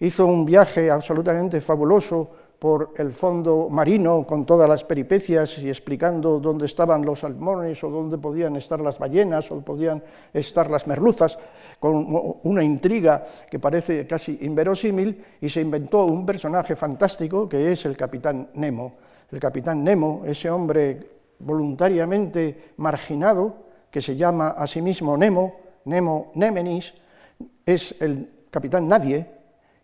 Hizo 0.00 0.26
un 0.26 0.44
viaje 0.44 0.90
absolutamente 0.90 1.60
fabuloso 1.60 2.30
por 2.58 2.92
el 2.96 3.12
fondo 3.12 3.68
marino 3.70 4.26
con 4.26 4.44
todas 4.44 4.68
las 4.68 4.82
peripecias 4.82 5.58
y 5.58 5.68
explicando 5.68 6.40
dónde 6.40 6.66
estaban 6.66 7.04
los 7.04 7.20
salmones 7.20 7.82
o 7.84 7.90
dónde 7.90 8.18
podían 8.18 8.56
estar 8.56 8.80
las 8.80 8.98
ballenas 8.98 9.50
o 9.52 9.60
podían 9.60 10.02
estar 10.32 10.68
las 10.68 10.86
merluzas, 10.86 11.38
con 11.78 12.04
una 12.42 12.62
intriga 12.62 13.24
que 13.48 13.60
parece 13.60 14.06
casi 14.06 14.38
inverosímil, 14.42 15.24
y 15.40 15.48
se 15.48 15.60
inventó 15.60 16.04
un 16.04 16.26
personaje 16.26 16.74
fantástico 16.74 17.48
que 17.48 17.72
es 17.72 17.84
el 17.84 17.96
capitán 17.96 18.50
Nemo. 18.54 18.94
El 19.30 19.38
capitán 19.38 19.84
Nemo, 19.84 20.22
ese 20.24 20.50
hombre 20.50 21.17
voluntariamente 21.38 22.72
marginado, 22.76 23.68
que 23.90 24.02
se 24.02 24.16
llama 24.16 24.48
a 24.48 24.66
sí 24.66 24.82
mismo 24.82 25.16
Nemo, 25.16 25.56
Nemo 25.84 26.32
Nemenis, 26.34 26.94
es 27.64 27.94
el 28.00 28.28
capitán 28.50 28.88
Nadie, 28.88 29.26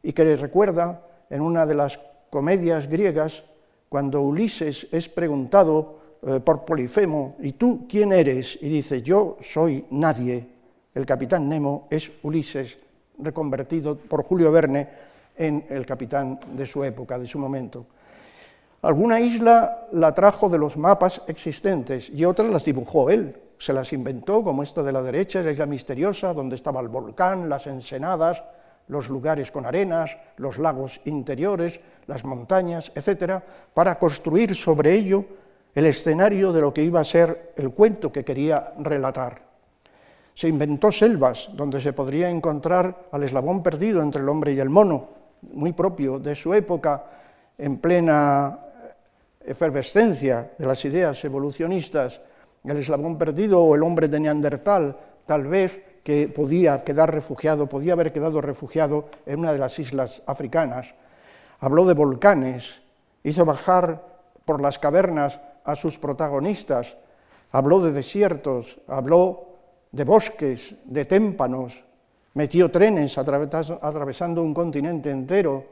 y 0.03 0.13
que 0.13 0.25
le 0.25 0.37
recuerda 0.37 1.03
en 1.31 1.41
una 1.41 1.67
de 1.67 1.75
las 1.75 1.99
comedias 2.31 2.89
griegas, 2.89 3.45
cuando 3.89 4.21
Ulises 4.21 4.89
es 4.91 5.09
preguntado 5.09 6.01
eh, 6.27 6.41
por 6.41 6.65
Polifemo, 6.65 7.37
¿y 7.41 7.53
tú 7.53 7.87
quién 7.89 8.13
eres? 8.13 8.59
Y 8.61 8.69
dice, 8.69 9.03
yo 9.03 9.37
soy 9.41 9.85
nadie. 9.91 10.47
El 10.95 11.07
capitán 11.07 11.49
Nemo 11.49 11.87
es 11.91 12.11
Ulises 12.23 12.79
reconvertido 13.19 13.97
por 13.97 14.25
Julio 14.25 14.51
Verne 14.51 14.89
en 15.37 15.67
el 15.69 15.87
capitán 15.87 16.39
de 16.57 16.67
su 16.67 16.83
época, 16.83 17.19
de 17.19 17.27
su 17.27 17.39
momento. 17.39 17.87
Alguna 18.85 19.19
isla 19.19 19.89
la 19.93 20.13
trajo 20.13 20.51
de 20.51 20.59
los 20.59 20.77
mapas 20.77 21.23
existentes 21.27 22.11
y 22.11 22.27
otras 22.27 22.51
las 22.51 22.67
dibujó 22.67 23.09
él, 23.09 23.35
se 23.57 23.73
las 23.73 23.95
inventó, 23.95 24.45
como 24.45 24.63
esta 24.63 24.83
de 24.83 24.93
la 24.93 25.01
derecha, 25.01 25.43
la 25.43 25.53
isla 25.53 25.65
misteriosa, 25.65 26.35
donde 26.35 26.57
estaba 26.57 26.83
el 26.83 26.89
volcán, 26.89 27.49
las 27.49 27.67
ensenadas, 27.67 28.45
los 28.89 29.09
lugares 29.09 29.51
con 29.51 29.65
arenas, 29.65 30.15
los 30.37 30.59
lagos 30.59 31.01
interiores, 31.07 31.81
las 32.07 32.27
montañas, 32.27 32.93
etcétera, 32.95 33.43
para 33.73 33.99
construir 33.99 34.55
sobre 34.55 34.93
ello 34.93 35.25
el 35.75 35.87
escenario 35.87 36.53
de 36.53 36.61
lo 36.61 36.75
que 36.75 36.83
iba 36.83 37.01
a 37.01 37.05
ser 37.05 37.55
el 37.57 37.71
cuento 37.71 38.13
que 38.13 38.23
quería 38.23 38.75
relatar. 38.81 39.45
Se 40.35 40.47
inventó 40.47 40.93
selvas 40.93 41.49
donde 41.55 41.81
se 41.81 41.95
podría 41.95 42.29
encontrar 42.29 43.07
al 43.13 43.23
eslabón 43.23 43.63
perdido 43.63 44.03
entre 44.03 44.21
el 44.21 44.29
hombre 44.29 44.53
y 44.53 44.59
el 44.59 44.69
mono, 44.69 45.09
muy 45.41 45.73
propio 45.73 46.19
de 46.19 46.35
su 46.35 46.53
época, 46.53 47.03
en 47.57 47.79
plena 47.79 48.59
efervescencia 49.47 50.53
de 50.59 50.67
las 50.67 50.85
ideas 50.85 51.25
evolucionistas, 51.25 52.21
el 52.65 52.79
eslabón 52.79 53.19
perdido 53.19 53.63
o 53.63 53.75
el 53.75 53.83
hombre 53.83 54.09
de 54.09 54.21
Neandertal, 54.21 54.97
tal 55.27 55.47
vez 55.47 56.01
que 56.03 56.29
podía 56.29 56.85
quedar 56.85 57.13
refugiado, 57.13 57.67
podía 57.67 57.95
haber 57.95 58.13
quedado 58.13 58.41
refugiado 58.41 59.09
en 59.27 59.41
una 59.41 59.53
de 59.53 59.59
las 59.59 59.79
islas 59.79 60.23
africanas. 60.27 60.95
Habló 61.61 61.85
de 61.87 61.95
volcanes, 61.95 62.83
hizo 63.23 63.45
bajar 63.45 64.05
por 64.45 64.61
las 64.61 64.79
cavernas 64.79 65.41
a 65.65 65.77
sus 65.77 65.99
protagonistas, 65.99 66.97
habló 67.53 67.81
de 67.81 67.93
desiertos, 67.93 68.79
habló 68.87 69.49
de 69.93 70.05
bosques, 70.05 70.75
de 70.85 71.05
témpanos, 71.05 71.83
metió 72.35 72.71
trenes 72.71 73.17
atravesando 73.17 74.43
un 74.43 74.53
continente 74.53 75.11
entero, 75.11 75.65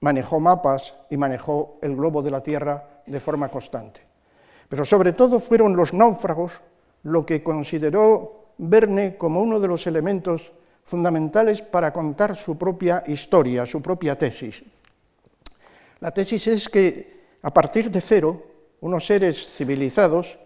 manejó 0.00 0.40
mapas 0.40 0.94
y 1.10 1.16
manejó 1.16 1.78
el 1.82 1.96
globo 1.96 2.22
de 2.22 2.30
la 2.30 2.42
Tierra 2.42 3.02
de 3.06 3.20
forma 3.20 3.48
constante. 3.48 4.00
Pero 4.68 4.84
sobre 4.84 5.12
todo 5.12 5.40
fueron 5.40 5.76
los 5.76 5.92
náufragos 5.94 6.60
lo 7.02 7.24
que 7.24 7.42
consideró 7.42 8.34
Verne 8.58 9.16
como 9.16 9.40
uno 9.40 9.60
de 9.60 9.68
los 9.68 9.86
elementos 9.86 10.50
fundamentales 10.82 11.62
para 11.62 11.92
contar 11.92 12.34
su 12.34 12.58
propia 12.58 13.04
historia, 13.06 13.64
su 13.66 13.80
propia 13.80 14.18
tesis. 14.18 14.64
La 16.00 16.10
tesis 16.10 16.46
es 16.48 16.68
que 16.68 17.18
a 17.42 17.52
partir 17.54 17.90
de 17.90 18.00
cero, 18.00 18.42
unos 18.80 19.06
seres 19.06 19.54
civilizados, 19.54 20.38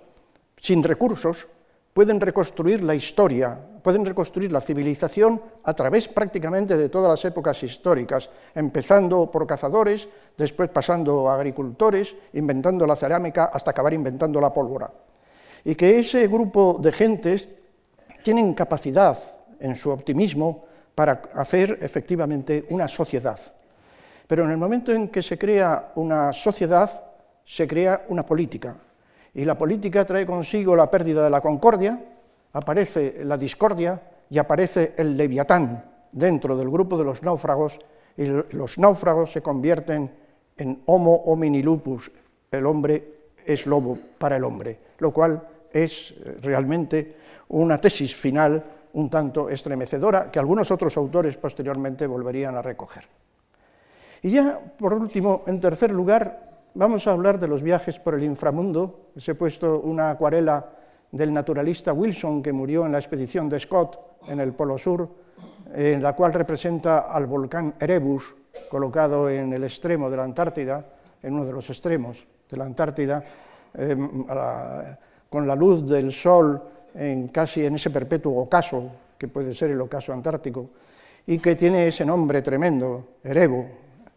sin 0.59 0.83
recursos, 0.83 1.49
pueden 1.95 2.21
reconstruir 2.21 2.83
la 2.83 2.95
historia, 2.95 3.59
pueden 3.83 4.07
reconstruir 4.07 4.53
la 4.53 4.61
civilización 4.61 5.41
a 5.65 5.75
través 5.75 6.09
prácticamente 6.09 6.77
de 6.77 6.89
todas 6.89 7.11
las 7.11 7.25
épocas 7.25 7.63
históricas, 7.63 8.31
empezando 8.55 9.31
por 9.31 9.47
cazadores, 9.47 10.09
después 10.37 10.71
pasando 10.71 11.29
a 11.29 11.35
agricultores, 11.35 12.15
inventando 12.33 12.87
la 12.87 12.97
cerámica, 12.97 13.51
hasta 13.53 13.73
acabar 13.73 13.93
inventando 13.93 14.41
la 14.41 14.53
pólvora. 14.53 14.91
Y 15.65 15.75
que 15.75 15.99
ese 15.99 16.27
grupo 16.29 16.79
de 16.81 16.93
gentes 16.93 17.49
tienen 18.23 18.55
capacidad 18.55 19.19
en 19.59 19.77
su 19.77 19.91
optimismo 19.91 20.65
para 20.95 21.23
hacer 21.35 21.79
efectivamente 21.81 22.67
una 22.71 22.89
sociedad. 22.89 23.39
Pero 24.27 24.45
en 24.45 24.51
el 24.51 24.57
momento 24.57 24.93
en 24.93 25.09
que 25.09 25.23
se 25.23 25.39
crea 25.39 25.93
una 25.97 26.33
sociedad, 26.33 27.05
se 27.45 27.67
crea 27.67 28.07
una 28.09 28.25
política, 28.25 28.77
y 29.35 29.45
la 29.45 29.57
política 29.57 30.05
trae 30.05 30.27
consigo 30.27 30.77
la 30.77 30.91
pérdida 30.91 31.25
de 31.25 31.31
la 31.31 31.41
concordia, 31.41 31.99
aparece 32.53 33.25
la 33.25 33.37
discordia 33.37 34.01
y 34.29 34.39
aparece 34.39 34.95
el 34.97 35.17
leviatán 35.17 35.85
dentro 36.13 36.57
del 36.57 36.71
grupo 36.71 36.97
de 36.99 37.05
los 37.05 37.23
náufragos 37.23 37.79
y 38.17 38.27
los 38.27 38.79
náufragos 38.79 39.33
se 39.33 39.43
convierten 39.43 40.11
en 40.57 40.83
homo 40.87 41.15
homini 41.27 41.63
lupus, 41.63 42.11
el 42.51 42.67
hombre 42.67 43.33
es 43.45 43.67
lobo 43.67 43.99
para 44.19 44.37
el 44.37 44.45
hombre, 44.45 44.79
lo 44.99 45.11
cual 45.11 45.43
es 45.73 46.13
eh, 46.13 46.37
realmente 46.43 47.17
una 47.49 47.81
tesis 47.81 48.15
final 48.15 48.63
un 48.95 49.09
tanto 49.09 49.49
estremecedora 49.49 50.31
que 50.31 50.39
algunos 50.39 50.71
otros 50.71 50.97
autores 50.97 51.37
posteriormente 51.37 52.07
volverían 52.07 52.55
a 52.57 52.63
recoger. 52.63 53.05
Y 54.23 54.31
ya, 54.31 54.61
por 54.79 54.93
último, 54.93 55.43
en 55.47 55.61
tercer 55.61 55.91
lugar, 55.91 56.69
vamos 56.75 57.07
a 57.07 57.13
hablar 57.13 57.39
de 57.39 57.49
los 57.49 57.63
viajes 57.63 57.99
por 57.99 58.15
el 58.15 58.23
inframundo. 58.23 59.09
Les 59.15 59.29
he 59.29 59.35
puesto 59.35 59.81
una 59.81 60.11
acuarela 60.11 60.71
del 61.13 61.33
naturalista 61.33 61.93
Wilson, 61.93 62.43
que 62.43 62.53
murió 62.53 62.87
en 62.87 62.93
la 62.93 62.99
expedición 62.99 63.49
de 63.49 63.61
Scott 63.61 63.99
en 64.27 64.41
el 64.41 64.53
Polo 64.53 64.79
Sur, 64.79 65.09
en 65.75 66.03
la 66.03 66.15
cual 66.15 66.33
representa 66.33 67.01
al 67.01 67.27
volcán 67.27 67.75
Erebus, 67.79 68.35
colocado 68.69 69.31
en 69.31 69.53
el 69.53 69.65
extremo 69.65 70.11
de 70.11 70.17
la 70.17 70.25
Antártida, 70.25 70.85
en 71.23 71.35
uno 71.35 71.45
de 71.45 71.53
los 71.53 71.69
extremos 71.71 72.27
de 72.51 72.57
la 72.57 72.65
Antártida, 72.65 73.23
em, 73.75 74.25
con 75.29 75.47
la 75.47 75.55
luz 75.55 75.89
del 75.89 76.13
sol 76.13 76.61
en 76.95 77.29
casi 77.29 77.65
en 77.65 77.75
ese 77.75 77.91
perpetuo 77.91 78.43
ocaso, 78.43 78.91
que 79.17 79.29
puede 79.29 79.55
ser 79.55 79.71
el 79.71 79.81
ocaso 79.81 80.13
antártico, 80.13 80.71
y 81.27 81.39
que 81.39 81.55
tiene 81.55 81.89
ese 81.89 82.05
nombre 82.05 82.43
tremendo, 82.43 83.19
Erebo 83.23 83.67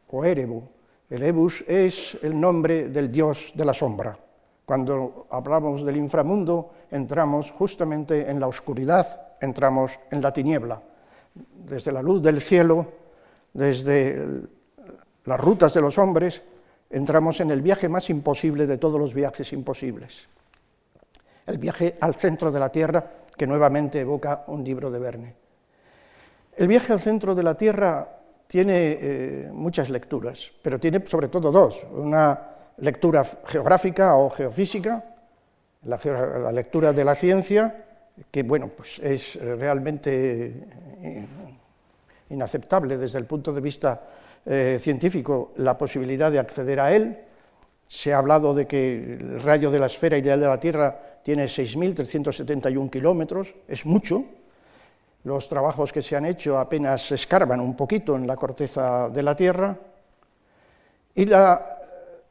o 0.09 0.25
Erebo, 0.25 0.75
el 1.09 1.21
Ebus 1.21 1.63
es 1.67 2.17
el 2.23 2.39
nombre 2.39 2.89
del 2.89 3.11
dios 3.11 3.53
de 3.53 3.63
la 3.63 3.73
sombra. 3.73 4.17
Cuando 4.65 5.27
hablamos 5.29 5.85
del 5.85 5.97
inframundo, 5.97 6.71
entramos 6.89 7.51
justamente 7.51 8.29
en 8.29 8.39
la 8.39 8.47
oscuridad, 8.47 9.37
entramos 9.39 9.99
en 10.09 10.21
la 10.21 10.33
tiniebla. 10.33 10.81
Desde 11.33 11.91
la 11.91 12.01
luz 12.01 12.21
del 12.21 12.41
cielo, 12.41 12.87
desde 13.53 14.25
las 15.25 15.39
rutas 15.39 15.73
de 15.73 15.81
los 15.81 15.97
hombres, 15.97 16.41
entramos 16.89 17.39
en 17.41 17.51
el 17.51 17.61
viaje 17.61 17.89
más 17.89 18.09
imposible 18.09 18.65
de 18.65 18.77
todos 18.77 18.99
los 18.99 19.13
viajes 19.13 19.53
imposibles. 19.53 20.27
El 21.45 21.59
viaje 21.59 21.97
al 22.01 22.15
centro 22.15 22.51
de 22.51 22.59
la 22.59 22.71
Tierra, 22.71 23.05
que 23.37 23.45
nuevamente 23.45 23.99
evoca 23.99 24.45
un 24.47 24.63
libro 24.63 24.89
de 24.89 24.99
Verne. 24.99 25.35
El 26.57 26.67
viaje 26.67 26.91
al 26.91 27.01
centro 27.01 27.35
de 27.35 27.43
la 27.43 27.55
Tierra 27.55 28.07
tiene 28.47 28.97
eh, 28.99 29.49
muchas 29.51 29.89
lecturas, 29.89 30.51
pero 30.61 30.79
tiene 30.79 31.05
sobre 31.05 31.27
todo 31.27 31.51
dos. 31.51 31.85
Una 31.91 32.54
lectura 32.77 33.23
geográfica 33.45 34.15
o 34.15 34.29
geofísica, 34.29 35.03
la, 35.83 36.51
lectura 36.51 36.93
de 36.93 37.03
la 37.03 37.15
ciencia, 37.15 37.85
que 38.31 38.43
bueno, 38.43 38.69
pues 38.69 38.99
es 38.99 39.35
realmente 39.35 40.67
eh, 41.01 41.27
inaceptable 42.29 42.97
desde 42.97 43.19
el 43.19 43.25
punto 43.25 43.53
de 43.53 43.61
vista 43.61 44.01
eh, 44.45 44.79
científico 44.81 45.53
la 45.57 45.77
posibilidad 45.77 46.31
de 46.31 46.39
acceder 46.39 46.79
a 46.79 46.93
él. 46.93 47.17
Se 47.87 48.13
ha 48.13 48.17
hablado 48.17 48.53
de 48.53 48.65
que 48.65 49.17
el 49.19 49.39
rayo 49.41 49.69
de 49.69 49.79
la 49.79 49.85
esfera 49.85 50.17
ideal 50.17 50.39
de 50.39 50.47
la 50.47 50.59
Tierra 50.59 51.19
tiene 51.23 51.45
6.371 51.45 52.89
kilómetros, 52.89 53.53
es 53.67 53.85
mucho, 53.85 54.25
los 55.23 55.49
trabajos 55.49 55.91
que 55.91 56.03
se 56.03 56.15
han 56.15 56.25
hecho 56.25 56.59
apenas 56.59 57.11
escarban 57.11 57.59
un 57.59 57.75
poquito 57.75 58.15
en 58.15 58.27
la 58.27 58.35
corteza 58.35 59.09
de 59.09 59.23
la 59.23 59.35
Tierra. 59.35 59.75
Y 61.15 61.25
la 61.25 61.63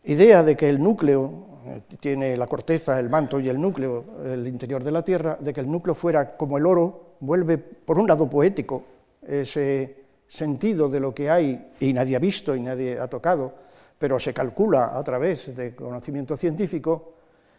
idea 0.05 0.43
de 0.43 0.57
que 0.57 0.69
el 0.69 0.83
núcleo, 0.83 1.33
eh, 1.67 1.81
tiene 1.99 2.37
la 2.37 2.47
corteza, 2.47 2.99
el 2.99 3.09
manto 3.09 3.41
y 3.41 3.49
el 3.49 3.61
núcleo, 3.61 4.05
el 4.25 4.47
interior 4.47 4.83
de 4.83 4.91
la 4.91 5.03
Tierra, 5.03 5.39
de 5.41 5.53
que 5.53 5.61
el 5.61 5.71
núcleo 5.71 5.95
fuera 5.95 6.37
como 6.37 6.59
el 6.59 6.67
oro, 6.67 7.17
vuelve 7.21 7.59
por 7.59 7.99
un 7.99 8.07
lado 8.07 8.29
poético 8.29 8.85
ese 9.27 10.05
sentido 10.29 10.89
de 10.89 11.01
lo 11.01 11.15
que 11.15 11.31
hay 11.31 11.73
y 11.81 11.93
nadie 11.93 12.17
ha 12.17 12.19
visto 12.19 12.55
y 12.55 12.61
nadie 12.61 12.99
ha 12.99 13.09
tocado, 13.09 13.55
pero 13.99 14.19
se 14.19 14.35
calcula 14.35 14.97
a 14.97 15.03
través 15.03 15.55
de 15.57 15.75
conocimiento 15.75 16.37
científico, 16.37 17.15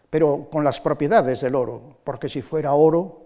pero 0.10 0.48
con 0.52 0.64
las 0.64 0.80
propiedades 0.82 1.42
del 1.42 1.56
oro, 1.56 1.98
porque 2.04 2.30
si 2.30 2.42
fuera 2.42 2.74
oro, 2.74 3.22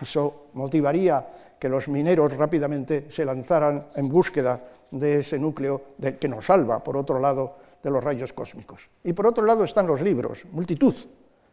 eso 0.00 0.46
motivaría 0.54 1.26
que 1.58 1.68
los 1.68 1.88
mineros 1.88 2.36
rápidamente 2.36 3.06
se 3.10 3.24
lanzaran 3.24 3.86
en 3.94 4.08
búsqueda 4.08 4.60
de 4.90 5.20
ese 5.20 5.38
núcleo 5.38 5.82
que 6.18 6.28
nos 6.28 6.46
salva, 6.46 6.82
por 6.82 6.96
otro 6.96 7.20
lado, 7.20 7.56
de 7.82 7.90
los 7.90 8.02
rayos 8.02 8.32
cósmicos. 8.32 8.88
Y 9.04 9.12
por 9.12 9.26
otro 9.26 9.44
lado 9.44 9.64
están 9.64 9.86
los 9.86 10.00
libros, 10.00 10.44
multitud 10.52 10.94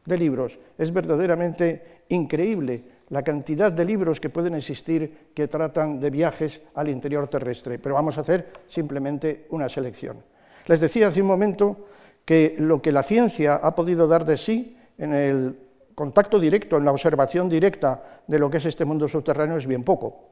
de 0.06 0.18
libros. 0.18 0.58
Es 0.78 0.92
verdaderamente 0.92 2.04
increíble 2.10 2.84
la 3.10 3.24
cantidad 3.24 3.72
de 3.72 3.86
libros 3.86 4.20
que 4.20 4.30
pueden 4.30 4.56
existir 4.56 5.32
que 5.34 5.48
tratan 5.48 6.00
de 6.00 6.10
viajes 6.10 6.62
al 6.76 6.90
interior 6.90 7.28
terrestre, 7.28 7.80
pero 7.80 7.96
vamos 7.96 8.18
a 8.18 8.22
hacer 8.22 8.52
simplemente 8.68 9.48
una 9.52 9.70
selección. 9.70 10.24
Les 10.66 10.80
decía 10.80 11.08
hace 11.08 11.22
un 11.22 11.28
momento 11.28 11.88
que 12.26 12.56
lo 12.60 12.82
que 12.82 12.92
la 12.92 13.04
ciencia 13.04 13.56
ha 13.56 13.74
podido 13.74 14.08
dar 14.08 14.26
de 14.26 14.36
sí 14.36 14.78
en 14.98 15.14
el 15.14 15.60
contacto 15.96 16.40
directo, 16.40 16.78
en 16.78 16.86
la 16.86 16.92
observación 16.92 17.48
directa 17.48 18.22
de 18.28 18.40
lo 18.40 18.50
que 18.50 18.58
es 18.58 18.66
este 18.66 18.86
mundo 18.86 19.08
subterráneo 19.08 19.58
es 19.58 19.66
bien 19.66 19.84
poco, 19.84 20.28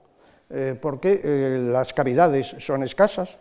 eh, 0.49 0.77
porque 0.79 1.21
eh, 1.23 1.69
las 1.71 1.93
cavidades 1.93 2.55
son 2.59 2.83
escasas, 2.83 3.37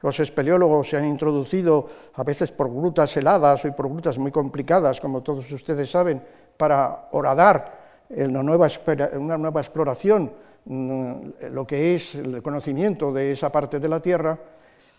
los 0.00 0.20
espeleólogos 0.20 0.90
se 0.90 0.96
han 0.96 1.06
introducido 1.06 1.86
a 2.14 2.22
veces 2.22 2.52
por 2.52 2.72
grutas 2.72 3.16
heladas 3.16 3.64
y 3.64 3.70
por 3.70 3.88
grutas 3.88 4.18
muy 4.18 4.30
complicadas, 4.30 5.00
como 5.00 5.22
todos 5.22 5.50
ustedes 5.50 5.90
saben, 5.90 6.22
para 6.56 7.08
horadar 7.12 8.06
una 8.10 8.42
nueva, 8.42 8.68
una 9.14 9.36
nueva 9.36 9.60
exploración 9.60 10.32
mm, 10.64 11.14
lo 11.50 11.66
que 11.66 11.94
es 11.94 12.14
el 12.14 12.42
conocimiento 12.42 13.12
de 13.12 13.32
esa 13.32 13.50
parte 13.50 13.80
de 13.80 13.88
la 13.88 14.00
Tierra, 14.00 14.38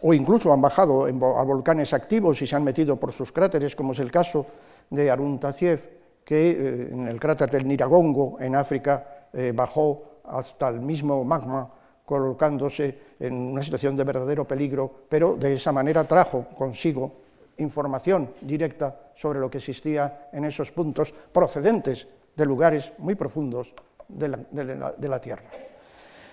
o 0.02 0.14
incluso 0.14 0.54
han 0.54 0.62
bajado 0.62 1.06
a 1.06 1.44
volcanes 1.44 1.94
activos 1.94 2.42
y 2.42 2.48
se 2.48 2.56
han 2.56 2.64
metido 2.64 2.96
por 2.96 3.12
sus 3.12 3.32
cráteres, 3.32 3.76
como 3.76 3.92
es 3.92 4.00
el 4.00 4.12
caso 4.12 4.46
de 4.90 5.12
Arun 5.12 5.40
Taziev, 5.40 6.00
que 6.24 6.52
eh, 6.52 6.90
en 6.92 7.08
el 7.08 7.20
cráter 7.20 7.50
del 7.50 7.68
Niragongo, 7.68 8.38
en 8.40 8.56
África, 8.56 9.28
eh, 9.34 9.52
bajó 9.54 10.22
hasta 10.26 10.70
el 10.70 10.80
mismo 10.80 11.24
magma, 11.24 11.70
colocándose 12.10 13.14
en 13.20 13.36
una 13.36 13.62
situación 13.62 13.96
de 13.96 14.04
verdadero 14.04 14.44
peligro, 14.44 14.90
pero 15.08 15.36
de 15.38 15.54
esa 15.54 15.72
manera 15.72 16.06
trajo 16.06 16.48
consigo 16.58 17.22
información 17.58 18.32
directa 18.42 19.14
sobre 19.14 19.38
lo 19.38 19.48
que 19.48 19.60
existía 19.60 20.30
en 20.34 20.44
esos 20.46 20.72
puntos 20.72 21.14
procedentes 21.32 22.08
de 22.36 22.46
lugares 22.48 22.94
muy 22.98 23.14
profundos 23.14 23.72
de 24.08 24.28
la, 24.28 25.22
Tierra. 25.22 25.44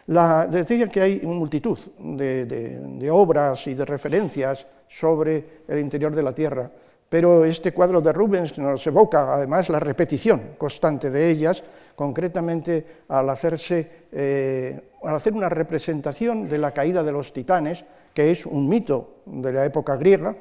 La, 0.06 0.46
decía 0.46 0.88
que 0.88 1.02
hay 1.02 1.20
multitud 1.20 1.78
de, 1.98 3.10
obras 3.12 3.66
y 3.66 3.74
de 3.74 3.84
referencias 3.84 4.64
sobre 4.88 5.60
el 5.68 5.78
interior 5.78 6.14
de 6.14 6.22
la 6.22 6.32
Tierra, 6.32 6.70
pero 7.06 7.44
este 7.44 7.72
cuadro 7.72 8.00
de 8.00 8.14
Rubens 8.14 8.56
nos 8.56 8.86
evoca 8.86 9.34
además 9.34 9.68
la 9.68 9.78
repetición 9.78 10.54
constante 10.56 11.10
de 11.10 11.28
ellas, 11.28 11.62
concretamente 11.96 13.04
al, 13.08 13.28
hacerse, 13.30 14.06
eh, 14.12 14.90
al 15.02 15.16
hacer 15.16 15.32
una 15.32 15.48
representación 15.48 16.48
de 16.48 16.58
la 16.58 16.72
caída 16.72 17.02
de 17.02 17.12
los 17.12 17.32
titanes, 17.32 17.84
que 18.14 18.30
es 18.30 18.46
un 18.46 18.68
mito 18.68 19.22
de 19.26 19.52
la 19.52 19.64
época 19.64 19.96
griega, 19.96 20.36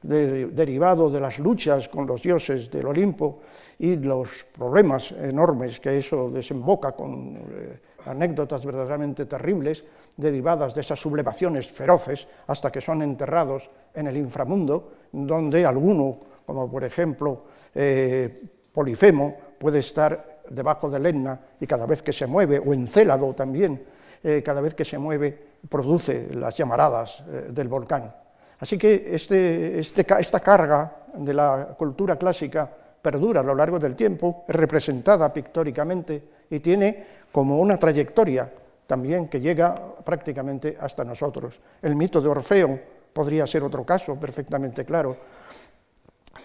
derivado 0.00 1.10
de 1.10 1.18
las 1.18 1.40
luchas 1.40 1.88
con 1.88 2.06
los 2.06 2.22
dioses 2.22 2.70
del 2.70 2.86
Olimpo 2.86 3.40
y 3.78 3.96
los 3.96 4.44
problemas 4.44 5.10
enormes 5.12 5.80
que 5.80 5.98
eso 5.98 6.30
desemboca 6.30 6.92
con 6.92 7.36
eh, 7.36 7.80
anécdotas 8.06 8.64
verdaderamente 8.64 9.26
terribles 9.26 9.84
derivadas 10.16 10.74
de 10.74 10.82
esas 10.82 11.00
sublevaciones 11.00 11.66
feroces 11.66 12.28
hasta 12.46 12.70
que 12.70 12.80
son 12.80 13.02
enterrados 13.02 13.68
en 13.92 14.06
el 14.06 14.16
inframundo, 14.16 14.92
donde 15.10 15.66
alguno, 15.66 16.18
como 16.46 16.70
por 16.70 16.84
ejemplo 16.84 17.44
eh, 17.74 18.40
Polifemo, 18.72 19.36
puede 19.58 19.80
estar 19.80 20.37
debajo 20.50 20.90
del 20.90 21.06
Etna 21.06 21.38
y 21.60 21.66
cada 21.66 21.86
vez 21.86 22.02
que 22.02 22.12
se 22.12 22.26
mueve, 22.26 22.58
o 22.58 22.72
Encélado 22.72 23.34
también, 23.34 23.82
eh, 24.22 24.42
cada 24.44 24.60
vez 24.60 24.74
que 24.74 24.84
se 24.84 24.98
mueve 24.98 25.38
produce 25.68 26.28
las 26.34 26.56
llamaradas 26.56 27.22
del 27.50 27.68
volcán. 27.68 28.12
Así 28.60 28.76
que 28.76 29.08
este, 29.10 29.78
este 29.78 30.06
esta 30.18 30.40
carga 30.40 31.04
de 31.14 31.34
la 31.34 31.74
cultura 31.78 32.16
clásica 32.16 32.68
perdura 33.00 33.40
a 33.40 33.44
lo 33.44 33.54
largo 33.54 33.78
del 33.78 33.94
tiempo, 33.94 34.44
es 34.48 34.54
representada 34.54 35.32
pictóricamente 35.32 36.22
y 36.50 36.60
tiene 36.60 37.06
como 37.30 37.58
una 37.58 37.78
trayectoria 37.78 38.50
también 38.86 39.28
que 39.28 39.40
llega 39.40 39.74
prácticamente 40.04 40.76
hasta 40.80 41.04
nosotros. 41.04 41.54
El 41.82 41.94
mito 41.94 42.20
de 42.20 42.28
Orfeo 42.28 42.80
podría 43.12 43.46
ser 43.46 43.62
otro 43.62 43.84
caso 43.84 44.16
perfectamente 44.16 44.84
claro. 44.84 45.16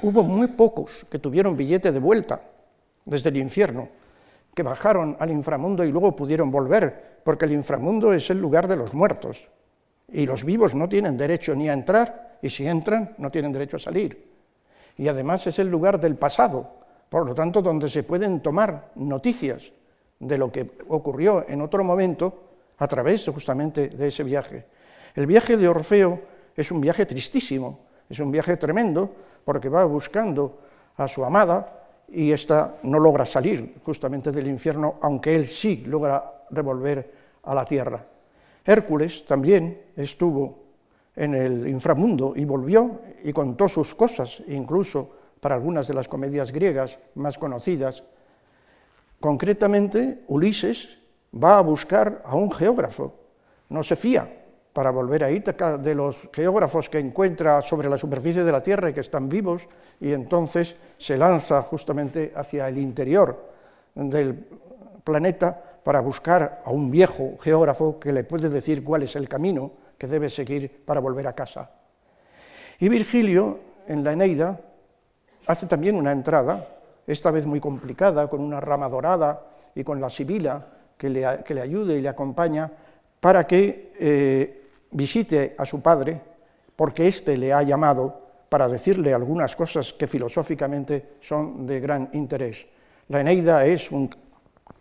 Hubo 0.02 0.24
muy 0.24 0.48
pocos 0.48 1.06
que 1.10 1.20
tuvieron 1.20 1.56
billete 1.56 1.92
de 1.92 2.00
vuelta 2.00 2.40
desde 3.06 3.30
el 3.30 3.38
infierno, 3.38 3.90
que 4.54 4.64
bajaron 4.64 5.18
al 5.20 5.32
inframundo 5.32 5.84
y 5.84 5.92
luego 5.92 6.16
pudieron 6.16 6.52
volver, 6.52 7.22
porque 7.24 7.46
el 7.46 7.54
inframundo 7.54 8.14
es 8.14 8.30
el 8.30 8.40
lugar 8.40 8.68
de 8.68 8.76
los 8.76 8.94
muertos, 8.94 9.48
y 10.12 10.26
los 10.26 10.44
vivos 10.44 10.76
no 10.76 10.88
tienen 10.88 11.18
derecho 11.18 11.56
ni 11.56 11.70
a 11.70 11.74
entrar, 11.74 12.38
y 12.42 12.50
si 12.50 12.68
entran, 12.68 13.16
no 13.18 13.32
tienen 13.32 13.52
derecho 13.52 13.78
a 13.78 13.80
salir. 13.80 14.32
Y 14.98 15.08
además 15.08 15.48
es 15.48 15.58
el 15.60 15.70
lugar 15.70 16.00
del 16.00 16.16
pasado, 16.16 16.70
por 17.10 17.26
lo 17.26 17.34
tanto, 17.34 17.62
donde 17.62 17.90
se 17.90 18.04
pueden 18.04 18.42
tomar 18.42 18.92
noticias 18.96 19.72
de 20.20 20.38
lo 20.38 20.52
que 20.52 20.72
ocurrió 20.88 21.46
en 21.48 21.62
otro 21.62 21.84
momento 21.84 22.44
a 22.78 22.88
través 22.88 23.26
justamente 23.26 23.90
de 23.90 24.08
ese 24.08 24.24
viaje. 24.24 24.66
El 25.16 25.26
viaje 25.26 25.58
de 25.58 25.68
Orfeo 25.68 26.22
es 26.56 26.72
un 26.72 26.82
viaje 26.82 27.06
tristísimo, 27.06 27.80
es 28.10 28.20
un 28.20 28.32
viaje 28.32 28.58
tremendo, 28.58 29.10
porque 29.46 29.70
va 29.70 29.86
buscando 29.86 30.60
a 30.98 31.08
su 31.08 31.24
amada 31.24 31.83
y 32.14 32.32
ésta 32.32 32.78
no 32.84 33.00
logra 33.00 33.26
salir 33.26 33.76
justamente 33.84 34.32
del 34.32 34.48
infierno, 34.48 34.96
aunque 35.02 35.36
él 35.36 35.48
sí 35.48 35.84
logra 35.86 36.46
revolver 36.52 37.12
a 37.44 37.56
la 37.56 37.66
tierra. 37.66 38.06
Hércules 38.66 39.26
también 39.26 39.82
estuvo 39.96 40.64
en 41.16 41.36
el 41.36 41.68
inframundo 41.68 42.34
y 42.36 42.46
volvió 42.46 43.02
y 43.24 43.34
contó 43.34 43.68
sus 43.68 43.94
cosas, 43.96 44.42
incluso 44.48 45.10
para 45.40 45.56
algunas 45.56 45.88
de 45.88 45.94
las 45.94 46.08
comedias 46.08 46.52
griegas 46.52 46.98
más 47.16 47.38
conocidas. 47.38 48.04
Concretamente, 49.20 50.24
Ulises 50.28 50.90
va 51.34 51.58
a 51.58 51.62
buscar 51.62 52.22
a 52.26 52.36
un 52.36 52.52
geógrafo, 52.52 53.14
no 53.70 53.84
se 53.84 53.96
fía 53.96 54.43
para 54.74 54.90
volver 54.90 55.24
a 55.24 55.32
Ítaca 55.32 55.78
de 55.78 55.94
los 55.94 56.18
geógrafos 56.34 56.90
que 56.90 56.98
encuentra 56.98 57.62
sobre 57.62 57.88
la 57.88 57.98
superficie 57.98 58.44
de 58.44 58.52
la 58.52 58.64
Tierra 58.64 58.90
y 58.90 58.94
que 58.94 59.02
están 59.02 59.30
vivos, 59.30 59.68
y 60.00 60.12
entonces 60.12 60.76
se 60.98 61.18
lanza 61.18 61.62
justamente 61.62 62.34
hacia 62.36 62.68
el 62.68 62.80
interior 62.80 63.54
del 63.94 64.34
planeta 65.04 65.62
para 65.84 66.00
buscar 66.00 66.64
a 66.66 66.72
un 66.72 66.90
viejo 66.90 67.38
geógrafo 67.40 68.00
que 68.00 68.12
le 68.12 68.24
puede 68.24 68.50
decir 68.50 68.84
cuál 68.84 69.04
es 69.04 69.16
el 69.16 69.30
camino 69.30 69.72
que 69.98 70.08
debe 70.08 70.30
seguir 70.30 70.84
para 70.86 71.00
volver 71.00 71.28
a 71.28 71.34
casa. 71.34 71.70
Y 72.80 72.90
Virgilio, 72.90 73.60
en 73.88 74.04
la 74.04 74.14
Eneida, 74.14 74.60
hace 75.46 75.68
también 75.68 75.96
una 75.96 76.12
entrada, 76.12 76.68
esta 77.06 77.32
vez 77.32 77.46
muy 77.46 77.60
complicada, 77.60 78.28
con 78.28 78.42
una 78.42 78.60
rama 78.60 78.90
dorada 78.90 79.46
y 79.76 79.84
con 79.84 80.02
la 80.02 80.10
sibila 80.10 80.68
que 80.98 81.10
le, 81.10 81.62
ayude 81.62 81.98
y 81.98 82.02
le 82.02 82.10
acompaña, 82.10 82.72
para 83.20 83.46
que 83.46 83.94
eh, 84.00 84.63
visite 84.94 85.56
a 85.58 85.66
su 85.66 85.82
padre, 85.82 86.20
porque 86.76 87.08
éste 87.08 87.38
le 87.38 87.54
ha 87.54 87.62
llamado 87.64 88.22
para 88.50 88.68
decirle 88.68 89.14
algunas 89.14 89.56
cosas 89.56 89.94
que 89.94 90.08
filosóficamente 90.08 91.18
son 91.22 91.66
de 91.66 91.80
gran 91.80 92.10
interés. 92.14 92.66
La 93.10 93.22
Eneida 93.22 93.66
es 93.66 93.92
un 93.92 94.10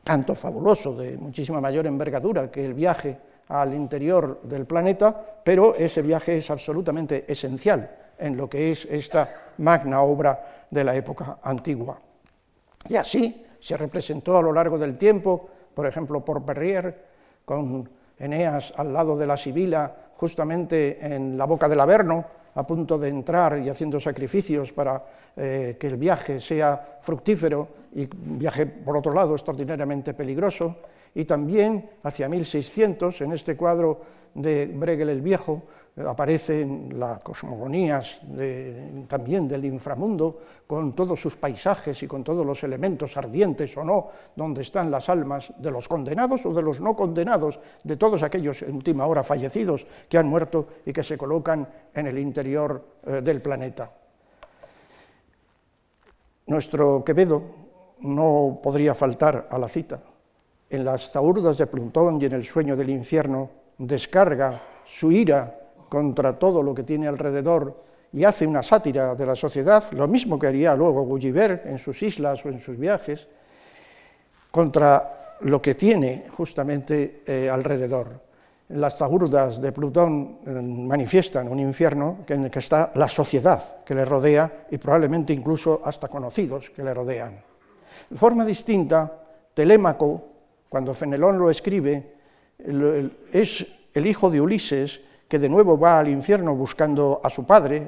canto 0.05 0.35
fabuloso, 0.35 0.95
de 0.95 1.17
muchísima 1.17 1.61
mayor 1.61 1.87
envergadura 1.87 2.51
que 2.51 2.65
el 2.65 2.75
viaje 2.75 3.19
al 3.49 3.75
interior 3.75 4.41
del 4.43 4.67
planeta, 4.67 5.41
pero 5.45 5.75
ese 5.75 6.03
viaje 6.03 6.39
es 6.39 6.51
absolutamente 6.51 7.25
esencial 7.31 7.91
en 8.19 8.37
lo 8.37 8.49
que 8.49 8.73
es 8.73 8.87
esta 8.87 9.53
magna 9.59 10.03
obra 10.03 10.67
de 10.71 10.85
la 10.85 10.95
época 10.95 11.39
antigua. 11.43 11.99
Y 12.89 12.97
así 12.97 13.45
se 13.61 13.77
representó 13.77 14.37
a 14.37 14.43
lo 14.43 14.53
largo 14.53 14.79
del 14.79 14.97
tiempo, 14.97 15.49
por 15.75 15.87
ejemplo, 15.87 16.25
por 16.25 16.45
Perrier, 16.45 17.07
con 17.45 17.89
Eneas 18.23 18.73
al 18.77 18.93
lado 18.93 19.16
de 19.16 19.27
la 19.27 19.37
Sibila, 19.37 19.93
justamente 20.16 20.99
en 21.05 21.37
la 21.37 21.45
boca 21.45 21.68
del 21.68 21.81
Averno, 21.81 22.25
a 22.55 22.64
punto 22.64 22.97
de 22.97 23.09
entrar 23.09 23.59
y 23.59 23.68
haciendo 23.68 23.99
sacrificios 23.99 24.73
para 24.73 25.03
eh, 25.37 25.77
que 25.79 25.89
el 25.89 25.97
viaje 25.97 26.39
sea 26.39 26.99
fructífero 27.01 27.66
y 27.95 28.09
viaje, 28.12 28.66
por 28.66 28.97
otro 28.97 29.12
lado, 29.12 29.35
extraordinariamente 29.35 30.14
peligroso, 30.14 30.77
y 31.14 31.25
también 31.25 31.91
hacia 32.05 32.29
1600, 32.29 33.23
en 33.23 33.33
este 33.33 33.57
cuadro 33.57 34.01
de 34.35 34.66
Bregel 34.66 35.09
el 35.09 35.20
Viejo, 35.20 35.62
aparecen 35.97 36.99
las 36.99 37.20
cosmogonías 37.20 38.20
también 39.07 39.47
del 39.47 39.64
inframundo, 39.66 40.40
con 40.66 40.95
todos 40.95 41.20
sus 41.20 41.36
paisajes 41.36 42.03
y 42.03 42.07
con 42.07 42.24
todos 42.24 42.47
los 42.47 42.64
elementos 42.64 43.16
ardientes 43.16 43.76
o 43.76 43.84
no, 43.84 44.09
donde 44.34 44.62
están 44.62 44.90
las 44.90 45.09
almas 45.11 45.53
de 45.59 45.70
los 45.70 45.88
condenados 45.88 46.47
o 46.47 46.55
de 46.55 46.62
los 46.62 46.80
no 46.80 46.97
condenados, 46.97 47.61
de 47.84 47.97
todos 47.97 48.22
aquellos 48.22 48.62
en 48.62 48.76
última 48.76 49.07
hora 49.07 49.22
fallecidos 49.22 49.86
que 50.09 50.16
han 50.16 50.28
muerto 50.28 50.66
y 50.86 50.93
que 50.93 51.05
se 51.05 51.18
colocan 51.18 51.68
en 51.95 52.07
el 52.07 52.18
interior 52.18 52.82
eh, 53.07 53.20
del 53.22 53.43
planeta. 53.43 53.90
Nuestro 56.47 57.05
Quevedo 57.05 57.43
no 58.01 58.61
podría 58.62 58.95
faltar 58.95 59.49
a 59.51 59.59
la 59.59 59.68
cita. 59.68 60.01
En 60.70 60.84
las 60.86 61.11
zaurdas 61.11 61.59
de 61.59 61.66
Plutón 61.66 62.20
y 62.20 62.24
en 62.24 62.32
el 62.32 62.45
sueño 62.45 62.76
del 62.76 62.88
infierno 62.88 63.51
descarga 63.76 64.62
su 64.86 65.12
ira 65.12 65.62
contra 65.93 66.38
todo 66.38 66.62
lo 66.62 66.74
que 66.74 66.84
tiene 66.84 67.07
alrededor 67.07 67.76
y 68.14 68.24
hace 68.24 68.47
una 68.47 68.62
sátira 68.62 69.14
de 69.14 69.26
la 69.26 69.36
sociedad, 69.36 69.93
lo 69.93 70.09
mismo 70.09 70.38
que 70.38 70.47
haría 70.47 70.74
luego 70.74 71.03
Gulliver 71.03 71.64
en 71.66 71.78
sus 71.78 72.03
islas 72.03 72.43
o 72.47 72.49
en 72.49 72.61
sus 72.61 72.78
viajes, 72.78 73.28
contra 74.51 75.36
lo 75.40 75.61
que 75.61 75.74
tiene 75.74 76.24
justamente 76.34 77.20
eh, 77.26 77.51
alrededor. 77.51 78.09
Las 78.70 78.97
zaurdas 78.97 79.61
de 79.61 79.70
Plutón 79.70 80.38
eh, 80.47 80.51
manifiestan 80.51 81.47
un 81.49 81.61
infierno 81.61 82.20
en 82.26 82.45
el 82.45 82.51
que 82.51 82.61
está 82.61 82.90
la 82.95 83.07
sociedad 83.07 83.84
que 83.84 83.95
le 83.95 84.07
rodea 84.07 84.64
y 84.70 84.78
probablemente 84.78 85.34
incluso 85.34 85.82
hasta 85.84 86.09
conocidos 86.09 86.70
que 86.70 86.82
le 86.82 86.95
rodean. 86.95 87.34
De 88.09 88.16
forma 88.16 88.47
distinta, 88.47 89.12
Telémaco, 89.53 90.24
cuando 90.70 90.95
Fenelón 90.95 91.38
lo 91.38 91.51
escribe, 91.51 92.14
es 93.30 93.66
el 93.93 94.07
hijo 94.07 94.30
de 94.30 94.40
Ulises 94.40 95.12
que 95.33 95.39
de 95.39 95.49
nuevo 95.49 95.78
va 95.78 95.99
al 95.99 96.09
infierno 96.09 96.55
buscando 96.55 97.18
a 97.24 97.30
su 97.30 97.47
padre, 97.47 97.83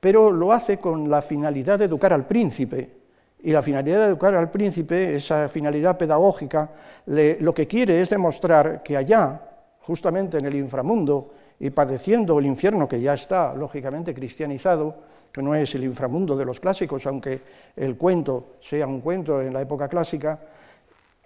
pero 0.00 0.30
lo 0.30 0.50
hace 0.50 0.78
con 0.78 1.10
la 1.10 1.20
finalidad 1.20 1.78
de 1.78 1.84
educar 1.84 2.10
al 2.14 2.26
príncipe. 2.26 2.88
Y 3.42 3.52
la 3.52 3.62
finalidad 3.62 3.98
de 3.98 4.06
educar 4.06 4.34
al 4.34 4.50
príncipe, 4.50 5.14
esa 5.14 5.46
finalidad 5.50 5.98
pedagógica, 5.98 6.70
lo 7.04 7.52
que 7.52 7.66
quiere 7.66 8.00
es 8.00 8.08
demostrar 8.08 8.82
que 8.82 8.96
allá, 8.96 9.42
justamente 9.82 10.38
en 10.38 10.46
el 10.46 10.54
inframundo, 10.54 11.34
y 11.58 11.68
padeciendo 11.68 12.38
el 12.38 12.46
infierno 12.46 12.88
que 12.88 12.98
ya 12.98 13.12
está 13.12 13.52
lógicamente 13.52 14.14
cristianizado, 14.14 14.94
que 15.30 15.42
no 15.42 15.54
es 15.54 15.74
el 15.74 15.84
inframundo 15.84 16.34
de 16.34 16.46
los 16.46 16.60
clásicos, 16.60 17.06
aunque 17.06 17.42
el 17.76 17.98
cuento 17.98 18.56
sea 18.62 18.86
un 18.86 19.02
cuento 19.02 19.42
en 19.42 19.52
la 19.52 19.60
época 19.60 19.86
clásica, 19.86 20.38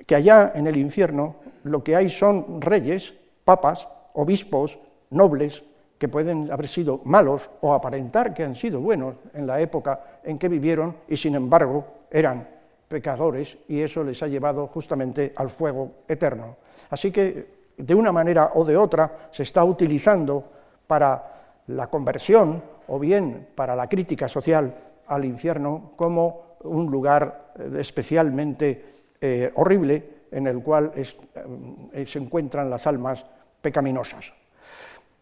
que 0.04 0.16
allá 0.16 0.50
en 0.56 0.66
el 0.66 0.76
infierno 0.76 1.36
lo 1.62 1.84
que 1.84 1.94
hay 1.94 2.08
son 2.08 2.60
reyes, 2.60 3.14
papas, 3.44 3.86
obispos, 4.14 4.80
nobles, 5.14 5.62
que 5.98 6.08
pueden 6.08 6.50
haber 6.50 6.68
sido 6.68 7.00
malos 7.04 7.50
o 7.60 7.72
aparentar 7.72 8.34
que 8.34 8.44
han 8.44 8.56
sido 8.56 8.80
buenos 8.80 9.14
en 9.32 9.46
la 9.46 9.60
época 9.60 10.20
en 10.24 10.38
que 10.38 10.48
vivieron 10.48 10.96
y 11.08 11.16
sin 11.16 11.34
embargo 11.34 11.86
eran 12.10 12.48
pecadores 12.88 13.56
y 13.68 13.80
eso 13.80 14.04
les 14.04 14.22
ha 14.22 14.28
llevado 14.28 14.66
justamente 14.66 15.32
al 15.36 15.48
fuego 15.48 16.04
eterno. 16.08 16.56
Así 16.90 17.10
que 17.10 17.72
de 17.76 17.94
una 17.94 18.12
manera 18.12 18.52
o 18.54 18.64
de 18.64 18.76
otra 18.76 19.28
se 19.30 19.44
está 19.44 19.64
utilizando 19.64 20.44
para 20.86 21.62
la 21.68 21.86
conversión 21.86 22.62
o 22.88 22.98
bien 22.98 23.48
para 23.54 23.74
la 23.74 23.88
crítica 23.88 24.28
social 24.28 24.74
al 25.06 25.24
infierno 25.24 25.92
como 25.96 26.56
un 26.64 26.90
lugar 26.90 27.52
especialmente 27.78 28.94
eh, 29.20 29.52
horrible 29.54 30.26
en 30.30 30.46
el 30.46 30.62
cual 30.62 30.92
eh, 30.94 32.04
se 32.06 32.18
encuentran 32.18 32.68
las 32.68 32.86
almas 32.86 33.24
pecaminosas. 33.62 34.32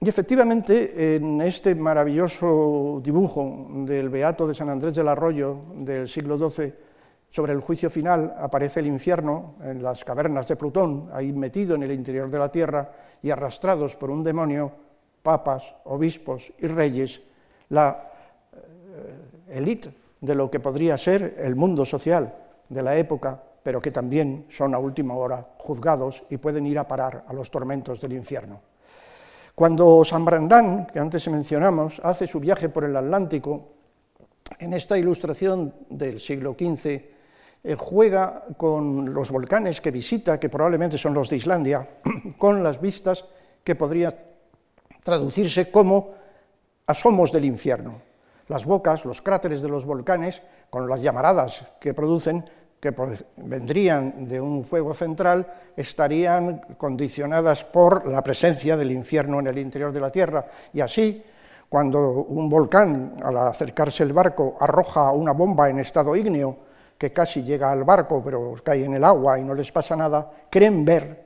Y 0.05 0.09
efectivamente, 0.09 1.15
en 1.15 1.41
este 1.43 1.77
maravilloso 1.77 3.01
dibujo 3.05 3.69
del 3.87 4.09
Beato 4.09 4.49
de 4.49 4.55
San 4.55 4.69
Andrés 4.69 4.97
del 4.97 5.07
Arroyo 5.07 5.57
del 5.77 6.09
siglo 6.09 6.37
XII, 6.37 6.75
sobre 7.31 7.53
el 7.53 7.61
juicio 7.61 7.89
final 7.89 8.35
aparece 8.37 8.81
el 8.81 8.89
infierno 8.89 9.55
en 9.63 9.81
las 9.81 10.05
cavernas 10.05 10.49
de 10.49 10.57
Plutón, 10.57 11.09
ahí 11.13 11.33
metido 11.33 11.77
en 11.77 11.85
el 11.85 11.93
interior 11.93 12.29
de 12.29 12.39
la 12.39 12.51
tierra 12.51 12.91
y 13.23 13.31
arrastrados 13.31 13.95
por 13.95 14.11
un 14.11 14.25
demonio, 14.25 14.73
papas, 15.23 15.73
obispos 15.85 16.53
y 16.59 16.67
reyes, 16.67 17.23
la 17.69 18.11
élite 19.51 19.91
eh, 19.91 19.95
de 20.21 20.35
lo 20.35 20.51
que 20.51 20.59
podría 20.59 20.99
ser 20.99 21.37
el 21.39 21.55
mundo 21.55 21.85
social 21.85 22.35
de 22.69 22.83
la 22.83 22.97
época, 22.97 23.41
pero 23.63 23.81
que 23.81 23.93
también 23.93 24.47
son 24.51 24.75
a 24.75 24.81
última 24.81 25.15
hora 25.15 25.45
juzgados 25.59 26.25
y 26.29 26.39
pueden 26.39 26.67
ir 26.67 26.81
a 26.81 26.89
parar 26.89 27.25
a 27.29 27.33
los 27.33 27.53
tormentos 27.53 28.01
del 28.01 28.15
infierno. 28.15 28.72
Cuando 29.55 30.03
San 30.05 30.25
Brandán, 30.25 30.87
que 30.87 30.99
antes 30.99 31.29
mencionamos, 31.29 32.01
hace 32.03 32.27
su 32.27 32.41
viaje 32.41 32.71
por 32.71 32.85
el 32.85 32.97
Atlántico, 32.97 33.73
en 34.59 34.73
esta 34.73 34.97
ilustración 34.97 35.75
del 35.91 36.21
siglo 36.21 36.57
XV, 36.59 36.87
eh, 37.65 37.77
juega 37.79 38.45
con 38.57 39.13
los 39.13 39.31
volcanes 39.31 39.81
que 39.81 39.91
visita, 39.91 40.41
que 40.41 40.49
probablemente 40.49 40.97
son 40.97 41.15
los 41.15 41.29
de 41.29 41.37
Islandia, 41.37 41.89
con 42.39 42.63
las 42.63 42.81
vistas 42.81 43.25
que 43.63 43.75
podría 43.75 44.13
traducirse 45.03 45.71
como 45.71 46.15
asomos 46.87 47.31
del 47.31 47.45
infierno. 47.45 48.01
Las 48.49 48.65
bocas, 48.65 49.05
los 49.05 49.23
cráteres 49.23 49.63
de 49.63 49.69
los 49.69 49.85
volcanes, 49.85 50.43
con 50.71 50.89
las 50.89 51.03
llamaradas 51.03 51.67
que 51.79 51.95
producen, 51.95 52.45
que 52.83 52.93
vendrían 53.37 54.27
de 54.27 54.41
un 54.41 54.65
fuego 54.65 54.93
central, 54.93 55.47
estarían 55.77 56.63
condicionadas 56.77 57.63
por 57.63 58.09
la 58.09 58.25
presencia 58.25 58.77
del 58.77 58.91
infierno 58.91 59.39
en 59.39 59.47
el 59.47 59.59
interior 59.59 59.93
de 59.93 60.01
la 60.01 60.11
Tierra. 60.11 60.45
Y 60.73 60.81
así, 60.81 61.23
cuando 61.69 62.25
un 62.25 62.49
volcán, 62.49 63.19
al 63.23 63.37
acercarse 63.37 64.03
el 64.03 64.13
barco, 64.13 64.57
arroja 64.59 65.13
una 65.13 65.31
bomba 65.31 65.71
en 65.71 65.79
estado 65.79 66.17
ígneo, 66.17 66.57
que 66.99 67.13
casi 67.13 67.45
llega 67.45 67.71
al 67.71 67.85
barco, 67.85 68.21
pero 68.21 68.53
cae 68.65 68.85
en 68.85 68.95
el 68.95 69.05
agua 69.05 69.39
y 69.39 69.43
no 69.43 69.55
les 69.55 69.71
pasa 69.71 69.95
nada, 69.95 70.29
creen 70.51 70.85
ver, 70.85 71.25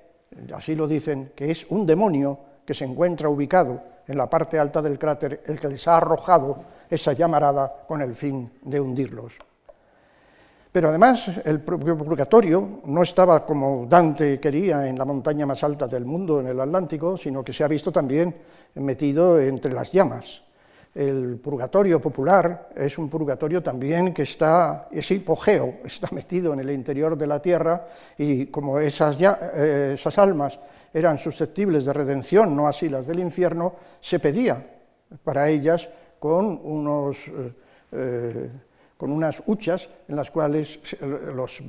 así 0.54 0.74
lo 0.74 0.86
dicen, 0.86 1.32
que 1.34 1.50
es 1.50 1.64
un 1.70 1.86
demonio 1.86 2.38
que 2.66 2.74
se 2.74 2.84
encuentra 2.84 3.30
ubicado 3.30 3.80
en 4.06 4.18
la 4.18 4.28
parte 4.28 4.58
alta 4.58 4.82
del 4.82 4.98
cráter, 4.98 5.42
el 5.46 5.58
que 5.58 5.68
les 5.68 5.88
ha 5.88 5.96
arrojado 5.96 6.58
esa 6.90 7.14
llamarada 7.14 7.84
con 7.88 8.02
el 8.02 8.14
fin 8.14 8.52
de 8.60 8.78
hundirlos. 8.78 9.32
Pero 10.76 10.90
además 10.90 11.30
el 11.46 11.60
propio 11.60 11.96
purgatorio 11.96 12.82
no 12.84 13.02
estaba 13.02 13.46
como 13.46 13.86
Dante 13.88 14.38
quería 14.38 14.86
en 14.86 14.98
la 14.98 15.06
montaña 15.06 15.46
más 15.46 15.64
alta 15.64 15.88
del 15.88 16.04
mundo, 16.04 16.38
en 16.38 16.48
el 16.48 16.60
Atlántico, 16.60 17.16
sino 17.16 17.42
que 17.42 17.54
se 17.54 17.64
ha 17.64 17.68
visto 17.68 17.90
también 17.90 18.36
metido 18.74 19.40
entre 19.40 19.72
las 19.72 19.90
llamas. 19.90 20.42
El 20.94 21.40
purgatorio 21.42 21.98
popular 21.98 22.68
es 22.76 22.98
un 22.98 23.08
purgatorio 23.08 23.62
también 23.62 24.12
que 24.12 24.24
está, 24.24 24.88
es 24.92 25.10
hipogeo, 25.10 25.78
está 25.82 26.10
metido 26.12 26.52
en 26.52 26.60
el 26.60 26.70
interior 26.70 27.16
de 27.16 27.26
la 27.26 27.40
tierra 27.40 27.86
y 28.18 28.44
como 28.48 28.78
esas, 28.78 29.16
eh, 29.18 29.92
esas 29.94 30.18
almas 30.18 30.58
eran 30.92 31.16
susceptibles 31.16 31.86
de 31.86 31.94
redención, 31.94 32.54
no 32.54 32.68
así 32.68 32.90
las 32.90 33.06
del 33.06 33.20
infierno, 33.20 33.76
se 33.98 34.18
pedía 34.18 34.62
para 35.24 35.48
ellas 35.48 35.88
con, 36.18 36.60
unos, 36.62 37.16
eh, 37.28 37.52
eh, 37.92 38.50
con 38.96 39.10
unas 39.10 39.42
huchas 39.46 39.88
en 40.08 40.16
las 40.16 40.30
cuales 40.30 40.80
los 41.00 41.62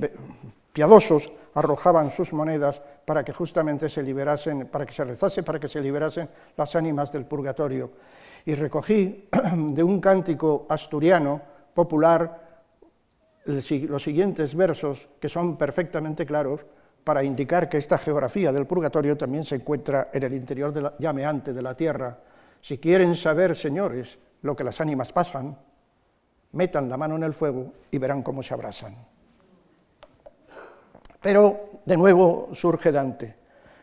piadosos 0.72 1.30
arrojaban 1.54 2.10
sus 2.12 2.32
monedas 2.32 2.80
para 3.04 3.24
que 3.24 3.32
justamente 3.32 3.88
se 3.88 4.02
liberasen, 4.02 4.68
para 4.68 4.86
que 4.86 4.92
se 4.92 5.04
rezase, 5.04 5.42
para 5.42 5.58
que 5.58 5.68
se 5.68 5.80
liberasen 5.80 6.28
las 6.56 6.76
ánimas 6.76 7.10
del 7.10 7.24
purgatorio 7.24 7.90
y 8.44 8.54
recogí 8.54 9.28
de 9.56 9.82
un 9.82 10.00
cántico 10.00 10.66
asturiano 10.68 11.40
popular 11.74 12.48
los 13.44 14.02
siguientes 14.02 14.54
versos 14.54 15.08
que 15.18 15.28
son 15.28 15.56
perfectamente 15.56 16.26
claros 16.26 16.60
para 17.02 17.24
indicar 17.24 17.68
que 17.68 17.78
esta 17.78 17.96
geografía 17.96 18.52
del 18.52 18.66
purgatorio 18.66 19.16
también 19.16 19.44
se 19.44 19.54
encuentra 19.54 20.10
en 20.12 20.22
el 20.22 20.34
interior 20.34 20.72
de 20.72 20.82
la, 20.82 20.94
llameante 20.98 21.54
de 21.54 21.62
la 21.62 21.74
tierra. 21.74 22.18
Si 22.60 22.76
quieren 22.76 23.14
saber, 23.14 23.56
señores, 23.56 24.18
lo 24.42 24.54
que 24.54 24.64
las 24.64 24.80
ánimas 24.80 25.12
pasan, 25.12 25.56
metan 26.52 26.88
la 26.88 26.96
mano 26.96 27.16
en 27.16 27.22
el 27.22 27.32
fuego 27.32 27.72
y 27.90 27.98
verán 27.98 28.22
cómo 28.22 28.42
se 28.42 28.54
abrasan. 28.54 28.94
Pero 31.20 31.68
de 31.84 31.96
nuevo 31.96 32.50
surge 32.52 32.92
Dante. 32.92 33.36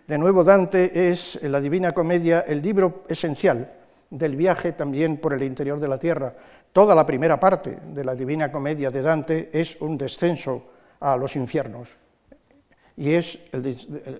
De 0.08 0.18
nuevo 0.18 0.44
Dante 0.44 1.10
es 1.10 1.40
en 1.42 1.52
la 1.52 1.60
Divina 1.60 1.92
Comedia 1.92 2.42
el 2.42 2.62
libro 2.62 3.04
esencial 3.08 3.72
del 4.10 4.36
viaje 4.36 4.72
también 4.72 5.18
por 5.18 5.34
el 5.34 5.44
interior 5.44 5.80
de 5.80 5.88
la 5.88 5.98
tierra. 5.98 6.34
Toda 6.72 6.94
la 6.94 7.06
primera 7.06 7.40
parte 7.40 7.78
de 7.94 8.04
la 8.04 8.16
Divina 8.16 8.52
Comedia 8.52 8.92
de 8.92 9.02
Dante 9.02 9.50
es 9.52 9.80
un 9.82 9.98
descenso 9.98 10.66
a 11.00 11.18
los 11.18 11.36
infiernos 11.36 11.90
y 12.98 13.14
es 13.14 13.40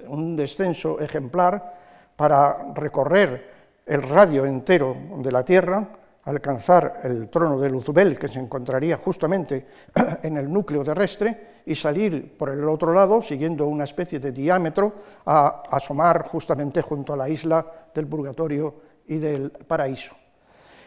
un 0.08 0.36
descenso 0.36 1.00
ejemplar 1.00 2.14
para 2.16 2.74
recorrer 2.74 3.54
el 3.86 4.02
radio 4.02 4.46
entero 4.46 4.96
de 5.18 5.32
la 5.32 5.46
tierra, 5.46 5.88
alcanzar 6.26 7.02
el 7.04 7.30
trono 7.30 7.60
de 7.60 7.70
Luzbel, 7.70 8.18
que 8.18 8.28
se 8.28 8.40
encontraría 8.40 8.98
justamente 8.98 9.66
en 10.24 10.38
el 10.38 10.52
núcleo 10.52 10.84
terrestre, 10.84 11.56
y 11.66 11.74
salir 11.74 12.38
por 12.38 12.50
el 12.50 12.68
otro 12.68 12.94
lado, 12.94 13.22
siguiendo 13.22 13.66
una 13.68 13.86
especie 13.86 14.20
de 14.20 14.32
diámetro, 14.32 14.94
a 15.26 15.64
asomar 15.70 16.28
justamente 16.28 16.82
junto 16.82 17.14
a 17.14 17.18
la 17.18 17.30
isla 17.30 17.66
del 17.94 18.08
Purgatorio 18.08 18.76
y 19.08 19.18
del 19.18 19.52
paraíso. 19.52 20.14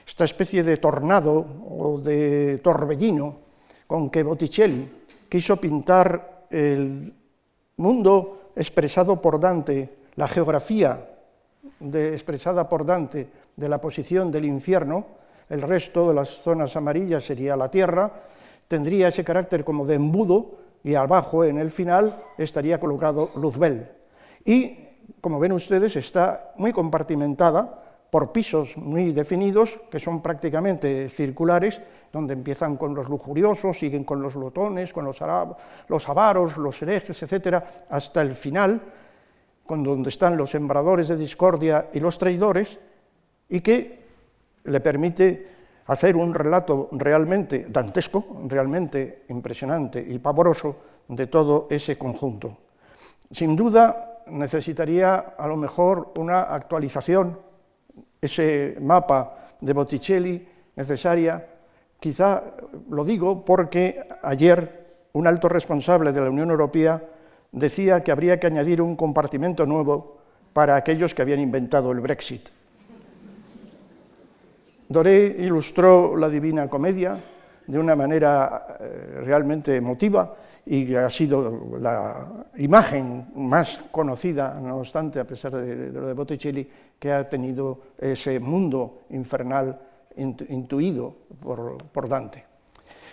Esta 0.06 0.24
especie 0.24 0.62
de 0.62 0.76
tornado 0.78 1.44
o 1.68 2.00
de 2.00 2.58
torbellino 2.58 3.40
con 3.86 4.10
que 4.10 4.22
Botticelli 4.22 4.88
quiso 5.28 5.56
pintar 5.56 6.46
el 6.50 7.12
mundo 7.76 8.52
expresado 8.56 9.20
por 9.20 9.38
Dante, 9.38 9.98
la 10.16 10.26
geografía 10.26 10.98
expresada 11.80 12.68
por 12.68 12.86
Dante 12.86 13.28
de 13.54 13.68
la 13.68 13.80
posición 13.80 14.30
del 14.30 14.46
infierno, 14.46 15.18
el 15.48 15.62
resto 15.62 16.08
de 16.08 16.14
las 16.14 16.40
zonas 16.42 16.76
amarillas 16.76 17.24
sería 17.24 17.56
la 17.56 17.70
tierra, 17.70 18.10
tendría 18.66 19.08
ese 19.08 19.24
carácter 19.24 19.64
como 19.64 19.86
de 19.86 19.94
embudo 19.94 20.58
y 20.84 20.94
abajo 20.94 21.44
en 21.44 21.58
el 21.58 21.70
final 21.70 22.14
estaría 22.36 22.78
colocado 22.78 23.30
Luzbel. 23.36 23.88
Y, 24.44 24.78
como 25.20 25.40
ven 25.40 25.52
ustedes, 25.52 25.96
está 25.96 26.52
muy 26.56 26.72
compartimentada 26.72 27.84
por 28.10 28.32
pisos 28.32 28.76
muy 28.76 29.12
definidos, 29.12 29.78
que 29.90 30.00
son 30.00 30.22
prácticamente 30.22 31.08
circulares, 31.10 31.80
donde 32.12 32.32
empiezan 32.32 32.76
con 32.76 32.94
los 32.94 33.08
lujuriosos, 33.08 33.78
siguen 33.78 34.04
con 34.04 34.22
los 34.22 34.34
lotones, 34.34 34.92
con 34.92 35.04
los, 35.04 35.18
los 35.88 36.08
avaros, 36.08 36.56
los 36.56 36.80
herejes, 36.80 37.22
etcétera, 37.22 37.66
hasta 37.90 38.22
el 38.22 38.32
final, 38.32 38.80
con 39.66 39.82
donde 39.82 40.08
están 40.08 40.38
los 40.38 40.50
sembradores 40.50 41.08
de 41.08 41.16
discordia 41.16 41.90
y 41.92 42.00
los 42.00 42.16
traidores, 42.16 42.78
y 43.50 43.60
que 43.60 44.07
le 44.68 44.80
permite 44.80 45.46
hacer 45.86 46.16
un 46.16 46.34
relato 46.34 46.88
realmente 46.92 47.66
dantesco, 47.68 48.42
realmente 48.46 49.24
impresionante 49.28 50.04
y 50.06 50.18
pavoroso 50.18 50.76
de 51.08 51.26
todo 51.26 51.66
ese 51.70 51.96
conjunto. 51.96 52.58
Sin 53.30 53.56
duda 53.56 54.22
necesitaría 54.28 55.14
a 55.36 55.46
lo 55.46 55.56
mejor 55.56 56.12
una 56.16 56.42
actualización 56.42 57.38
ese 58.20 58.76
mapa 58.80 59.54
de 59.60 59.72
Botticelli 59.72 60.46
necesaria, 60.76 61.46
quizá 61.98 62.42
lo 62.90 63.04
digo 63.04 63.44
porque 63.44 64.06
ayer 64.22 65.08
un 65.12 65.26
alto 65.26 65.48
responsable 65.48 66.12
de 66.12 66.20
la 66.20 66.30
Unión 66.30 66.50
Europea 66.50 67.02
decía 67.52 68.02
que 68.02 68.12
habría 68.12 68.38
que 68.38 68.46
añadir 68.46 68.82
un 68.82 68.96
compartimento 68.96 69.64
nuevo 69.66 70.18
para 70.52 70.76
aquellos 70.76 71.14
que 71.14 71.22
habían 71.22 71.40
inventado 71.40 71.92
el 71.92 72.00
Brexit. 72.00 72.48
Doré 74.88 75.36
ilustró 75.38 76.16
la 76.16 76.28
Divina 76.28 76.68
Comedia 76.68 77.16
de 77.66 77.78
una 77.78 77.94
manera 77.94 78.78
eh, 78.80 79.20
realmente 79.24 79.76
emotiva 79.76 80.34
y 80.64 80.94
ha 80.94 81.10
sido 81.10 81.78
la 81.80 82.46
imagen 82.56 83.28
más 83.34 83.80
conocida, 83.90 84.58
no 84.60 84.78
obstante, 84.78 85.20
a 85.20 85.26
pesar 85.26 85.56
de, 85.56 85.92
lo 85.92 86.06
de 86.06 86.14
Botticelli, 86.14 86.68
que 86.98 87.12
ha 87.12 87.28
tenido 87.28 87.80
ese 87.98 88.40
mundo 88.40 89.02
infernal 89.10 89.78
intuido 90.16 91.14
por 91.42 92.08
Dante. 92.08 92.44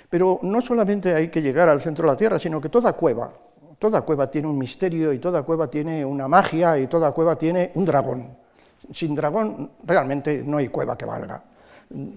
Pero 0.10 0.40
no 0.44 0.62
solamente 0.62 1.14
hay 1.14 1.28
que 1.30 1.42
llegar 1.42 1.70
al 1.70 1.82
centro 1.82 2.06
de 2.06 2.14
la 2.14 2.18
Tierra, 2.18 2.40
sino 2.40 2.62
que 2.62 2.70
toda 2.70 2.94
cueva, 2.94 3.32
toda 3.78 4.02
cueva 4.02 4.30
tiene 4.30 4.48
un 4.48 4.58
misterio 4.58 5.12
y 5.12 5.20
toda 5.20 5.44
cueva 5.44 5.70
tiene 5.70 6.06
una 6.06 6.28
magia 6.28 6.78
y 6.78 6.88
toda 6.88 7.12
cueva 7.12 7.36
tiene 7.38 7.72
un 7.76 7.86
dragón. 7.86 8.38
Sin 8.92 9.16
dragón 9.16 9.72
realmente 9.84 10.44
no 10.46 10.58
hay 10.58 10.70
cueva 10.70 10.98
que 10.98 11.06
valga. 11.06 11.44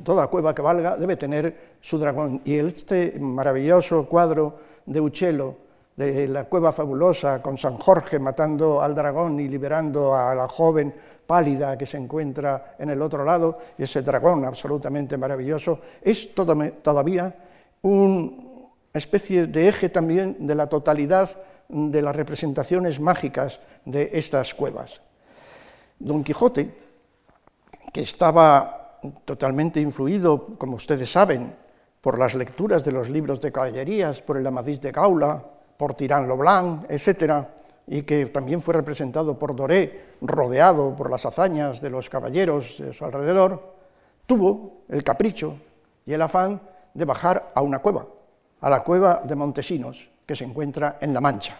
Toda 0.02 0.26
cueva 0.26 0.54
que 0.54 0.62
valga 0.62 0.96
debe 0.96 1.16
tener 1.16 1.76
su 1.80 1.98
dragón. 1.98 2.40
Y 2.44 2.56
este 2.56 3.18
maravilloso 3.20 4.06
cuadro 4.06 4.58
de 4.86 5.00
Uccello, 5.00 5.54
de 5.96 6.28
la 6.28 6.44
cueva 6.44 6.72
fabulosa, 6.72 7.42
con 7.42 7.58
San 7.58 7.76
Jorge 7.78 8.18
matando 8.18 8.80
al 8.80 8.94
dragón 8.94 9.38
y 9.40 9.48
liberando 9.48 10.14
a 10.14 10.34
la 10.34 10.48
joven 10.48 10.94
pálida 11.26 11.76
que 11.76 11.86
se 11.86 11.98
encuentra 11.98 12.76
en 12.78 12.90
el 12.90 13.02
otro 13.02 13.24
lado, 13.24 13.58
y 13.76 13.82
ese 13.82 14.02
dragón 14.02 14.44
absolutamente 14.44 15.18
maravilloso, 15.18 15.80
es 16.00 16.32
todavía 16.34 17.34
una 17.82 18.30
especie 18.94 19.46
de 19.46 19.68
eje 19.68 19.90
también 19.90 20.46
de 20.46 20.54
la 20.54 20.68
totalidad 20.68 21.30
de 21.68 22.00
las 22.00 22.16
representaciones 22.16 22.98
mágicas 22.98 23.60
de 23.84 24.10
estas 24.14 24.54
cuevas. 24.54 25.02
Don 25.98 26.24
Quijote, 26.24 26.72
que 27.92 28.00
estaba 28.00 28.77
totalmente 29.24 29.80
influido, 29.80 30.56
como 30.58 30.76
ustedes 30.76 31.10
saben, 31.10 31.54
por 32.00 32.18
las 32.18 32.34
lecturas 32.34 32.84
de 32.84 32.92
los 32.92 33.08
libros 33.08 33.40
de 33.40 33.52
caballerías, 33.52 34.22
por 34.22 34.36
el 34.36 34.46
Amadís 34.46 34.80
de 34.80 34.92
Gaula, 34.92 35.42
por 35.76 35.94
Tirán 35.94 36.28
Loblanc, 36.28 36.90
etc., 36.90 37.44
y 37.90 38.02
que 38.02 38.26
también 38.26 38.60
fue 38.60 38.74
representado 38.74 39.38
por 39.38 39.56
Doré, 39.56 40.16
rodeado 40.20 40.94
por 40.94 41.10
las 41.10 41.24
hazañas 41.24 41.80
de 41.80 41.88
los 41.88 42.10
caballeros 42.10 42.76
de 42.78 42.92
su 42.92 43.04
alrededor, 43.04 43.74
tuvo 44.26 44.82
el 44.88 45.02
capricho 45.02 45.56
y 46.04 46.12
el 46.12 46.20
afán 46.20 46.60
de 46.92 47.04
bajar 47.06 47.50
a 47.54 47.62
una 47.62 47.78
cueva, 47.78 48.06
a 48.60 48.68
la 48.68 48.80
cueva 48.80 49.22
de 49.24 49.34
Montesinos, 49.34 50.10
que 50.26 50.36
se 50.36 50.44
encuentra 50.44 50.98
en 51.00 51.14
La 51.14 51.20
Mancha. 51.22 51.58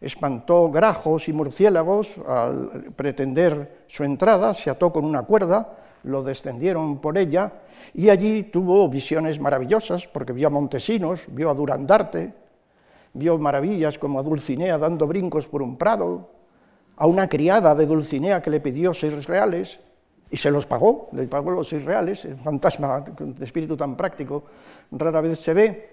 Espantó 0.00 0.68
grajos 0.68 1.28
y 1.28 1.32
murciélagos 1.32 2.08
al 2.26 2.92
pretender 2.96 3.84
su 3.86 4.02
entrada, 4.02 4.52
se 4.54 4.68
ató 4.68 4.92
con 4.92 5.04
una 5.04 5.22
cuerda, 5.22 5.78
lo 6.04 6.22
descendieron 6.22 7.00
por 7.00 7.18
ella 7.18 7.52
y 7.94 8.08
allí 8.08 8.44
tuvo 8.44 8.88
visiones 8.88 9.40
maravillosas 9.40 10.06
porque 10.06 10.32
vio 10.32 10.48
a 10.48 10.50
Montesinos, 10.50 11.24
vio 11.28 11.50
a 11.50 11.54
Durandarte, 11.54 12.32
vio 13.14 13.38
maravillas 13.38 13.98
como 13.98 14.18
a 14.18 14.22
Dulcinea 14.22 14.78
dando 14.78 15.06
brincos 15.06 15.46
por 15.46 15.62
un 15.62 15.76
prado, 15.76 16.30
a 16.96 17.06
una 17.06 17.28
criada 17.28 17.74
de 17.74 17.86
Dulcinea 17.86 18.40
que 18.42 18.50
le 18.50 18.60
pidió 18.60 18.94
seis 18.94 19.26
reales 19.26 19.80
y 20.30 20.36
se 20.36 20.50
los 20.50 20.66
pagó, 20.66 21.08
le 21.12 21.26
pagó 21.26 21.50
los 21.50 21.68
seis 21.68 21.84
reales, 21.84 22.26
fantasma 22.42 23.00
de 23.00 23.44
espíritu 23.44 23.76
tan 23.76 23.96
práctico 23.96 24.44
rara 24.90 25.20
vez 25.20 25.38
se 25.38 25.52
ve, 25.52 25.90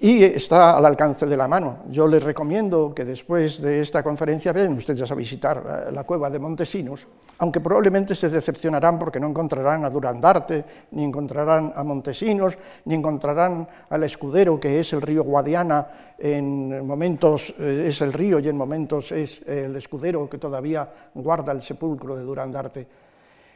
y 0.00 0.24
está 0.24 0.76
al 0.76 0.84
alcance 0.84 1.26
de 1.26 1.36
la 1.36 1.46
mano. 1.46 1.84
Yo 1.88 2.08
les 2.08 2.22
recomiendo 2.22 2.92
que 2.94 3.04
después 3.04 3.62
de 3.62 3.80
esta 3.80 4.02
conferencia 4.02 4.52
vayan 4.52 4.76
ustedes 4.76 5.10
a 5.10 5.14
visitar 5.14 5.90
la 5.92 6.04
cueva 6.04 6.28
de 6.30 6.38
Montesinos, 6.38 7.06
aunque 7.38 7.60
probablemente 7.60 8.14
se 8.14 8.28
decepcionarán 8.28 8.98
porque 8.98 9.20
no 9.20 9.28
encontrarán 9.28 9.84
a 9.84 9.90
Durandarte, 9.90 10.64
ni 10.90 11.04
encontrarán 11.04 11.72
a 11.74 11.84
Montesinos, 11.84 12.58
ni 12.84 12.96
encontrarán 12.96 13.68
al 13.88 14.02
escudero 14.02 14.58
que 14.58 14.80
es 14.80 14.92
el 14.92 15.02
río 15.02 15.22
Guadiana, 15.22 16.14
en 16.18 16.86
momentos 16.86 17.54
eh, 17.58 17.86
es 17.88 18.00
el 18.02 18.12
río 18.12 18.38
y 18.40 18.48
en 18.48 18.56
momentos 18.56 19.12
es 19.12 19.42
el 19.46 19.74
escudero 19.76 20.28
que 20.28 20.38
todavía 20.38 20.88
guarda 21.14 21.52
el 21.52 21.62
sepulcro 21.62 22.16
de 22.16 22.22
Durandarte. 22.22 22.86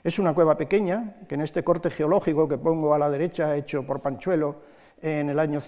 Es 0.02 0.18
una 0.18 0.32
cueva 0.32 0.56
pequeña 0.56 1.16
que 1.28 1.34
en 1.34 1.42
este 1.42 1.64
corte 1.64 1.90
geológico 1.90 2.48
que 2.48 2.58
pongo 2.58 2.94
a 2.94 2.98
la 2.98 3.10
derecha, 3.10 3.56
hecho 3.56 3.82
por 3.82 4.00
Panchuelo 4.00 4.56
en 5.02 5.28
el 5.28 5.38
año 5.38 5.60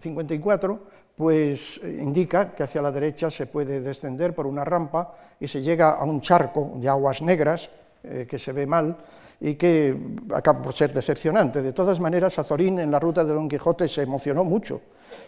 54, 0.00 0.78
pues 1.16 1.80
eh, 1.82 1.98
indica 2.00 2.54
que 2.54 2.62
hacia 2.62 2.80
la 2.80 2.92
derecha 2.92 3.30
se 3.32 3.46
puede 3.46 3.80
descender 3.80 4.32
por 4.32 4.46
una 4.46 4.64
rampa 4.64 5.12
y 5.40 5.48
se 5.48 5.60
llega 5.60 5.90
a 5.90 6.04
un 6.04 6.20
charco 6.20 6.74
de 6.76 6.88
aguas 6.88 7.20
negras 7.20 7.68
eh, 8.04 8.24
que 8.30 8.38
se 8.38 8.52
ve 8.52 8.64
mal 8.64 8.96
y 9.40 9.54
que 9.54 9.96
acaba 10.32 10.62
por 10.62 10.72
ser 10.72 10.92
decepcionante. 10.92 11.62
De 11.62 11.72
todas 11.72 11.98
maneras, 11.98 12.38
Azorín 12.38 12.78
en 12.78 12.92
la 12.92 13.00
ruta 13.00 13.24
de 13.24 13.34
Don 13.34 13.48
Quijote 13.48 13.88
se 13.88 14.02
emocionó 14.02 14.44
mucho 14.44 14.80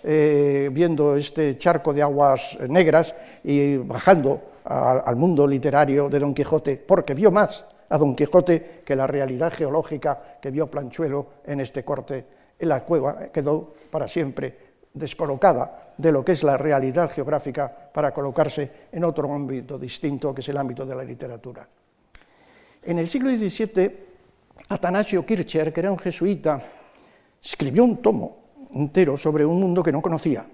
eh, 0.05 0.69
viendo 0.73 1.17
este 1.17 1.59
charco 1.59 1.93
de 1.93 2.03
aguas 2.03 2.57
negras 2.69 3.15
y 3.43 3.77
bajando 3.77 4.41
al 4.65 5.17
mundo 5.17 5.49
literario 5.49 6.09
de 6.09 6.21
Don 6.21 6.33
Quijote, 6.33 6.77
porque 6.77 7.15
vio 7.15 7.33
más 7.33 7.65
a 7.89 7.99
Don 7.99 8.15
Quijote 8.15 8.83
que 8.85 8.95
la 8.95 9.09
realidad 9.09 9.53
geológica 9.53 10.37
que 10.41 10.53
vio 10.53 10.71
Planchuelo 10.71 11.27
en 11.45 11.59
este 11.59 11.83
corte 11.83 12.25
en 12.57 12.69
la 12.69 12.85
cueva 12.85 13.29
quedó 13.33 13.73
para 13.91 14.09
siempre 14.09 14.71
descolocada 14.93 15.95
de 15.97 16.13
lo 16.13 16.25
que 16.25 16.33
es 16.33 16.43
la 16.43 16.57
realidad 16.57 17.11
geográfica 17.11 17.91
para 17.93 18.13
colocarse 18.13 18.89
en 18.91 19.05
otro 19.05 19.33
ámbito 19.33 19.79
distinto 19.79 20.35
que 20.35 20.41
es 20.41 20.49
el 20.49 20.57
ámbito 20.57 20.85
de 20.85 20.95
la 20.95 21.05
literatura. 21.05 21.69
En 22.83 22.99
el 22.99 23.07
siglo 23.07 23.31
XVII, 23.31 24.09
Atanasio 24.69 25.25
Kircher, 25.25 25.73
que 25.73 25.81
era 25.81 25.93
un 25.93 25.99
jesuita, 25.99 26.63
escribió 27.43 27.85
un 27.85 28.01
tomo 28.01 28.39
entero 28.75 29.17
sobre 29.17 29.45
un 29.45 29.61
mundo 29.61 29.83
que 29.83 29.93
no 29.93 30.01
conocía, 30.01 30.47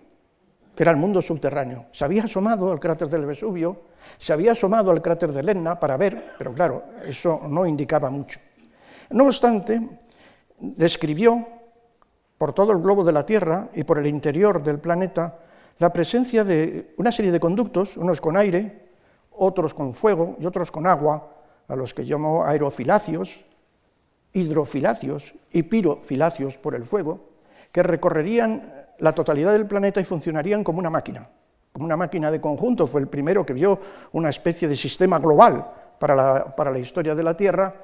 que 0.75 0.83
era 0.83 0.91
el 0.91 0.97
mundo 0.97 1.23
subterráneo. 1.23 1.87
Se 1.93 2.05
había 2.05 2.25
asomado 2.25 2.73
al 2.73 2.81
cráter 2.81 3.09
del 3.09 3.27
Vesubio, 3.27 3.83
se 4.19 4.33
había 4.33 4.53
asomado 4.53 4.91
al 4.91 5.03
cráter 5.03 5.33
del 5.33 5.49
Etna 5.49 5.79
para 5.79 5.97
ver, 5.97 6.35
pero 6.37 6.53
claro, 6.53 6.85
eso 7.05 7.41
no 7.49 7.67
indicaba 7.67 8.11
mucho. 8.11 8.41
No 9.11 9.27
obstante, 9.27 9.81
describió 10.59 11.47
por 12.39 12.53
todo 12.53 12.73
el 12.73 12.79
globo 12.79 13.05
de 13.05 13.13
la 13.13 13.25
Tierra 13.27 13.69
y 13.75 13.85
por 13.85 13.99
el 13.99 14.07
interior 14.07 14.63
del 14.63 14.79
planeta 14.79 15.39
la 15.79 15.93
presencia 15.93 16.45
de 16.45 16.95
una 16.97 17.13
serie 17.13 17.33
de 17.33 17.41
conductos, 17.41 17.97
unos 17.97 18.21
con 18.21 18.37
aire, 18.37 18.87
otros 19.33 19.75
con 19.75 19.93
fuego 19.93 20.37
y 20.41 20.47
otros 20.47 20.71
con 20.71 20.87
agua, 20.87 21.33
a 21.69 21.77
los 21.77 21.93
que 21.93 22.05
llamo 22.05 22.45
aerofilacios, 22.45 23.41
hidrofilacios 24.33 25.35
y 25.53 25.65
pirofilacios 25.65 26.57
por 26.57 26.75
el 26.75 26.85
fuego, 26.85 27.21
que 27.73 27.83
recorrerían 27.83 28.73
la 28.99 29.13
totalidad 29.13 29.53
del 29.53 29.67
planeta 29.67 30.01
y 30.01 30.05
funcionarían 30.05 30.65
como 30.65 30.79
una 30.79 30.89
máquina, 30.89 31.29
como 31.73 31.85
una 31.85 31.97
máquina 31.97 32.31
de 32.31 32.41
conjunto. 32.41 32.87
Fue 32.87 33.01
el 33.03 33.09
primero 33.09 33.45
que 33.45 33.53
vio 33.53 33.79
una 34.13 34.31
especie 34.31 34.69
de 34.69 34.77
sistema 34.77 35.19
global 35.19 35.71
para 35.99 36.15
la, 36.15 36.79
historia 36.79 37.15
de 37.15 37.23
la 37.23 37.37
Tierra 37.37 37.75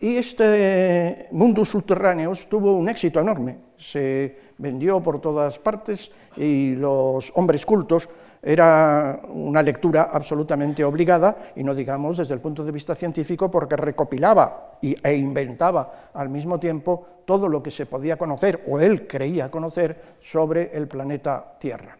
y 0.00 0.16
este 0.16 1.28
mundo 1.32 1.64
subterráneo 1.64 2.32
tuvo 2.48 2.76
un 2.76 2.88
éxito 2.88 3.20
enorme. 3.20 3.58
Se 3.76 4.38
vendió 4.58 5.00
por 5.02 5.20
todas 5.20 5.58
partes 5.58 6.10
y 6.36 6.74
los 6.74 7.32
hombres 7.34 7.64
cultos 7.66 8.08
era 8.42 9.20
una 9.28 9.62
lectura 9.62 10.10
absolutamente 10.12 10.84
obligada 10.84 11.52
y 11.56 11.64
no 11.64 11.74
digamos 11.74 12.18
desde 12.18 12.34
el 12.34 12.40
punto 12.40 12.64
de 12.64 12.70
vista 12.70 12.94
científico 12.94 13.50
porque 13.50 13.76
recopilaba 13.76 14.78
e 14.80 15.14
inventaba 15.16 16.10
al 16.14 16.28
mismo 16.28 16.58
tiempo 16.60 17.22
todo 17.24 17.48
lo 17.48 17.62
que 17.62 17.70
se 17.70 17.86
podía 17.86 18.16
conocer 18.16 18.64
o 18.68 18.78
él 18.78 19.06
creía 19.06 19.50
conocer 19.50 20.16
sobre 20.20 20.70
el 20.72 20.86
planeta 20.86 21.56
Tierra. 21.58 21.98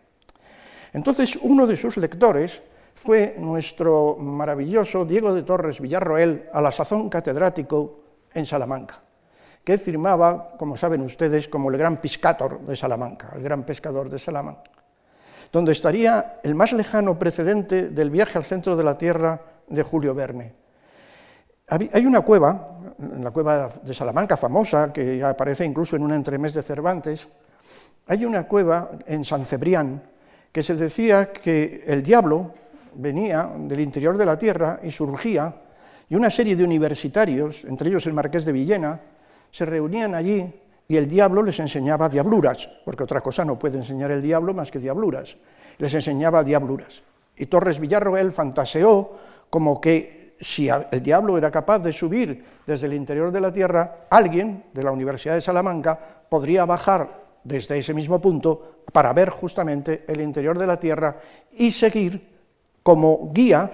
Entonces 0.93 1.39
uno 1.43 1.67
de 1.67 1.77
sus 1.77 1.97
lectores 1.97 2.63
fue 2.99 3.37
nuestro 3.39 4.17
maravilloso 4.17 5.05
Diego 5.05 5.33
de 5.33 5.45
Torres 5.45 5.81
Villarroel, 5.81 6.49
a 6.53 6.61
la 6.61 6.73
sazón 6.73 7.09
catedrático 7.09 8.01
en 8.35 8.45
Salamanca, 8.45 9.01
que 9.63 9.79
firmaba, 9.79 10.57
como 10.59 10.77
saben 10.77 11.03
ustedes, 11.03 11.47
como 11.47 11.71
el 11.71 11.79
gran 11.79 12.01
piscator 12.01 12.61
de 12.61 12.75
Salamanca, 12.75 13.31
el 13.37 13.43
gran 13.43 13.63
pescador 13.63 14.11
de 14.11 14.19
Salamanca 14.19 14.71
donde 15.53 15.73
estaría 15.73 16.41
el 16.43 16.55
más 16.55 16.73
lejano 16.73 17.19
precedente 17.19 17.89
del 17.89 18.11
viaje 18.11 18.37
al 18.37 18.45
centro 18.45 18.77
de 18.77 18.85
la 18.85 18.99
Tierra 18.99 19.41
de 19.67 19.83
Julio 19.83 20.15
Verne. 20.15 20.53
Hay 21.69 22.07
una 22.07 22.23
cueva, 22.23 22.79
la 22.99 23.31
cueva 23.31 23.71
de 23.83 23.95
Salamanca 23.95 24.37
famosa, 24.37 24.93
que 24.93 25.23
aparece 25.23 25.65
incluso 25.65 25.97
en 25.97 26.03
un 26.03 26.13
entremés 26.13 26.55
de 26.55 26.63
Cervantes, 26.63 27.29
hay 28.07 28.25
una 28.25 28.47
cueva 28.47 28.91
en 29.07 29.25
San 29.25 29.45
Cebrián 29.45 30.03
que 30.51 30.63
se 30.63 30.75
decía 30.75 31.31
que 31.31 31.85
el 31.87 32.03
diablo 32.03 32.55
venía 32.95 33.51
del 33.57 33.81
interior 33.81 34.17
de 34.17 34.27
la 34.27 34.39
tierra 34.39 34.81
y 34.83 34.91
surgía, 34.91 35.55
y 36.09 36.15
una 36.15 36.31
serie 36.31 36.57
de 36.57 36.65
universitarios, 36.65 37.65
entre 37.65 37.89
ellos 37.91 38.07
el 38.07 38.15
marqués 38.15 38.45
de 38.45 38.53
Villena, 38.53 39.01
se 39.51 39.65
reunían 39.65 40.15
allí 40.15 40.53
y 40.87 40.97
el 40.97 41.07
diablo 41.07 41.43
les 41.43 41.61
enseñaba 41.61 42.09
diabluras, 42.09 42.69
porque 42.85 43.03
otra 43.03 43.21
cosa 43.21 43.45
no 43.45 43.59
puede 43.59 43.79
enseñar 43.79 44.11
el 44.11 44.23
diablo 44.23 44.55
más 44.55 44.71
que 44.71 44.79
diabluras. 44.79 45.37
Les 45.77 45.93
enseñaba 45.93 46.43
diabluras. 46.43 47.03
Y 47.37 47.47
Torres 47.47 47.79
Villarroel 47.79 48.33
fantaseó 48.33 49.13
como 49.51 49.81
que 49.81 50.35
si 50.41 50.69
el 50.69 51.03
diablo 51.03 51.37
era 51.37 51.51
capaz 51.51 51.81
de 51.81 51.93
subir 51.93 52.45
desde 52.67 52.87
el 52.87 52.95
interior 52.95 53.31
de 53.31 53.41
la 53.41 53.53
tierra, 53.53 54.07
alguien 54.09 54.65
de 54.73 54.83
la 54.83 54.93
Universidad 54.93 55.35
de 55.35 55.43
Salamanca 55.43 55.99
podría 56.29 56.65
bajar 56.65 57.27
desde 57.45 57.79
ese 57.79 57.95
mismo 57.95 58.21
punto 58.21 58.83
para 58.93 59.13
ver 59.13 59.31
justamente 59.31 60.05
el 60.07 60.21
interior 60.21 60.59
de 60.59 60.67
la 60.67 60.79
tierra 60.79 61.17
y 61.53 61.71
seguir 61.73 62.38
como 62.89 63.31
guía, 63.35 63.71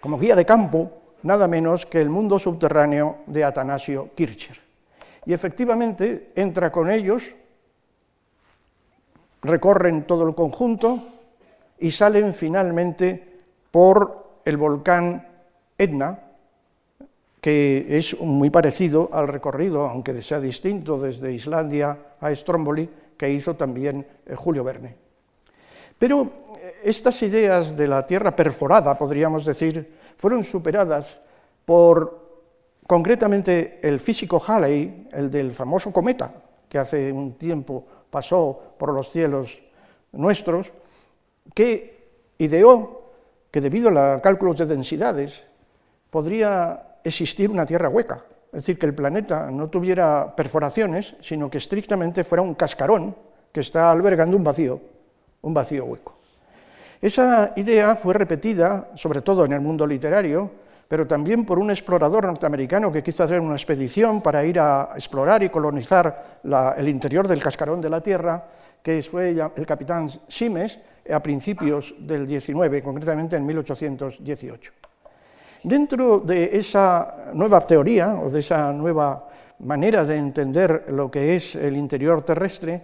como 0.00 0.18
guía 0.18 0.34
de 0.34 0.46
campo, 0.46 0.90
nada 1.22 1.46
menos 1.48 1.84
que 1.84 2.00
el 2.00 2.08
mundo 2.08 2.38
subterráneo 2.38 3.18
de 3.26 3.44
Atanasio 3.44 4.08
Kircher. 4.14 4.58
Y 5.26 5.34
efectivamente 5.34 6.32
entra 6.34 6.72
con 6.72 6.90
ellos, 6.90 7.34
recorren 9.42 10.06
todo 10.06 10.26
el 10.26 10.34
conjunto 10.34 10.98
y 11.78 11.90
salen 11.90 12.32
finalmente 12.32 13.42
por 13.70 14.40
el 14.46 14.56
volcán 14.56 15.28
Etna, 15.76 16.20
que 17.38 17.84
es 17.86 18.18
muy 18.18 18.48
parecido 18.48 19.10
al 19.12 19.28
recorrido, 19.28 19.86
aunque 19.86 20.22
sea 20.22 20.40
distinto 20.40 20.98
desde 20.98 21.34
Islandia 21.34 21.98
a 22.18 22.34
Stromboli, 22.34 22.88
que 23.14 23.28
hizo 23.28 23.56
también 23.56 24.06
eh, 24.24 24.34
Julio 24.34 24.64
Verne. 24.64 24.96
Pero 25.98 26.41
estas 26.84 27.22
ideas 27.22 27.76
de 27.76 27.88
la 27.88 28.06
Tierra 28.06 28.34
perforada, 28.34 28.96
podríamos 28.96 29.44
decir, 29.44 29.98
fueron 30.16 30.44
superadas 30.44 31.20
por 31.64 32.22
concretamente 32.86 33.80
el 33.82 34.00
físico 34.00 34.42
Halley, 34.46 35.08
el 35.12 35.30
del 35.30 35.52
famoso 35.52 35.92
cometa, 35.92 36.32
que 36.68 36.78
hace 36.78 37.12
un 37.12 37.34
tiempo 37.34 37.84
pasó 38.10 38.74
por 38.78 38.92
los 38.92 39.10
cielos 39.10 39.58
nuestros, 40.12 40.72
que 41.54 42.02
ideó 42.38 43.02
que 43.50 43.60
debido 43.60 43.88
a 43.88 43.92
los 43.92 44.22
cálculos 44.22 44.56
de 44.56 44.66
densidades 44.66 45.42
podría 46.10 46.98
existir 47.04 47.50
una 47.50 47.66
Tierra 47.66 47.88
hueca, 47.88 48.24
es 48.46 48.60
decir, 48.60 48.78
que 48.78 48.86
el 48.86 48.94
planeta 48.94 49.50
no 49.50 49.68
tuviera 49.68 50.36
perforaciones, 50.36 51.16
sino 51.20 51.50
que 51.50 51.58
estrictamente 51.58 52.24
fuera 52.24 52.42
un 52.42 52.54
cascarón 52.54 53.16
que 53.50 53.60
está 53.60 53.90
albergando 53.90 54.36
un 54.36 54.44
vacío, 54.44 54.80
un 55.40 55.54
vacío 55.54 55.84
hueco. 55.84 56.21
Esa 57.02 57.52
idea 57.56 57.96
fue 57.96 58.14
repetida, 58.14 58.86
sobre 58.94 59.22
todo 59.22 59.44
en 59.44 59.52
el 59.52 59.60
mundo 59.60 59.84
literario, 59.84 60.48
pero 60.86 61.04
también 61.04 61.44
por 61.44 61.58
un 61.58 61.72
explorador 61.72 62.26
norteamericano 62.26 62.92
que 62.92 63.02
quiso 63.02 63.24
hacer 63.24 63.40
una 63.40 63.54
expedición 63.54 64.20
para 64.20 64.44
ir 64.44 64.60
a 64.60 64.90
explorar 64.94 65.42
y 65.42 65.48
colonizar 65.48 66.38
el 66.76 66.88
interior 66.88 67.26
del 67.26 67.42
cascarón 67.42 67.80
de 67.80 67.90
la 67.90 68.00
Tierra, 68.00 68.44
que 68.80 69.02
fue 69.02 69.30
el 69.30 69.66
capitán 69.66 70.08
Simes 70.28 70.78
a 71.12 71.20
principios 71.20 71.92
del 71.98 72.24
19, 72.24 72.80
concretamente 72.80 73.34
en 73.34 73.46
1818. 73.46 74.72
Dentro 75.64 76.20
de 76.20 76.50
esa 76.56 77.32
nueva 77.34 77.66
teoría 77.66 78.14
o 78.14 78.30
de 78.30 78.38
esa 78.38 78.72
nueva 78.72 79.28
manera 79.58 80.04
de 80.04 80.18
entender 80.18 80.84
lo 80.90 81.10
que 81.10 81.34
es 81.34 81.56
el 81.56 81.76
interior 81.76 82.22
terrestre, 82.22 82.80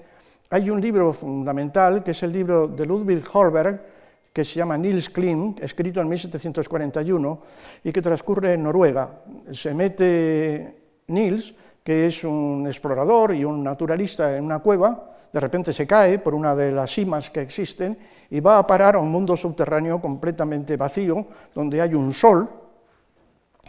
hay 0.50 0.70
un 0.70 0.80
libro 0.80 1.12
fundamental 1.12 2.02
que 2.02 2.10
es 2.10 2.22
el 2.24 2.32
libro 2.32 2.66
de 2.66 2.84
Ludwig 2.84 3.22
Holberg, 3.32 3.97
que 4.38 4.44
se 4.44 4.60
llama 4.60 4.78
Nils 4.78 5.10
Klim, 5.10 5.56
escrito 5.58 6.00
en 6.00 6.08
1741 6.08 7.42
y 7.82 7.90
que 7.90 8.00
transcurre 8.00 8.52
en 8.52 8.62
Noruega. 8.62 9.24
Se 9.50 9.74
mete 9.74 10.76
Nils, 11.08 11.52
que 11.82 12.06
es 12.06 12.22
un 12.22 12.64
explorador 12.68 13.34
y 13.34 13.44
un 13.44 13.64
naturalista 13.64 14.36
en 14.36 14.44
una 14.44 14.60
cueva, 14.60 15.16
de 15.32 15.40
repente 15.40 15.72
se 15.72 15.88
cae 15.88 16.20
por 16.20 16.36
una 16.36 16.54
de 16.54 16.70
las 16.70 16.88
cimas 16.88 17.30
que 17.30 17.40
existen 17.40 17.98
y 18.30 18.38
va 18.38 18.58
a 18.58 18.66
parar 18.68 18.94
a 18.94 19.00
un 19.00 19.10
mundo 19.10 19.36
subterráneo 19.36 20.00
completamente 20.00 20.76
vacío, 20.76 21.26
donde 21.52 21.80
hay 21.80 21.94
un 21.94 22.12
sol 22.12 22.48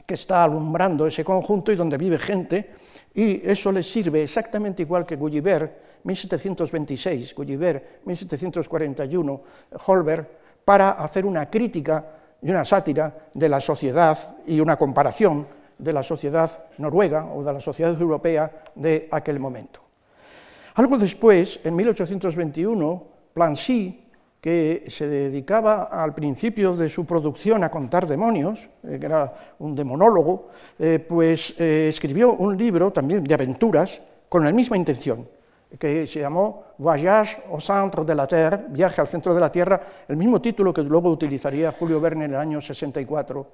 que 0.06 0.14
está 0.14 0.44
alumbrando 0.44 1.08
ese 1.08 1.24
conjunto 1.24 1.72
y 1.72 1.76
donde 1.78 1.98
vive 1.98 2.20
gente, 2.20 2.70
y 3.16 3.42
eso 3.44 3.72
le 3.72 3.82
sirve 3.82 4.22
exactamente 4.22 4.84
igual 4.84 5.04
que 5.04 5.16
Gulliver, 5.16 6.00
1726, 6.04 7.34
Gulliver, 7.34 8.02
1741, 8.06 9.42
Holberg, 9.88 10.39
para 10.70 10.92
hacer 10.92 11.26
una 11.26 11.50
crítica 11.50 12.06
y 12.44 12.52
una 12.52 12.64
sátira 12.64 13.12
de 13.34 13.50
la 13.50 13.60
sociedad 13.60 14.38
y 14.46 14.60
una 14.60 14.76
comparación 14.76 15.48
de 15.80 15.92
la 15.92 16.04
sociedad 16.04 16.66
noruega 16.78 17.26
o 17.26 17.44
de 17.44 17.54
la 17.54 17.60
sociedad 17.60 18.00
europea 18.00 18.52
de 18.76 19.08
aquel 19.10 19.40
momento. 19.40 19.80
Algo 20.76 21.00
después, 21.00 21.60
en 21.64 21.76
1821, 21.76 23.04
Plancy 23.34 24.00
que 24.40 24.86
se 24.90 25.08
dedicaba 25.08 25.86
al 25.86 26.14
principio 26.14 26.76
de 26.76 26.88
su 26.88 27.04
producción 27.04 27.64
a 27.64 27.72
contar 27.72 28.06
demonios, 28.06 28.70
eh, 28.84 29.00
que 29.00 29.08
era 29.08 29.56
un 29.58 29.74
demonólogo, 29.74 30.50
eh, 30.78 31.00
pues 31.00 31.60
eh, 31.60 31.88
escribió 31.90 32.34
un 32.34 32.56
libro 32.56 32.92
también 32.92 33.24
de 33.24 33.34
aventuras 33.34 34.00
con 34.30 34.46
la 34.46 34.52
misma 34.52 34.78
intención, 34.78 35.28
que 35.78 36.08
se 36.08 36.20
llamó 36.20 36.64
Voyage 36.78 37.44
au 37.52 37.60
centre 37.60 38.04
de 38.04 38.16
la 38.16 38.26
Terre, 38.26 38.66
Viaje 38.70 39.02
al 39.02 39.08
centro 39.08 39.34
de 39.34 39.40
la 39.40 39.52
Tierra, 39.52 39.80
el 40.08 40.18
mismo 40.18 40.42
título 40.42 40.74
que 40.74 40.82
luego 40.82 41.10
utilizaría 41.10 41.72
Julio 41.72 42.02
Verne 42.02 42.26
en 42.26 42.32
el 42.32 42.38
año 42.38 42.62
64. 42.62 43.48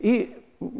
Y 0.00 0.30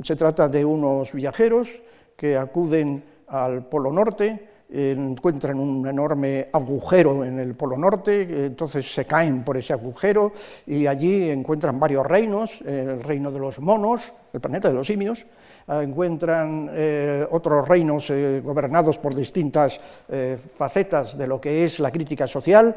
se 0.02 0.16
trata 0.16 0.48
de 0.48 0.64
unos 0.64 1.12
viajeros 1.12 1.68
que 2.16 2.36
acuden 2.36 3.04
al 3.28 3.66
Polo 3.66 3.92
Norte, 3.92 4.48
encuentran 4.70 5.60
un 5.60 5.86
enorme 5.86 6.48
agujero 6.52 7.24
en 7.24 7.38
el 7.38 7.54
Polo 7.54 7.76
Norte, 7.76 8.46
entonces 8.46 8.92
se 8.92 9.04
caen 9.04 9.44
por 9.44 9.56
ese 9.56 9.72
agujero 9.72 10.32
y 10.66 10.86
allí 10.86 11.30
encuentran 11.30 11.78
varios 11.78 12.04
reinos, 12.04 12.60
el 12.62 13.02
reino 13.02 13.30
de 13.30 13.38
los 13.38 13.60
monos, 13.60 14.12
el 14.32 14.40
planeta 14.40 14.68
de 14.68 14.74
los 14.74 14.86
simios, 14.86 15.24
encuentran 15.68 16.70
eh, 16.72 17.26
otros 17.30 17.66
reinos 17.66 18.10
eh, 18.10 18.40
gobernados 18.44 18.98
por 18.98 19.14
distintas 19.14 19.80
eh, 20.08 20.36
facetas 20.36 21.16
de 21.16 21.26
lo 21.26 21.40
que 21.40 21.64
es 21.64 21.80
la 21.80 21.90
crítica 21.90 22.26
social, 22.26 22.76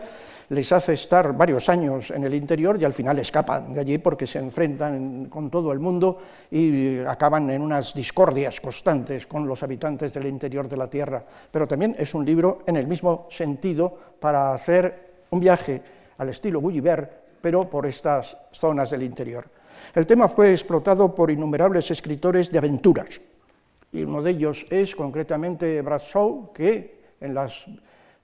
les 0.49 0.71
hace 0.71 0.93
estar 0.93 1.35
varios 1.35 1.67
años 1.67 2.09
en 2.11 2.23
el 2.23 2.33
interior 2.33 2.77
y 2.79 2.85
al 2.85 2.93
final 2.93 3.19
escapan 3.19 3.73
de 3.73 3.81
allí 3.81 3.97
porque 3.97 4.25
se 4.25 4.39
enfrentan 4.39 5.25
con 5.25 5.49
todo 5.49 5.73
el 5.73 5.79
mundo 5.79 6.19
y 6.49 6.99
acaban 6.99 7.49
en 7.49 7.61
unas 7.61 7.93
discordias 7.93 8.61
constantes 8.61 9.27
con 9.27 9.45
los 9.45 9.61
habitantes 9.63 10.13
del 10.13 10.27
interior 10.27 10.69
de 10.69 10.77
la 10.77 10.89
Tierra. 10.89 11.21
Pero 11.51 11.67
también 11.67 11.95
es 11.99 12.13
un 12.13 12.25
libro 12.25 12.59
en 12.65 12.77
el 12.77 12.87
mismo 12.87 13.27
sentido 13.29 13.93
para 14.21 14.53
hacer 14.53 15.25
un 15.31 15.41
viaje 15.41 15.81
al 16.17 16.29
estilo 16.29 16.61
Gulliver, 16.61 17.27
pero 17.41 17.69
por 17.69 17.85
estas 17.85 18.37
zonas 18.53 18.89
del 18.89 19.03
interior. 19.03 19.56
El 19.93 20.05
tema 20.05 20.27
fue 20.27 20.51
explotado 20.51 21.13
por 21.13 21.31
innumerables 21.31 21.91
escritores 21.91 22.51
de 22.51 22.57
aventuras, 22.57 23.21
y 23.91 24.03
uno 24.03 24.21
de 24.21 24.31
ellos 24.31 24.65
es 24.69 24.95
concretamente 24.95 25.81
Bradshaw, 25.81 26.51
que 26.53 27.15
en 27.21 27.33
las 27.33 27.65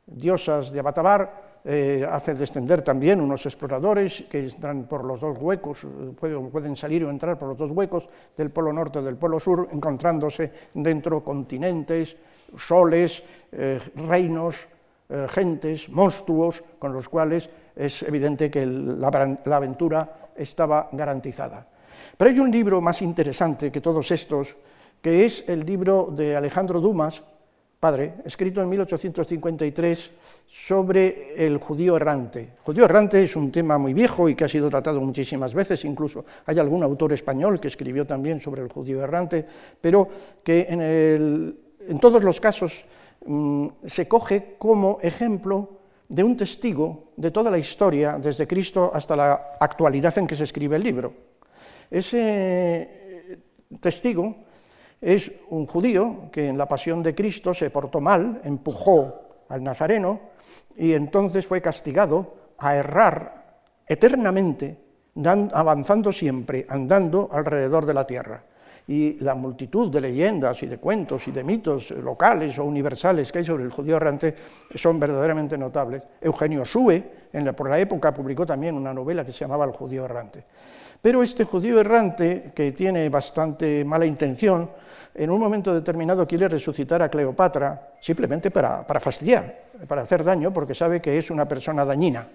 diosas 0.06 0.72
de 0.72 0.80
Abatabar 0.80 1.54
eh, 1.66 2.06
hace 2.10 2.36
descender 2.36 2.82
también 2.82 3.22
unos 3.22 3.46
exploradores 3.46 4.26
que 4.30 4.40
entran 4.40 4.84
por 4.84 5.06
los 5.06 5.22
dos 5.22 5.38
huecos, 5.40 5.88
pueden 6.20 6.76
salir 6.76 7.06
o 7.06 7.10
entrar 7.10 7.40
por 7.40 7.48
los 7.48 7.58
dos 7.58 7.72
huecos 7.72 8.10
del 8.36 8.52
polo 8.52 8.74
norte 8.74 9.00
y 9.00 9.04
del 9.04 9.16
polo 9.16 9.40
sur, 9.40 9.70
encontrándose 9.72 10.52
dentro 10.74 11.24
continentes, 11.24 12.18
soles, 12.58 13.24
eh, 13.54 13.80
reinos, 13.96 14.68
eh, 15.08 15.26
gentes, 15.30 15.88
monstruos, 15.88 16.64
con 16.78 16.92
los 16.92 17.08
cuales 17.08 17.50
es 17.76 18.04
evidente 18.04 18.50
que 18.50 18.66
la, 18.66 19.08
aventura 19.56 20.32
estaba 20.36 20.90
garantizada. 20.92 21.66
Pero 22.18 22.30
hay 22.30 22.40
un 22.40 22.52
libro 22.52 22.82
más 22.82 23.02
interesante 23.02 23.72
que 23.72 23.82
todos 23.82 24.12
estos, 24.12 24.56
que 25.02 25.26
es 25.26 25.44
el 25.48 25.66
libro 25.66 26.14
de 26.16 26.36
Alejandro 26.36 26.80
Dumas, 26.80 27.22
padre, 27.80 28.14
escrito 28.24 28.62
en 28.62 28.70
1853 28.70 30.12
sobre 30.48 31.46
el 31.46 31.58
judío 31.58 31.98
errante. 31.98 32.40
El 32.40 32.64
judío 32.64 32.86
errante 32.86 33.22
es 33.22 33.36
un 33.36 33.52
tema 33.52 33.78
muy 33.78 33.94
viejo 33.94 34.30
y 34.30 34.36
que 34.36 34.46
ha 34.46 34.48
sido 34.48 34.70
tratado 34.70 35.02
muchísimas 35.02 35.54
veces, 35.54 35.84
incluso 35.84 36.24
hay 36.46 36.60
algún 36.60 36.82
autor 36.84 37.12
español 37.12 37.60
que 37.60 37.68
escribió 37.68 38.08
también 38.08 38.40
sobre 38.40 38.62
el 38.62 38.72
judío 38.72 39.02
errante, 39.04 39.46
pero 39.82 40.08
que 40.44 40.66
en, 40.70 42.00
todos 42.00 42.24
los 42.24 42.40
casos 42.40 42.86
mm, 43.26 43.68
se 43.86 44.08
coge 44.08 44.56
como 44.58 45.00
ejemplo 45.02 45.83
de 46.14 46.24
un 46.24 46.38
testigo 46.38 47.12
de 47.18 47.32
toda 47.32 47.50
la 47.50 47.58
historia, 47.58 48.20
desde 48.22 48.46
Cristo 48.46 48.92
hasta 48.94 49.16
la 49.16 49.58
actualidad 49.60 50.16
en 50.20 50.28
que 50.28 50.36
se 50.36 50.44
escribe 50.44 50.76
el 50.76 50.84
libro. 50.84 51.14
Ese 51.90 53.40
testigo 53.80 54.36
es 55.02 55.32
un 55.50 55.66
judío 55.66 56.30
que 56.32 56.50
en 56.50 56.58
la 56.58 56.68
pasión 56.68 57.02
de 57.02 57.16
Cristo 57.16 57.54
se 57.54 57.72
portó 57.72 58.00
mal, 58.00 58.42
empujó 58.44 59.46
al 59.50 59.64
nazareno 59.64 60.20
y 60.78 60.94
entonces 60.94 61.48
fue 61.48 61.62
castigado 61.62 62.36
a 62.60 62.76
errar 62.76 63.62
eternamente, 63.88 64.78
avanzando 65.52 66.12
siempre, 66.12 66.66
andando 66.70 67.30
alrededor 67.32 67.88
de 67.88 67.94
la 67.94 68.06
tierra. 68.06 68.44
Y 68.88 69.18
la 69.22 69.36
multitud 69.36 69.90
de 69.90 70.02
leyendas 70.02 70.62
y 70.64 70.68
de 70.68 70.78
cuentos 70.78 71.28
y 71.28 71.32
de 71.32 71.44
mitos 71.44 71.92
locales 71.92 72.58
o 72.60 72.66
universales 72.66 73.32
que 73.32 73.40
hay 73.40 73.46
sobre 73.46 73.64
el 73.64 73.72
judío 73.72 73.96
errante 73.96 74.36
son 74.76 75.00
verdaderamente 75.00 75.58
notables. 75.58 76.04
Eugenio 76.22 76.66
Sue, 76.66 77.04
por 77.56 77.70
la 77.70 77.80
época, 77.80 78.14
publicó 78.14 78.46
también 78.46 78.76
una 78.76 78.94
novela 78.94 79.26
que 79.26 79.32
se 79.32 79.40
llamaba 79.40 79.66
El 79.66 79.72
judío 79.72 80.06
errante. 80.06 80.44
Pero 81.02 81.22
este 81.22 81.44
judío 81.44 81.80
errante, 81.80 82.52
que 82.56 82.72
tiene 82.72 83.10
bastante 83.10 83.84
mala 83.84 84.06
intención, 84.06 84.70
en 85.16 85.30
un 85.30 85.40
momento 85.40 85.74
determinado 85.74 86.26
quiere 86.26 86.48
resucitar 86.48 87.02
a 87.02 87.10
Cleopatra 87.10 87.94
simplemente 88.00 88.52
para, 88.52 88.86
para 88.88 89.00
fastidiar, 89.00 89.64
para 89.88 90.04
hacer 90.04 90.24
daño, 90.24 90.54
porque 90.54 90.74
sabe 90.74 91.02
que 91.02 91.18
es 91.18 91.30
una 91.30 91.48
persona 91.48 91.86
dañina. 91.86 92.28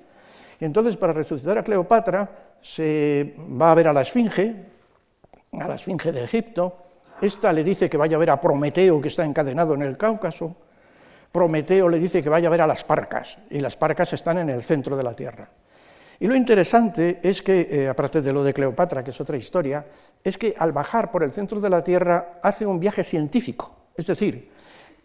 Y 0.61 0.65
entonces, 0.65 0.97
para 0.97 1.13
resucitar 1.13 1.59
a 1.59 1.63
Cleopatra, 1.63 2.31
se 2.61 3.35
va 3.61 3.73
a 3.73 3.75
ver 3.75 3.89
a 3.89 3.93
la 3.93 4.03
Esfinge, 4.03 4.78
a 5.53 5.69
la 5.69 5.75
Esfinge 5.75 6.13
de 6.13 6.25
Egipto. 6.25 6.77
Esta 7.21 7.53
le 7.53 7.65
dice 7.65 7.89
que 7.89 7.97
vaya 7.97 8.17
a 8.17 8.21
ver 8.21 8.31
a 8.31 8.41
Prometeo, 8.41 9.01
que 9.01 9.09
está 9.09 9.25
encadenado 9.25 9.75
en 9.75 9.83
el 9.83 9.97
Cáucaso. 9.97 10.55
Prometeo 11.33 11.89
le 11.89 11.99
dice 11.99 12.23
que 12.23 12.29
vaya 12.29 12.49
a 12.49 12.51
ver 12.51 12.63
a 12.63 12.67
las 12.67 12.85
Parcas, 12.85 13.39
y 13.51 13.61
las 13.61 13.77
Parcas 13.77 14.13
están 14.13 14.39
en 14.39 14.51
el 14.51 14.63
centro 14.63 14.97
de 14.97 15.03
la 15.03 15.15
Tierra. 15.15 15.49
Y 16.21 16.27
lo 16.27 16.35
interesante 16.35 17.21
es 17.23 17.43
que, 17.43 17.69
eh, 17.71 17.89
aparte 17.89 18.23
de 18.23 18.33
lo 18.33 18.43
de 18.43 18.53
Cleopatra, 18.53 19.05
que 19.05 19.11
es 19.11 19.21
otra 19.21 19.37
historia, 19.37 19.85
es 20.25 20.37
que 20.37 20.55
al 20.59 20.73
bajar 20.73 21.11
por 21.11 21.23
el 21.23 21.33
centro 21.33 21.61
de 21.61 21.71
la 21.71 21.85
Tierra 21.85 22.41
hace 22.43 22.67
un 22.67 22.81
viaje 22.81 23.05
científico, 23.05 23.75
es 23.97 24.07
decir, 24.07 24.51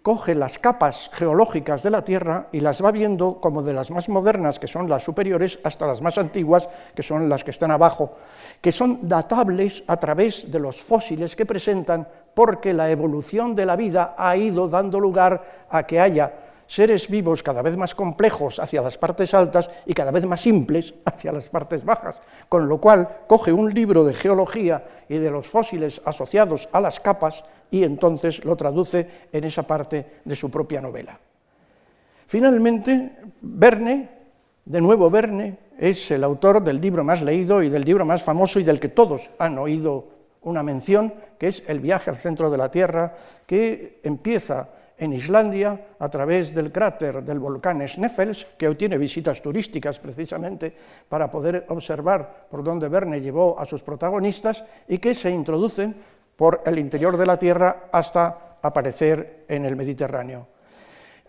coge 0.04 0.36
las 0.36 0.60
capas 0.60 1.10
geológicas 1.14 1.82
de 1.82 1.90
la 1.90 2.04
Tierra 2.04 2.48
y 2.52 2.60
las 2.60 2.84
va 2.84 2.92
viendo 2.92 3.40
como 3.40 3.64
de 3.64 3.74
las 3.74 3.90
más 3.90 4.10
modernas, 4.10 4.60
que 4.60 4.68
son 4.68 4.90
las 4.90 5.04
superiores, 5.04 5.60
hasta 5.64 5.88
las 5.88 6.02
más 6.02 6.18
antiguas, 6.18 6.68
que 6.94 7.02
son 7.02 7.30
las 7.30 7.46
que 7.46 7.52
están 7.52 7.72
abajo, 7.72 8.14
que 8.62 8.74
son 8.74 9.08
datables 9.08 9.84
a 9.88 9.96
través 9.98 10.52
de 10.52 10.60
los 10.60 10.82
fósiles 10.82 11.38
que 11.38 11.46
presentan, 11.46 12.06
porque 12.34 12.74
la 12.74 12.92
evolución 12.92 13.56
de 13.56 13.66
la 13.66 13.78
vida 13.78 14.14
ha 14.18 14.36
ido 14.36 14.68
dando 14.68 15.00
lugar 15.00 15.66
a 15.70 15.84
que 15.84 16.02
haya 16.02 16.34
seres 16.68 17.07
vivos 17.10 17.44
cada 17.44 17.61
vez 17.61 17.77
más 17.77 17.95
complejos 17.95 18.60
hacia 18.60 18.81
las 18.81 18.98
partes 18.98 19.34
altas 19.34 19.69
y 19.85 19.94
cada 19.94 20.11
vez 20.11 20.26
más 20.26 20.41
simples 20.41 20.94
hacia 21.06 21.31
las 21.31 21.49
partes 21.49 21.84
bajas, 21.84 22.22
con 22.49 22.68
lo 22.68 22.80
cual 22.80 23.26
coge 23.27 23.52
un 23.52 23.73
libro 23.73 24.03
de 24.03 24.14
geología 24.14 24.85
y 25.10 25.18
de 25.18 25.31
los 25.31 25.48
fósiles 25.48 26.02
asociados 26.06 26.69
a 26.72 26.80
las 26.80 26.99
capas 26.99 27.44
y 27.72 27.84
entonces 27.84 28.44
lo 28.45 28.56
traduce 28.56 29.07
en 29.31 29.44
esa 29.44 29.64
parte 29.64 30.22
de 30.23 30.35
su 30.35 30.49
propia 30.49 30.81
novela. 30.81 31.19
Finalmente, 32.27 33.18
Verne, 33.41 34.10
de 34.65 34.81
nuevo 34.81 35.10
Verne, 35.10 35.57
es 35.77 36.11
el 36.11 36.23
autor 36.23 36.64
del 36.64 36.80
libro 36.80 37.03
más 37.03 37.22
leído 37.22 37.61
y 37.64 37.69
del 37.69 37.84
libro 37.84 38.06
más 38.06 38.23
famoso 38.23 38.60
y 38.60 38.64
del 38.64 38.80
que 38.80 38.90
todos 38.90 39.30
han 39.40 39.57
oído 39.57 40.07
una 40.44 40.64
mención, 40.64 41.14
que 41.38 41.48
es 41.48 41.64
El 41.68 41.80
viaje 41.80 42.10
al 42.10 42.18
centro 42.18 42.49
de 42.49 42.57
la 42.57 42.69
Tierra, 42.69 43.15
que 43.45 43.99
empieza 44.03 44.69
en 45.04 45.14
Islandia 45.14 45.98
a 46.00 46.08
través 46.08 46.56
del 46.56 46.72
cráter 46.72 47.24
del 47.24 47.40
volcán 47.40 47.86
Sneffels, 47.86 48.48
que 48.58 48.68
hoy 48.68 48.76
tiene 48.76 48.98
visitas 48.98 49.42
turísticas 49.42 50.00
precisamente 50.00 50.74
para 51.10 51.30
poder 51.30 51.66
observar 51.68 52.48
por 52.50 52.64
dónde 52.64 52.88
Verne 52.88 53.20
llevó 53.20 53.60
a 53.60 53.66
sus 53.66 53.84
protagonistas 53.84 54.64
y 54.88 55.00
que 55.00 55.14
se 55.14 55.30
introducen 55.30 55.96
por 56.38 56.62
el 56.66 56.80
interior 56.80 57.18
de 57.18 57.26
la 57.26 57.38
Tierra 57.38 57.90
hasta 57.92 58.58
aparecer 58.62 59.46
en 59.50 59.66
el 59.66 59.76
Mediterráneo. 59.76 60.48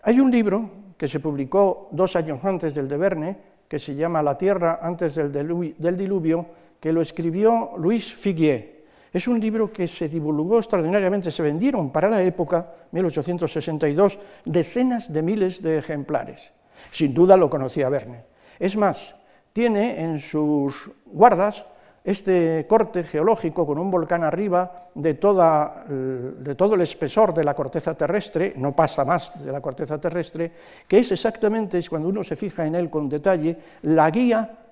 Hay 0.03 0.19
un 0.19 0.31
libro 0.31 0.69
que 0.97 1.09
se 1.09 1.19
publicó 1.19 1.89
dos 1.91 2.15
años 2.15 2.39
antes 2.43 2.73
del 2.73 2.87
de 2.87 2.97
Verne, 2.97 3.37
que 3.67 3.79
se 3.79 3.93
llama 3.93 4.23
La 4.23 4.37
Tierra 4.37 4.79
antes 4.81 5.15
del 5.15 5.97
diluvio, 5.97 6.45
que 6.79 6.93
lo 6.93 7.01
escribió 7.01 7.71
Luis 7.77 8.13
Figuier, 8.13 8.74
es 9.15 9.29
un 9.29 9.39
libro 9.39 9.71
que 9.71 9.87
se 9.87 10.09
divulgó 10.09 10.57
extraordinariamente, 10.57 11.31
se 11.31 11.41
vendieron 11.41 11.89
para 11.89 12.09
la 12.09 12.21
época, 12.21 12.69
1862, 12.91 14.19
decenas 14.43 15.13
de 15.13 15.21
miles 15.21 15.63
de 15.63 15.77
ejemplares. 15.77 16.51
Sin 16.91 17.13
duda 17.13 17.37
lo 17.37 17.49
conocía 17.49 17.87
Verne. 17.87 18.25
Es 18.59 18.75
más, 18.75 19.15
tiene 19.53 20.03
en 20.03 20.19
sus 20.19 20.91
guardas 21.05 21.65
este 22.03 22.65
corte 22.67 23.05
geológico 23.05 23.65
con 23.65 23.77
un 23.77 23.89
volcán 23.89 24.25
arriba 24.25 24.89
de, 24.93 25.13
toda, 25.13 25.85
de, 25.87 26.53
todo 26.55 26.75
el 26.75 26.81
espesor 26.81 27.33
de 27.33 27.45
la 27.45 27.53
corteza 27.53 27.93
terrestre, 27.93 28.51
no 28.57 28.75
pasa 28.75 29.05
más 29.05 29.31
de 29.41 29.49
la 29.49 29.61
corteza 29.61 29.97
terrestre, 29.97 30.51
que 30.89 30.99
es 30.99 31.09
exactamente, 31.13 31.81
cuando 31.87 32.09
uno 32.09 32.21
se 32.21 32.35
fija 32.35 32.65
en 32.65 32.75
él 32.75 32.89
con 32.89 33.07
detalle, 33.07 33.57
la 33.83 34.11
guía 34.11 34.64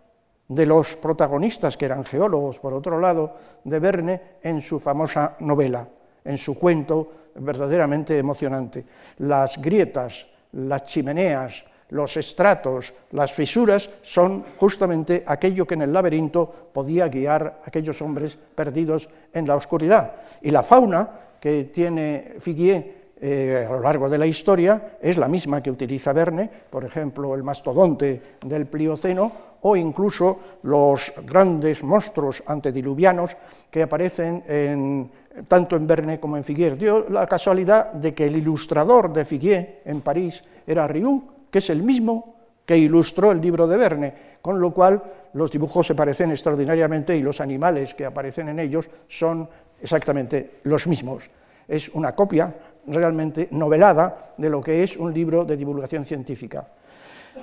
de 0.48 0.66
los 0.66 0.96
protagonistas, 0.98 1.78
que 1.78 1.86
eran 1.86 2.04
geólogos, 2.04 2.60
por 2.60 2.74
otro 2.74 3.00
lado, 3.00 3.36
de 3.64 3.80
Verne 3.80 4.22
en 4.42 4.62
su 4.62 4.80
famosa 4.80 5.36
novela, 5.40 5.88
en 6.24 6.38
su 6.38 6.58
cuento 6.58 7.12
verdaderamente 7.36 8.18
emocionante. 8.18 8.86
Las 9.20 9.60
grietas, 9.62 10.28
las 10.52 10.86
chimeneas, 10.86 11.64
los 11.90 12.18
estratos, 12.18 12.94
las 13.12 13.32
fisuras 13.32 13.90
son 14.02 14.44
justamente 14.58 15.24
aquello 15.26 15.66
que 15.66 15.76
en 15.76 15.84
el 15.84 15.94
laberinto 15.94 16.70
podía 16.74 17.08
guiar 17.08 17.62
a 17.64 17.68
aquellos 17.68 18.02
hombres 18.02 18.38
perdidos 18.56 19.08
en 19.32 19.48
la 19.48 19.56
oscuridad. 19.56 20.16
Y 20.42 20.52
la 20.52 20.64
fauna 20.64 21.10
que 21.40 21.66
tiene 21.66 22.36
Figuier 22.40 23.04
eh, 23.22 23.66
a 23.68 23.72
lo 23.72 23.80
largo 23.80 24.10
de 24.10 24.18
la 24.18 24.26
historia 24.26 24.98
es 25.02 25.18
la 25.18 25.28
misma 25.28 25.62
que 25.62 25.72
utiliza 25.72 26.14
Verne, 26.14 26.50
por 26.70 26.84
ejemplo, 26.84 27.36
el 27.36 27.44
mastodonte 27.44 28.22
del 28.44 28.66
Plioceno 28.66 29.53
o 29.64 29.76
incluso 29.76 30.60
los 30.64 31.14
grandes 31.26 31.84
monstruos 31.84 32.44
antediluvianos 32.46 33.36
que 33.72 33.84
aparecen 33.84 35.10
tanto 35.48 35.76
en 35.76 35.88
Verne 35.88 36.20
como 36.20 36.38
en 36.38 36.44
Figuier. 36.44 36.78
Dio 36.78 37.10
la 37.10 37.26
casualidad 37.26 37.94
de 37.94 38.14
que 38.14 38.28
el 38.28 38.36
ilustrador 38.36 39.12
de 39.12 39.26
Figuier 39.26 39.82
en 39.86 40.02
París 40.02 40.44
era 40.68 40.88
Riou, 40.88 41.24
que 41.50 41.60
es 41.60 41.70
el 41.70 41.82
mismo 41.82 42.36
que 42.66 42.78
ilustró 42.78 43.32
el 43.32 43.42
libro 43.42 43.68
de 43.68 43.78
Verne, 43.78 44.14
con 44.42 44.60
lo 44.60 44.74
cual 44.74 45.02
los 45.34 45.52
dibujos 45.52 45.88
se 45.88 45.96
parecen 45.96 46.32
extraordinariamente 46.32 47.16
y 47.16 47.22
los 47.22 47.42
animales 47.42 47.94
que 47.94 48.06
aparecen 48.06 48.50
en 48.50 48.60
ellos 48.60 48.90
son 49.08 49.50
exactamente 49.82 50.60
los 50.64 50.88
mismos. 50.88 51.30
Es 51.68 51.90
una 51.90 52.14
copia 52.14 52.54
realmente 52.88 53.48
novelada 53.52 54.34
de 54.38 54.50
lo 54.50 54.62
que 54.62 54.84
es 54.84 54.98
un 54.98 55.14
libro 55.14 55.46
de 55.46 55.58
divulgación 55.58 56.06
científica. 56.06 56.68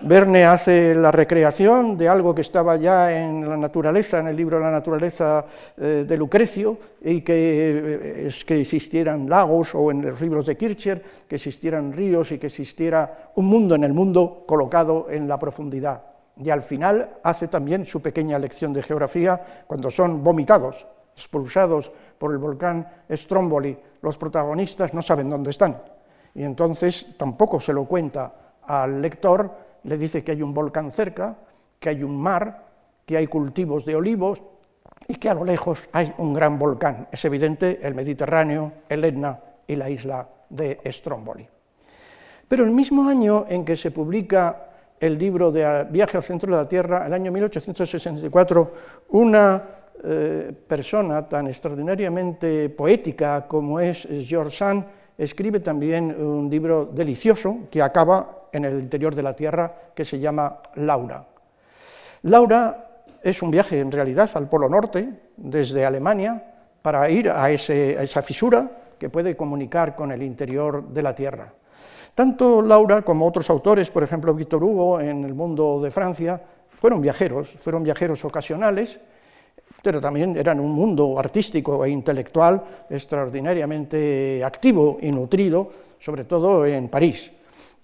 Verne 0.02 0.44
hace 0.44 0.94
la 0.94 1.10
recreación 1.10 1.98
de 1.98 2.08
algo 2.08 2.34
que 2.34 2.40
estaba 2.40 2.76
ya 2.76 3.12
en 3.12 3.46
la 3.48 3.56
naturaleza, 3.56 4.18
en 4.18 4.28
el 4.28 4.36
libro 4.36 4.58
la 4.58 4.70
naturaleza 4.70 5.44
eh, 5.76 6.04
de 6.06 6.16
Lucrecio, 6.16 6.78
y 7.02 7.20
que 7.20 7.34
eh, 7.34 8.26
es 8.26 8.44
que 8.44 8.60
existieran 8.60 9.28
lagos, 9.28 9.74
o 9.74 9.90
en 9.90 10.06
los 10.06 10.20
libros 10.20 10.46
de 10.46 10.56
Kircher, 10.56 11.02
que 11.28 11.36
existieran 11.36 11.92
ríos 11.92 12.32
y 12.32 12.38
que 12.38 12.46
existiera 12.46 13.32
un 13.34 13.46
mundo 13.46 13.74
en 13.74 13.84
el 13.84 13.92
mundo 13.92 14.44
colocado 14.46 15.08
en 15.10 15.28
la 15.28 15.38
profundidad. 15.38 16.02
Y 16.36 16.48
al 16.48 16.62
final 16.62 17.16
hace 17.22 17.48
también 17.48 17.84
su 17.84 18.00
pequeña 18.00 18.38
lección 18.38 18.72
de 18.72 18.82
geografía 18.82 19.64
cuando 19.66 19.90
son 19.90 20.24
vomitados, 20.24 20.86
expulsados 21.14 21.92
por 22.16 22.32
el 22.32 22.38
volcán 22.38 22.88
Stromboli. 23.10 23.76
Los 24.00 24.16
protagonistas 24.16 24.94
no 24.94 25.02
saben 25.02 25.28
dónde 25.28 25.50
están. 25.50 25.82
Y 26.34 26.44
entonces 26.44 27.06
tampoco 27.18 27.60
se 27.60 27.74
lo 27.74 27.84
cuenta 27.84 28.32
al 28.62 29.02
lector 29.02 29.69
le 29.84 29.98
dice 29.98 30.22
que 30.22 30.32
hay 30.32 30.42
un 30.42 30.54
volcán 30.54 30.92
cerca, 30.92 31.36
que 31.78 31.88
hay 31.88 32.02
un 32.02 32.20
mar, 32.20 32.66
que 33.06 33.16
hay 33.16 33.26
cultivos 33.26 33.84
de 33.84 33.96
olivos 33.96 34.42
y 35.08 35.16
que 35.16 35.28
a 35.28 35.34
lo 35.34 35.44
lejos 35.44 35.88
hay 35.92 36.12
un 36.18 36.32
gran 36.32 36.58
volcán. 36.58 37.08
Es 37.10 37.24
evidente 37.24 37.80
el 37.82 37.94
Mediterráneo, 37.94 38.72
el 38.88 39.04
Etna 39.04 39.40
y 39.66 39.76
la 39.76 39.90
isla 39.90 40.28
de 40.48 40.80
Stromboli. 40.86 41.48
Pero 42.46 42.64
el 42.64 42.70
mismo 42.70 43.08
año 43.08 43.46
en 43.48 43.64
que 43.64 43.76
se 43.76 43.90
publica 43.90 44.66
el 44.98 45.18
libro 45.18 45.50
de 45.50 45.86
Viaje 45.90 46.16
al 46.16 46.22
centro 46.22 46.54
de 46.54 46.62
la 46.62 46.68
Tierra, 46.68 47.06
el 47.06 47.14
año 47.14 47.32
1864, 47.32 48.72
una 49.10 49.62
eh, 50.02 50.52
persona 50.66 51.26
tan 51.28 51.46
extraordinariamente 51.46 52.68
poética 52.68 53.46
como 53.46 53.80
es 53.80 54.06
George 54.26 54.56
Sand, 54.56 54.84
escribe 55.16 55.60
también 55.60 56.14
un 56.20 56.48
libro 56.50 56.86
delicioso 56.86 57.68
que 57.70 57.82
acaba 57.82 58.39
en 58.52 58.64
el 58.64 58.78
interior 58.78 59.14
de 59.14 59.22
la 59.22 59.34
Tierra 59.34 59.74
que 59.94 60.04
se 60.04 60.18
llama 60.18 60.60
Laura. 60.74 61.26
Laura 62.22 63.04
es 63.22 63.42
un 63.42 63.50
viaje 63.50 63.80
en 63.80 63.92
realidad 63.92 64.30
al 64.34 64.48
Polo 64.48 64.68
Norte, 64.68 65.08
desde 65.36 65.84
Alemania, 65.84 66.42
para 66.82 67.08
ir 67.10 67.28
a, 67.30 67.50
esa 67.50 68.22
fisura 68.22 68.70
que 68.98 69.10
puede 69.10 69.36
comunicar 69.36 69.94
con 69.94 70.12
el 70.12 70.22
interior 70.22 70.88
de 70.88 71.02
la 71.02 71.14
Tierra. 71.14 71.52
Tanto 72.14 72.60
Laura 72.60 73.02
como 73.02 73.26
otros 73.26 73.48
autores, 73.50 73.90
por 73.90 74.02
ejemplo 74.02 74.34
Víctor 74.34 74.62
Hugo 74.62 75.00
en 75.00 75.24
El 75.24 75.34
mundo 75.34 75.80
de 75.82 75.90
Francia, 75.90 76.40
fueron 76.68 77.00
viajeros, 77.00 77.48
fueron 77.56 77.82
viajeros 77.82 78.24
ocasionales, 78.24 78.98
pero 79.82 80.00
también 80.00 80.36
eran 80.36 80.60
un 80.60 80.72
mundo 80.72 81.18
artístico 81.18 81.84
e 81.84 81.90
intelectual 81.90 82.62
extraordinariamente 82.90 84.42
activo 84.44 84.98
y 85.00 85.10
nutrido, 85.10 85.70
sobre 85.98 86.24
todo 86.24 86.66
en 86.66 86.88
París. 86.88 87.30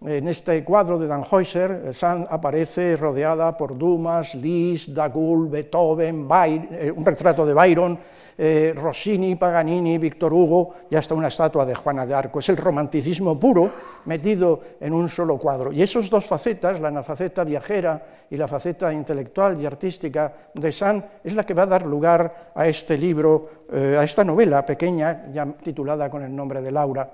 En 0.05 0.29
este 0.29 0.63
cuadro 0.63 0.99
de 0.99 1.07
Dan 1.07 1.25
Heuser, 1.25 1.95
Sand 1.95 2.27
aparece 2.29 2.97
rodeada 2.97 3.57
por 3.57 3.79
Dumas, 3.79 4.35
Liszt, 4.35 4.91
Dagul, 4.91 5.49
Beethoven, 5.49 6.29
eh, 6.71 6.93
un 6.95 7.05
retrato 7.05 7.47
de 7.47 7.55
Byron, 7.55 7.99
eh, 8.37 8.75
Rossini, 8.77 9.37
Paganini, 9.37 9.97
Víctor 9.97 10.35
Hugo 10.35 10.75
y 10.91 10.97
hasta 10.97 11.15
una 11.15 11.29
estatua 11.29 11.65
de 11.65 11.75
Juana 11.75 12.05
de 12.05 12.13
Arco. 12.13 12.41
Es 12.41 12.49
el 12.51 12.59
romanticismo 12.59 13.41
puro 13.41 13.73
metido 14.05 14.61
en 14.81 14.93
un 14.93 15.09
solo 15.09 15.39
cuadro. 15.39 15.73
Y 15.73 15.81
esas 15.81 16.11
dos 16.11 16.27
facetas, 16.27 16.79
la 16.79 17.03
faceta 17.03 17.43
viajera 17.43 18.27
y 18.29 18.37
la 18.37 18.47
faceta 18.47 18.93
intelectual 18.93 19.59
y 19.59 19.65
artística 19.65 20.31
de 20.53 20.73
Sand, 20.73 21.05
es 21.25 21.33
la 21.33 21.47
que 21.47 21.55
va 21.55 21.63
a 21.63 21.67
dar 21.67 21.87
lugar 21.87 22.53
a 22.55 22.69
este 22.69 22.99
libro, 22.99 23.65
eh, 23.73 23.97
a 23.99 24.05
esta 24.05 24.23
novela 24.23 24.65
pequeña, 24.67 25.29
ya 25.33 25.47
titulada 25.47 26.11
con 26.11 26.23
el 26.23 26.37
nombre 26.37 26.61
de 26.61 26.71
Laura. 26.71 27.11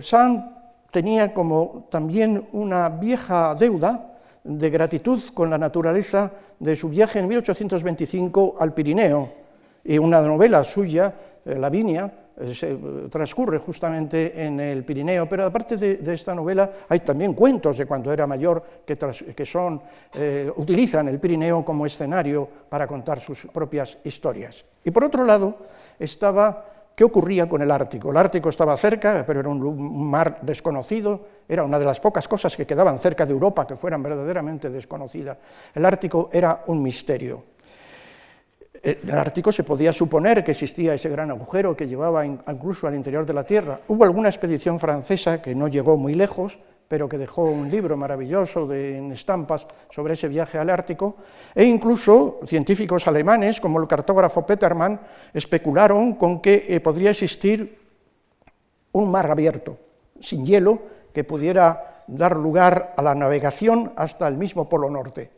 Sand 0.00 0.61
tenía 0.92 1.32
como 1.32 1.86
también 1.90 2.46
una 2.52 2.88
vieja 2.90 3.56
deuda 3.56 4.14
de 4.44 4.70
gratitud 4.70 5.20
con 5.34 5.50
la 5.50 5.58
naturaleza 5.58 6.30
de 6.58 6.76
su 6.76 6.88
viaje 6.88 7.18
en 7.18 7.26
1825 7.26 8.56
al 8.60 8.74
Pirineo. 8.74 9.32
Y 9.84 9.98
una 9.98 10.20
novela 10.20 10.62
suya, 10.62 11.12
eh, 11.44 11.56
Lavinia, 11.58 12.12
eh, 12.36 12.54
se 12.54 12.78
transcurre 13.10 13.58
justamente 13.58 14.44
en 14.44 14.60
el 14.60 14.84
Pirineo, 14.84 15.28
pero 15.28 15.46
aparte 15.46 15.76
de, 15.76 16.14
esta 16.14 16.34
novela 16.34 16.70
hay 16.88 17.00
también 17.00 17.34
cuentos 17.34 17.78
de 17.78 17.86
cuando 17.86 18.12
era 18.12 18.26
mayor 18.26 18.62
que, 18.84 19.46
son, 19.46 19.80
eh, 20.14 20.52
utilizan 20.56 21.08
el 21.08 21.18
Pirineo 21.18 21.64
como 21.64 21.86
escenario 21.86 22.46
para 22.68 22.86
contar 22.86 23.18
sus 23.18 23.46
propias 23.46 23.98
historias. 24.04 24.64
Y 24.84 24.90
por 24.90 25.04
otro 25.04 25.24
lado 25.24 25.56
estaba 25.98 26.71
¿Qué 26.94 27.04
ocurría 27.04 27.48
con 27.48 27.62
el 27.62 27.70
Ártico? 27.70 28.10
El 28.10 28.16
Ártico 28.16 28.50
estaba 28.50 28.76
cerca, 28.76 29.24
pero 29.26 29.40
era 29.40 29.48
un 29.48 30.10
mar 30.10 30.38
desconocido, 30.42 31.20
era 31.48 31.64
una 31.64 31.78
de 31.78 31.84
las 31.84 32.00
pocas 32.00 32.28
cosas 32.28 32.56
que 32.56 32.66
quedaban 32.66 32.98
cerca 32.98 33.24
de 33.24 33.32
Europa 33.32 33.66
que 33.66 33.76
fueran 33.76 34.02
verdaderamente 34.02 34.68
desconocidas. 34.68 35.38
El 35.74 35.84
Ártico 35.86 36.28
era 36.32 36.64
un 36.66 36.82
misterio. 36.82 37.44
En 38.82 39.08
el 39.08 39.16
Ártico 39.16 39.52
se 39.52 39.62
podía 39.62 39.92
suponer 39.92 40.42
que 40.42 40.50
existía 40.50 40.92
ese 40.92 41.08
gran 41.08 41.30
agujero 41.30 41.76
que 41.76 41.86
llevaba 41.86 42.26
incluso 42.26 42.88
al 42.88 42.96
interior 42.96 43.24
de 43.24 43.32
la 43.32 43.44
Tierra. 43.44 43.80
Hubo 43.86 44.04
alguna 44.04 44.28
expedición 44.28 44.80
francesa 44.80 45.40
que 45.40 45.54
no 45.54 45.68
llegó 45.68 45.96
muy 45.96 46.14
lejos, 46.14 46.58
pero 46.92 47.08
que 47.08 47.16
dejó 47.16 47.44
un 47.44 47.70
libro 47.70 47.96
maravilloso 47.96 48.66
de, 48.66 48.98
en 48.98 49.12
estampas 49.12 49.66
sobre 49.88 50.12
ese 50.12 50.28
viaje 50.28 50.58
al 50.58 50.68
Ártico, 50.68 51.16
e 51.54 51.64
incluso 51.64 52.40
científicos 52.44 53.08
alemanes, 53.08 53.62
como 53.62 53.80
el 53.80 53.88
cartógrafo 53.88 54.44
Petermann, 54.44 55.00
especularon 55.32 56.16
con 56.16 56.42
que 56.42 56.66
eh, 56.68 56.80
podría 56.80 57.08
existir 57.08 57.78
un 58.92 59.10
mar 59.10 59.30
abierto, 59.30 59.78
sin 60.20 60.44
hielo, 60.44 60.82
que 61.14 61.24
pudiera 61.24 62.04
dar 62.08 62.36
lugar 62.36 62.92
a 62.94 63.00
la 63.00 63.14
navegación 63.14 63.94
hasta 63.96 64.28
el 64.28 64.36
mismo 64.36 64.68
Polo 64.68 64.90
Norte. 64.90 65.30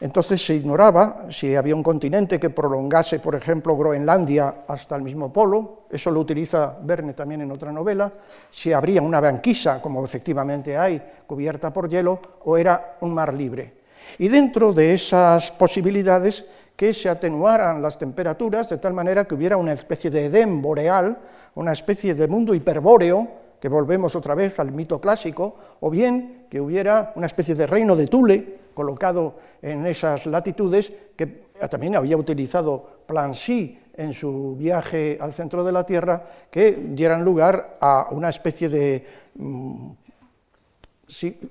Entonces 0.00 0.44
se 0.44 0.54
ignoraba 0.54 1.26
si 1.28 1.54
había 1.54 1.74
un 1.74 1.82
continente 1.82 2.40
que 2.40 2.48
prolongase, 2.48 3.18
por 3.18 3.34
ejemplo, 3.34 3.76
Groenlandia 3.76 4.64
hasta 4.66 4.96
el 4.96 5.02
mismo 5.02 5.30
polo, 5.30 5.82
eso 5.90 6.10
lo 6.10 6.20
utiliza 6.20 6.78
Verne 6.82 7.12
también 7.12 7.42
en 7.42 7.50
otra 7.50 7.70
novela, 7.70 8.10
si 8.50 8.72
habría 8.72 9.02
una 9.02 9.20
banquisa, 9.20 9.82
como 9.82 10.02
efectivamente 10.02 10.76
hay, 10.78 11.02
cubierta 11.26 11.70
por 11.70 11.88
hielo, 11.90 12.18
o 12.44 12.56
era 12.56 12.96
un 13.00 13.12
mar 13.12 13.34
libre. 13.34 13.74
Y 14.18 14.28
dentro 14.28 14.72
de 14.72 14.94
esas 14.94 15.50
posibilidades, 15.50 16.46
que 16.80 16.94
se 16.94 17.10
atenuaran 17.10 17.82
las 17.82 17.98
temperaturas 17.98 18.70
de 18.70 18.78
tal 18.78 18.94
manera 18.94 19.26
que 19.26 19.34
hubiera 19.34 19.58
una 19.58 19.74
especie 19.74 20.08
de 20.08 20.24
Edén 20.24 20.62
boreal, 20.62 21.18
una 21.54 21.72
especie 21.72 22.14
de 22.14 22.26
mundo 22.26 22.54
hiperbóreo, 22.54 23.28
que 23.60 23.68
volvemos 23.68 24.16
otra 24.16 24.34
vez 24.34 24.58
al 24.58 24.72
mito 24.72 24.98
clásico, 24.98 25.56
o 25.80 25.90
bien 25.90 26.39
que 26.50 26.60
hubiera 26.60 27.12
una 27.14 27.26
especie 27.26 27.54
de 27.54 27.66
reino 27.66 27.94
de 27.94 28.08
Tule, 28.08 28.58
colocado 28.74 29.36
en 29.62 29.86
esas 29.86 30.26
latitudes, 30.26 30.92
que 31.16 31.50
también 31.70 31.96
había 31.96 32.16
utilizado 32.16 33.04
Plancy 33.06 33.78
en 33.94 34.12
su 34.12 34.56
viaje 34.58 35.16
al 35.20 35.32
centro 35.32 35.62
de 35.62 35.72
la 35.72 35.86
Tierra, 35.86 36.22
que 36.50 36.72
dieran 36.72 37.24
lugar 37.24 37.78
a 37.80 38.08
una 38.10 38.30
especie 38.30 38.68
de, 38.68 39.06
mm, 39.36 39.90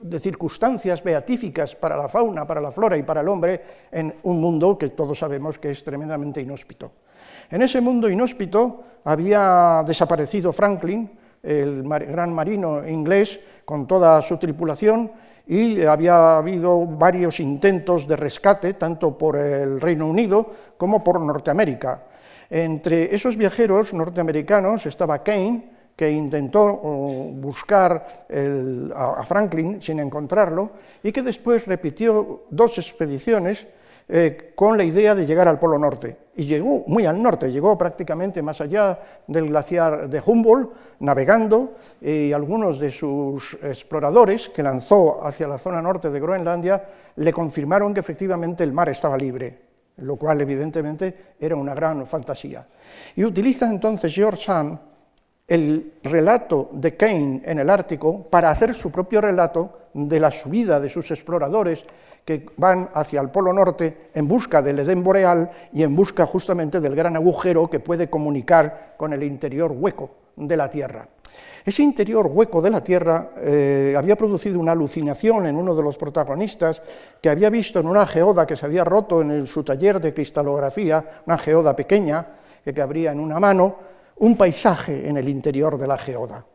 de 0.01 0.19
circunstancias 0.19 1.03
beatíficas 1.03 1.75
para 1.75 1.97
la 1.97 2.09
fauna, 2.09 2.45
para 2.45 2.61
la 2.61 2.71
flora 2.71 2.97
y 2.97 3.03
para 3.03 3.21
el 3.21 3.27
hombre 3.27 3.61
en 3.91 4.15
un 4.23 4.39
mundo 4.41 4.77
que 4.77 4.89
todos 4.89 5.19
sabemos 5.19 5.59
que 5.59 5.71
es 5.71 5.83
tremendamente 5.83 6.41
inhóspito. 6.41 6.91
En 7.51 7.61
ese 7.61 7.81
mundo 7.81 8.09
inhóspito 8.09 8.83
había 9.03 9.83
desaparecido 9.85 10.53
Franklin, 10.53 11.09
el 11.43 11.83
gran 11.83 12.33
marino 12.33 12.87
inglés, 12.87 13.39
con 13.69 13.85
toda 13.85 14.19
su 14.23 14.37
tripulación, 14.37 15.11
y 15.45 15.85
había 15.85 16.37
habido 16.37 16.87
varios 16.87 17.39
intentos 17.39 18.07
de 18.07 18.15
rescate, 18.15 18.73
tanto 18.73 19.15
por 19.15 19.37
el 19.37 19.79
Reino 19.79 20.07
Unido 20.07 20.49
como 20.75 21.03
por 21.03 21.21
Norteamérica. 21.21 22.01
Entre 22.49 23.13
esos 23.13 23.37
viajeros 23.37 23.93
norteamericanos 23.93 24.87
estaba 24.87 25.21
Kane, 25.21 25.69
que 25.95 26.09
intentó 26.09 26.65
buscar 27.37 28.25
a 28.95 29.23
Franklin 29.23 29.79
sin 29.79 29.99
encontrarlo, 29.99 30.71
y 31.03 31.11
que 31.11 31.21
después 31.21 31.67
repitió 31.67 32.45
dos 32.49 32.75
expediciones 32.79 33.67
eh, 34.11 34.53
con 34.55 34.75
la 34.75 34.83
idea 34.83 35.13
de 35.13 35.27
llegar 35.27 35.47
al 35.47 35.59
Polo 35.59 35.77
Norte. 35.77 36.17
Y 36.35 36.45
llegó 36.45 36.83
muy 36.87 37.05
al 37.05 37.21
norte, 37.21 37.51
llegó 37.51 37.77
prácticamente 37.77 38.41
más 38.41 38.59
allá 38.59 38.97
del 39.27 39.49
glaciar 39.49 40.09
de 40.09 40.19
Humboldt, 40.25 40.71
navegando, 40.99 41.75
y 42.01 42.33
algunos 42.33 42.79
de 42.79 42.89
sus 42.89 43.55
exploradores 43.61 44.49
que 44.49 44.63
lanzó 44.63 45.23
hacia 45.23 45.47
la 45.47 45.59
zona 45.59 45.81
norte 45.81 46.09
de 46.09 46.19
Groenlandia 46.19 46.83
le 47.17 47.31
confirmaron 47.31 47.93
que 47.93 47.99
efectivamente 47.99 48.63
el 48.63 48.71
mar 48.71 48.89
estaba 48.89 49.15
libre, 49.15 49.59
lo 49.97 50.15
cual 50.15 50.41
evidentemente 50.41 51.35
era 51.39 51.55
una 51.55 51.75
gran 51.75 52.07
fantasía. 52.07 52.65
Y 53.15 53.23
utiliza 53.23 53.69
entonces 53.69 54.11
George 54.11 54.41
Sand 54.41 54.79
el 55.49 55.93
relato 56.03 56.69
de 56.71 56.95
Kane 56.95 57.41
en 57.43 57.59
el 57.59 57.69
Ártico 57.69 58.23
para 58.23 58.51
hacer 58.51 58.73
su 58.75 58.91
propio 58.91 59.19
relato 59.19 59.89
de 59.93 60.19
la 60.19 60.31
subida 60.31 60.79
de 60.79 60.89
sus 60.89 61.11
exploradores 61.11 61.83
que 62.29 62.45
van 62.57 62.91
hacia 62.93 63.21
el 63.21 63.31
Polo 63.31 63.51
Norte 63.51 64.11
en 64.13 64.27
busca 64.27 64.61
del 64.61 64.77
Edén 64.77 65.01
Boreal 65.01 65.49
y 65.73 65.81
en 65.81 65.95
busca 65.95 66.27
justamente 66.27 66.79
del 66.79 66.95
gran 66.95 67.15
agujero 67.15 67.67
que 67.67 67.79
puede 67.79 68.07
comunicar 68.07 68.93
con 68.97 69.13
el 69.13 69.23
interior 69.23 69.71
hueco 69.71 70.11
de 70.35 70.55
la 70.55 70.69
Tierra. 70.69 71.07
Ese 71.65 71.81
interior 71.81 72.27
hueco 72.27 72.61
de 72.61 72.69
la 72.69 72.83
Tierra 72.83 73.31
eh, 73.37 73.95
había 73.97 74.15
producido 74.15 74.59
una 74.59 74.73
alucinación 74.73 75.47
en 75.47 75.55
uno 75.55 75.73
de 75.73 75.81
los 75.81 75.97
protagonistas 75.97 76.83
que 77.19 77.31
había 77.31 77.49
visto 77.49 77.79
en 77.79 77.87
una 77.87 78.05
geoda 78.05 78.45
que 78.45 78.55
se 78.55 78.67
había 78.67 78.83
roto 78.83 79.23
en 79.23 79.47
su 79.47 79.63
taller 79.63 79.99
de 79.99 80.13
cristalografía, 80.13 81.23
una 81.25 81.39
geoda 81.39 81.75
pequeña 81.75 82.27
que 82.63 82.75
cabría 82.75 83.11
en 83.11 83.21
una 83.21 83.39
mano, 83.39 83.75
un 84.17 84.37
paisaje 84.37 85.09
en 85.09 85.17
el 85.17 85.27
interior 85.27 85.79
de 85.79 85.87
la 85.87 85.97
geoda. 85.97 86.45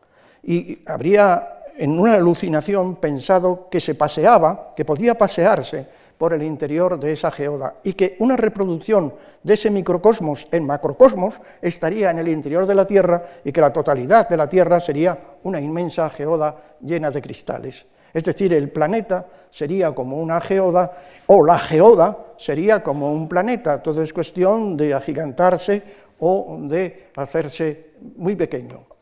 Y 0.41 0.79
habría 0.87 1.54
en 1.77 1.99
una 1.99 2.15
alucinación 2.15 2.95
pensado 2.95 3.67
que 3.69 3.79
se 3.79 3.95
paseaba, 3.95 4.73
que 4.75 4.85
podía 4.85 5.17
pasearse 5.17 5.87
por 6.17 6.33
el 6.33 6.43
interior 6.43 6.99
de 6.99 7.11
esa 7.11 7.31
geoda 7.31 7.75
y 7.83 7.93
que 7.93 8.15
una 8.19 8.37
reproducción 8.37 9.13
de 9.43 9.53
ese 9.53 9.69
microcosmos 9.69 10.47
en 10.51 10.65
macrocosmos 10.65 11.35
estaría 11.61 12.09
en 12.09 12.19
el 12.19 12.29
interior 12.29 12.65
de 12.65 12.75
la 12.75 12.87
Tierra 12.87 13.23
y 13.43 13.51
que 13.51 13.61
la 13.61 13.73
totalidad 13.73 14.29
de 14.29 14.37
la 14.37 14.47
Tierra 14.47 14.79
sería 14.79 15.17
una 15.43 15.59
inmensa 15.59 16.09
geoda 16.09 16.77
llena 16.81 17.11
de 17.11 17.21
cristales. 17.21 17.85
Es 18.13 18.23
decir, 18.23 18.53
el 18.53 18.69
planeta 18.69 19.25
sería 19.51 19.93
como 19.93 20.17
una 20.17 20.39
geoda 20.39 20.97
o 21.27 21.45
la 21.45 21.59
geoda 21.59 22.17
sería 22.37 22.81
como 22.81 23.11
un 23.11 23.27
planeta. 23.27 23.83
Todo 23.83 24.01
es 24.01 24.13
cuestión 24.13 24.77
de 24.77 24.93
agigantarse 24.93 25.83
o 26.19 26.57
de 26.61 27.09
hacerse 27.17 27.91
muy 28.15 28.37
pequeño. 28.37 28.94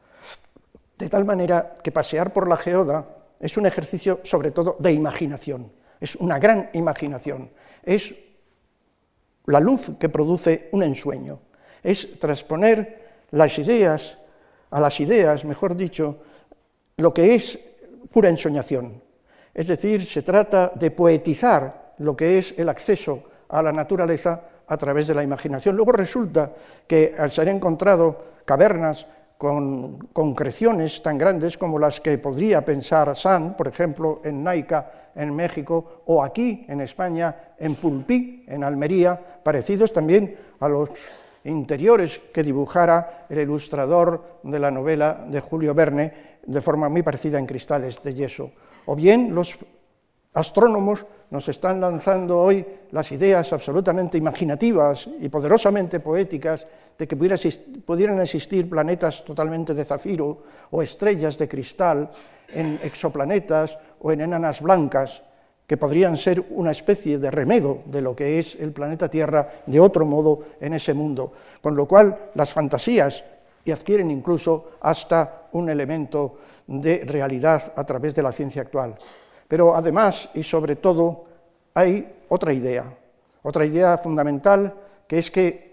De 1.04 1.10
tal 1.10 1.26
manera 1.26 1.76
que 1.84 1.92
pasear 1.92 2.32
por 2.32 2.48
la 2.48 2.56
geoda 2.56 3.06
es 3.38 3.58
un 3.58 3.66
ejercicio 3.66 4.22
sobre 4.24 4.52
todo 4.52 4.78
de 4.80 4.94
imaginación, 4.94 5.70
es 6.00 6.16
una 6.16 6.40
gran 6.40 6.70
imaginación, 6.72 7.52
es 7.84 8.16
la 9.48 9.60
luz 9.60 9.92
que 10.00 10.08
produce 10.08 10.70
un 10.72 10.82
ensueño, 10.82 11.42
es 11.84 12.18
transponer 12.20 13.26
las 13.32 13.60
ideas 13.60 14.18
a 14.72 14.80
las 14.80 14.98
ideas, 15.02 15.44
mejor 15.44 15.76
dicho, 15.76 16.20
lo 16.96 17.14
que 17.14 17.36
es 17.36 17.60
pura 18.10 18.30
ensoñación. 18.30 19.04
Es 19.54 19.68
decir, 19.68 20.06
se 20.06 20.22
trata 20.22 20.72
de 20.74 20.90
poetizar 20.90 21.96
lo 21.98 22.16
que 22.16 22.38
es 22.38 22.56
el 22.58 22.70
acceso 22.70 23.24
a 23.50 23.62
la 23.62 23.74
naturaleza 23.74 24.42
a 24.66 24.78
través 24.78 25.08
de 25.08 25.16
la 25.16 25.24
imaginación. 25.24 25.76
Luego 25.76 25.92
resulta 25.92 26.54
que 26.88 27.14
al 27.20 27.30
ser 27.30 27.50
encontrado 27.50 28.24
cavernas 28.46 29.06
con 29.44 29.98
concreciones 30.14 31.04
tan 31.04 31.18
grandes 31.18 31.58
como 31.58 31.78
las 31.78 32.00
que 32.00 32.18
podría 32.18 32.64
pensar 32.64 33.14
San, 33.14 33.58
por 33.58 33.68
ejemplo, 33.68 34.22
en 34.24 34.42
Naica, 34.42 35.12
en 35.14 35.36
México, 35.36 36.04
o 36.06 36.24
aquí, 36.24 36.64
en 36.70 36.80
España, 36.80 37.52
en 37.60 37.76
Pulpí, 37.76 38.46
en 38.48 38.64
Almería, 38.64 39.20
parecidos 39.44 39.92
también 39.92 40.34
a 40.62 40.70
los 40.70 40.92
interiores 41.44 42.22
que 42.32 42.42
dibujara 42.42 43.26
el 43.28 43.40
ilustrador 43.40 44.40
de 44.44 44.60
la 44.60 44.72
novela 44.72 45.26
de 45.28 45.42
Julio 45.42 45.74
Verne 45.74 46.40
de 46.46 46.62
forma 46.62 46.88
muy 46.88 47.04
parecida 47.04 47.38
en 47.38 47.46
cristales 47.46 48.02
de 48.02 48.14
yeso. 48.14 48.50
O 48.86 48.96
bien 48.96 49.36
los 49.36 49.58
astrónomos 50.36 51.06
nos 51.32 51.50
están 51.50 51.82
lanzando 51.82 52.40
hoy 52.40 52.66
las 52.92 53.12
ideas 53.12 53.52
absolutamente 53.52 54.18
imaginativas 54.18 55.10
y 55.20 55.28
poderosamente 55.28 56.00
poéticas 56.00 56.66
de 56.98 57.08
que 57.08 57.16
pudieran 57.16 58.22
existir 58.22 58.70
planetas 58.70 59.24
totalmente 59.26 59.74
de 59.74 59.86
zafiro 59.86 60.44
o 60.72 60.82
estrellas 60.82 61.38
de 61.38 61.48
cristal 61.48 62.12
en 62.50 62.80
exoplanetas 62.84 63.78
o 64.02 64.12
en 64.12 64.22
enanas 64.22 64.62
blancas, 64.62 65.24
que 65.66 65.78
podrían 65.78 66.18
ser 66.18 66.44
una 66.52 66.72
especie 66.72 67.18
de 67.18 67.32
remedo 67.32 67.84
de 67.86 68.02
lo 68.02 68.16
que 68.16 68.38
es 68.38 68.56
el 68.56 68.72
planeta 68.74 69.10
Tierra 69.10 69.64
de 69.66 69.80
otro 69.80 70.06
modo 70.06 70.44
en 70.60 70.74
ese 70.74 70.94
mundo. 70.94 71.32
Con 71.62 71.76
lo 71.76 71.88
cual 71.88 72.32
las 72.36 72.54
fantasías 72.54 73.24
adquieren 73.72 74.12
incluso 74.12 74.72
hasta 74.82 75.48
un 75.54 75.70
elemento 75.70 76.38
de 76.68 77.04
realidad 77.06 77.74
a 77.76 77.84
través 77.86 78.14
de 78.14 78.24
la 78.24 78.32
ciencia 78.32 78.62
actual. 78.62 78.96
Pero 79.48 79.76
además 79.76 80.30
y 80.34 80.44
sobre 80.44 80.76
todo 80.76 81.26
hay 81.74 82.26
otra 82.30 82.52
idea, 82.52 82.86
otra 83.42 83.66
idea 83.66 83.98
fundamental, 83.98 84.74
que 85.08 85.20
es 85.20 85.32
que 85.32 85.73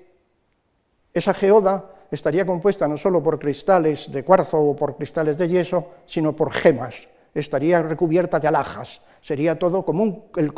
esa 1.12 1.34
geoda 1.34 1.90
estaría 2.10 2.46
compuesta 2.46 2.86
no 2.88 2.96
solo 2.96 3.22
por 3.22 3.38
cristales 3.38 4.10
de 4.10 4.24
cuarzo 4.24 4.58
o 4.58 4.76
por 4.76 4.96
cristales 4.96 5.38
de 5.38 5.48
yeso, 5.48 5.88
sino 6.06 6.34
por 6.34 6.52
gemas, 6.52 7.08
estaría 7.34 7.82
recubierta 7.82 8.38
de 8.38 8.48
alhajas, 8.48 9.00
sería 9.20 9.58
todo 9.58 9.84
como 9.84 10.30
el, 10.36 10.52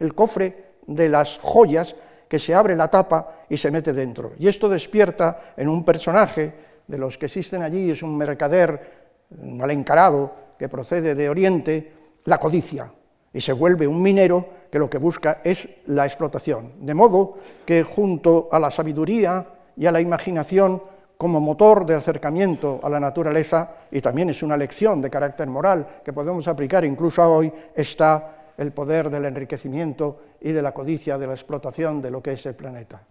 el 0.00 0.14
cofre 0.14 0.72
de 0.86 1.08
las 1.08 1.38
joyas 1.38 1.96
que 2.28 2.38
se 2.38 2.54
abre 2.54 2.76
la 2.76 2.88
tapa 2.88 3.44
y 3.48 3.56
se 3.56 3.70
mete 3.70 3.92
dentro. 3.92 4.32
Y 4.38 4.48
esto 4.48 4.68
despierta 4.68 5.52
en 5.56 5.68
un 5.68 5.84
personaje 5.84 6.54
de 6.86 6.98
los 6.98 7.18
que 7.18 7.26
existen 7.26 7.62
allí, 7.62 7.90
es 7.90 8.02
un 8.02 8.16
mercader 8.16 9.02
mal 9.30 9.70
encarado 9.70 10.32
que 10.58 10.68
procede 10.68 11.14
de 11.14 11.28
Oriente, 11.28 11.92
la 12.24 12.38
codicia, 12.38 12.92
y 13.32 13.40
se 13.40 13.52
vuelve 13.52 13.86
un 13.86 14.00
minero 14.00 14.46
que 14.70 14.78
lo 14.78 14.88
que 14.88 14.98
busca 14.98 15.40
es 15.44 15.68
la 15.86 16.06
explotación. 16.06 16.72
De 16.80 16.94
modo 16.94 17.38
que 17.64 17.82
junto 17.82 18.48
a 18.52 18.58
la 18.58 18.70
sabiduría 18.70 19.46
y 19.76 19.86
a 19.86 19.92
la 19.92 20.00
imaginación 20.00 20.82
como 21.16 21.40
motor 21.40 21.86
de 21.86 21.94
acercamiento 21.94 22.80
a 22.82 22.88
la 22.88 22.98
naturaleza, 22.98 23.70
y 23.92 24.00
también 24.00 24.30
es 24.30 24.42
una 24.42 24.56
lección 24.56 25.00
de 25.00 25.08
carácter 25.08 25.46
moral 25.48 26.00
que 26.04 26.12
podemos 26.12 26.48
aplicar 26.48 26.84
incluso 26.84 27.22
hoy, 27.22 27.52
está 27.76 28.52
el 28.58 28.72
poder 28.72 29.08
del 29.08 29.26
enriquecimiento 29.26 30.18
y 30.40 30.52
de 30.52 30.62
la 30.62 30.72
codicia, 30.72 31.18
de 31.18 31.26
la 31.26 31.34
explotación 31.34 32.02
de 32.02 32.10
lo 32.10 32.22
que 32.22 32.32
es 32.32 32.44
el 32.46 32.54
planeta. 32.54 33.02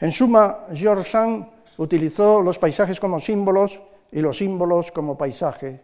En 0.00 0.10
suma, 0.10 0.60
George 0.72 1.10
Sand 1.10 1.46
utilizó 1.76 2.40
los 2.42 2.58
paisajes 2.58 2.98
como 2.98 3.20
símbolos 3.20 3.78
y 4.10 4.20
los 4.20 4.38
símbolos 4.38 4.90
como 4.90 5.16
paisaje. 5.16 5.80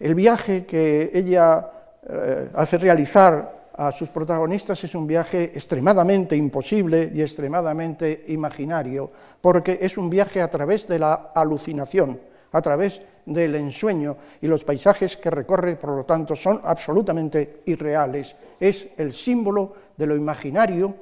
El 0.00 0.14
viaje 0.14 0.64
que 0.64 1.10
ella 1.14 1.70
eh, 2.08 2.48
hace 2.54 2.78
realizar 2.78 3.61
a 3.74 3.92
sus 3.92 4.08
protagonistas 4.08 4.84
es 4.84 4.94
un 4.94 5.06
viaje 5.06 5.44
extremadamente 5.44 6.36
imposible 6.36 7.10
y 7.14 7.22
extremadamente 7.22 8.24
imaginario, 8.28 9.10
porque 9.40 9.78
es 9.80 9.96
un 9.96 10.10
viaje 10.10 10.42
a 10.42 10.50
través 10.50 10.86
de 10.86 10.98
la 10.98 11.32
alucinación, 11.34 12.20
a 12.52 12.60
través 12.60 13.00
del 13.24 13.54
ensueño, 13.54 14.16
y 14.40 14.46
los 14.46 14.64
paisajes 14.64 15.16
que 15.16 15.30
recorre, 15.30 15.76
por 15.76 15.90
lo 15.96 16.04
tanto, 16.04 16.36
son 16.36 16.60
absolutamente 16.64 17.62
irreales. 17.66 18.36
Es 18.58 18.88
el 18.96 19.12
símbolo 19.12 19.74
de 19.96 20.06
lo 20.06 20.16
imaginario 20.16 20.94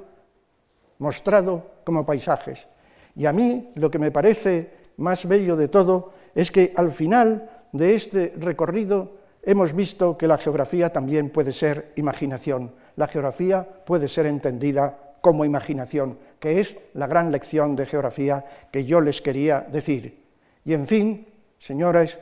mostrado 0.99 1.65
como 1.83 2.05
paisajes. 2.05 2.67
Y 3.15 3.25
a 3.25 3.33
mí 3.33 3.71
lo 3.75 3.89
que 3.91 3.99
me 3.99 4.11
parece 4.11 4.71
más 4.97 5.27
bello 5.27 5.55
de 5.55 5.67
todo 5.67 6.13
es 6.35 6.51
que 6.51 6.73
al 6.75 6.91
final 6.91 7.49
de 7.71 7.95
este 7.95 8.33
recorrido 8.37 9.20
hemos 9.43 9.73
visto 9.73 10.17
que 10.17 10.27
la 10.27 10.37
geografía 10.37 10.91
también 10.91 11.29
puede 11.29 11.51
ser 11.51 11.91
imaginación. 11.95 12.71
La 12.95 13.07
geografía 13.07 13.67
puede 13.85 14.07
ser 14.07 14.25
entendida 14.25 15.15
como 15.21 15.45
imaginación, 15.45 16.17
que 16.39 16.59
es 16.59 16.75
la 16.93 17.07
gran 17.07 17.31
lección 17.31 17.75
de 17.75 17.85
geografía 17.85 18.43
que 18.71 18.85
yo 18.85 19.01
les 19.01 19.21
quería 19.21 19.61
decir. 19.61 20.23
Y 20.65 20.73
en 20.73 20.87
fin, 20.87 21.27
señoras, 21.59 22.17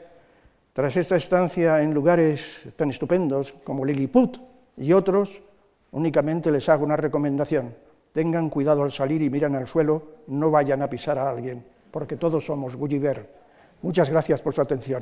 tras 0.73 0.95
esta 0.95 1.15
estancia 1.15 1.81
en 1.81 1.93
lugares 1.93 2.61
tan 2.75 2.89
estupendos 2.89 3.53
como 3.63 3.85
Lilliput 3.85 4.37
y 4.77 4.93
otros, 4.93 5.41
únicamente 5.91 6.51
les 6.51 6.69
hago 6.69 6.85
una 6.85 6.97
recomendación. 6.97 7.75
Tengan 8.11 8.49
cuidado 8.49 8.83
al 8.83 8.91
salir 8.91 9.21
y 9.21 9.29
miran 9.29 9.55
al 9.55 9.67
suelo, 9.67 10.03
no 10.27 10.51
vayan 10.51 10.81
a 10.81 10.89
pisar 10.89 11.17
a 11.17 11.29
alguien, 11.29 11.63
porque 11.91 12.15
todos 12.15 12.45
somos 12.45 12.75
Gulliver. 12.75 13.29
Muchas 13.81 14.09
gracias 14.09 14.41
por 14.41 14.53
su 14.53 14.61
atención. 14.61 15.01